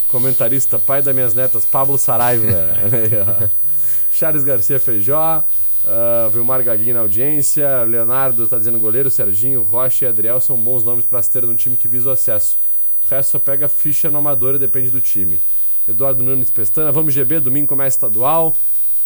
comentarista, 0.09 0.79
pai 0.79 1.03
das 1.03 1.15
minhas 1.15 1.35
netas, 1.35 1.65
Pablo 1.65 1.99
Saraiva. 1.99 2.47
Charles 4.13 4.45
Garcia 4.45 4.79
Feijó, 4.79 5.43
uh, 5.85 6.31
Vilmar 6.31 6.63
Gaguinho 6.63 6.95
na 6.95 7.01
audiência, 7.01 7.83
Leonardo 7.85 8.47
tá 8.47 8.59
dizendo 8.59 8.79
goleiro, 8.79 9.11
Serginho, 9.11 9.63
Rocha 9.63 10.05
e 10.05 10.09
Adriel 10.09 10.41
são 10.41 10.57
bons 10.57 10.83
nomes 10.83 11.07
para 11.07 11.23
se 11.23 11.31
ter 11.31 11.45
num 11.45 11.55
time 11.55 11.77
que 11.77 11.89
visa 11.89 12.09
o 12.09 12.13
acesso. 12.13 12.59
O 13.05 13.09
resto 13.09 13.33
só 13.33 13.39
pega 13.39 13.69
ficha 13.69 14.11
no 14.11 14.19
amador 14.19 14.55
e 14.55 14.59
depende 14.59 14.91
do 14.91 15.01
time. 15.01 15.43
Eduardo 15.87 16.23
Nunes 16.23 16.51
Pestana, 16.51 16.93
vamos 16.93 17.13
GB, 17.13 17.41
domingo 17.41 17.67
começa 17.67 17.97
estadual. 17.97 18.57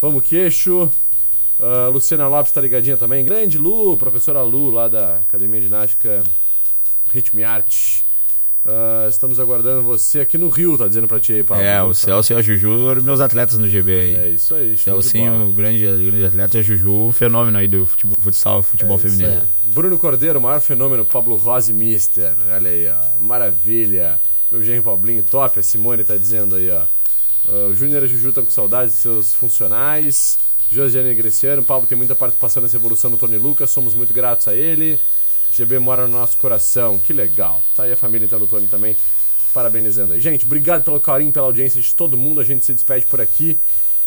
Vamos 0.00 0.24
queixo. 0.24 0.90
Uh, 1.58 1.90
Luciana 1.90 2.28
Lopes 2.28 2.52
tá 2.52 2.60
ligadinha 2.60 2.96
também. 2.96 3.24
Grande 3.24 3.56
Lu, 3.56 3.96
professora 3.96 4.42
Lu 4.42 4.70
lá 4.70 4.88
da 4.88 5.16
Academia 5.18 5.60
de 5.60 5.66
Ginástica 5.66 6.22
Ritmo 7.10 7.40
e 7.40 7.44
Arte. 7.44 8.05
Uh, 8.66 9.08
estamos 9.08 9.38
aguardando 9.38 9.80
você 9.80 10.18
aqui 10.18 10.36
no 10.36 10.48
Rio, 10.48 10.76
tá 10.76 10.88
dizendo 10.88 11.06
pra 11.06 11.20
ti 11.20 11.34
aí, 11.34 11.44
Paulo. 11.44 11.62
É, 11.62 11.80
o 11.84 11.94
Celso 11.94 12.32
e 12.32 12.36
a 12.36 12.42
Juju 12.42 12.90
eram 12.90 13.00
meus 13.00 13.20
atletas 13.20 13.56
no 13.56 13.68
GB 13.68 13.92
aí. 13.92 14.16
É 14.16 14.28
isso 14.30 14.56
aí. 14.56 14.76
Celcinho, 14.76 15.52
grande, 15.52 15.86
grande 15.86 16.24
atleta, 16.24 16.56
e 16.56 16.60
a 16.60 16.62
Juju, 16.64 17.12
fenômeno 17.12 17.56
aí 17.58 17.68
do 17.68 17.86
futebol, 17.86 18.16
futsal, 18.20 18.64
futebol 18.64 18.96
É 18.96 18.98
feminino. 18.98 19.42
Bruno 19.66 19.96
Cordeiro, 19.96 20.40
maior 20.40 20.60
fenômeno, 20.60 21.04
Pablo 21.04 21.36
Rose 21.36 21.72
Mister. 21.72 22.34
Olha 22.52 22.68
aí, 22.68 22.88
ó. 22.88 23.20
Maravilha. 23.20 24.20
Meu 24.50 24.60
genro 24.60 24.82
Paulinho, 24.82 25.22
top. 25.22 25.60
A 25.60 25.62
Simone 25.62 26.02
tá 26.02 26.16
dizendo 26.16 26.56
aí, 26.56 26.68
ó. 26.68 26.82
Uh, 27.48 27.70
o 27.70 27.74
Júnior 27.74 28.02
e 28.02 28.08
Juju 28.08 28.30
estão 28.30 28.44
com 28.44 28.50
saudade 28.50 28.90
de 28.90 28.96
seus 28.96 29.32
funcionais. 29.32 30.40
Josiane 30.72 31.14
Greciano, 31.14 31.62
Pablo 31.62 31.86
tem 31.86 31.96
muita 31.96 32.16
participação 32.16 32.60
nessa 32.60 32.76
evolução 32.76 33.08
do 33.08 33.16
Tony 33.16 33.38
Lucas, 33.38 33.70
somos 33.70 33.94
muito 33.94 34.12
gratos 34.12 34.48
a 34.48 34.54
ele. 34.56 34.98
GB 35.56 35.78
mora 35.78 36.06
no 36.06 36.18
nosso 36.18 36.36
coração, 36.36 36.98
que 36.98 37.12
legal. 37.12 37.62
Tá 37.74 37.84
aí 37.84 37.92
a 37.92 37.96
família 37.96 38.26
então 38.26 38.38
do 38.38 38.46
Tony 38.46 38.66
também, 38.66 38.96
parabenizando 39.52 40.12
aí. 40.12 40.20
Gente, 40.20 40.44
obrigado 40.44 40.84
pelo 40.84 41.00
carinho, 41.00 41.32
pela 41.32 41.46
audiência 41.46 41.80
de 41.80 41.94
todo 41.94 42.16
mundo. 42.16 42.40
A 42.40 42.44
gente 42.44 42.64
se 42.64 42.72
despede 42.74 43.06
por 43.06 43.20
aqui 43.20 43.58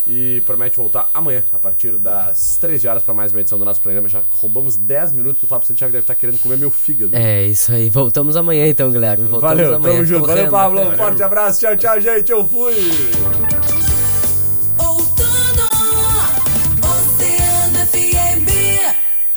e 0.07 0.41
promete 0.45 0.77
voltar 0.77 1.09
amanhã, 1.13 1.43
a 1.51 1.59
partir 1.59 1.95
das 1.97 2.57
13 2.57 2.87
horas, 2.87 3.03
para 3.03 3.13
mais 3.13 3.31
uma 3.31 3.41
edição 3.41 3.59
do 3.59 3.65
nosso 3.65 3.81
programa. 3.81 4.07
Já 4.07 4.21
roubamos 4.29 4.77
10 4.77 5.13
minutos 5.13 5.41
do 5.41 5.47
Fábio 5.47 5.67
Santiago, 5.67 5.91
deve 5.91 6.03
estar 6.03 6.15
querendo 6.15 6.39
comer 6.39 6.57
meu 6.57 6.71
fígado. 6.71 7.15
É, 7.15 7.45
isso 7.45 7.71
aí. 7.71 7.89
Voltamos 7.89 8.35
amanhã 8.35 8.67
então, 8.67 8.91
Guilherme. 8.91 9.25
Voltamos 9.27 9.57
Valeu, 9.57 9.75
amanhã. 9.75 9.95
tamo 9.95 10.05
junto. 10.05 10.27
Valeu. 10.27 10.49
Pablo. 10.49 10.81
Um 10.81 10.91
forte 10.97 11.21
abraço. 11.21 11.59
Tchau, 11.59 11.77
tchau, 11.77 12.01
gente. 12.01 12.31
Eu 12.31 12.47
fui. 12.47 12.73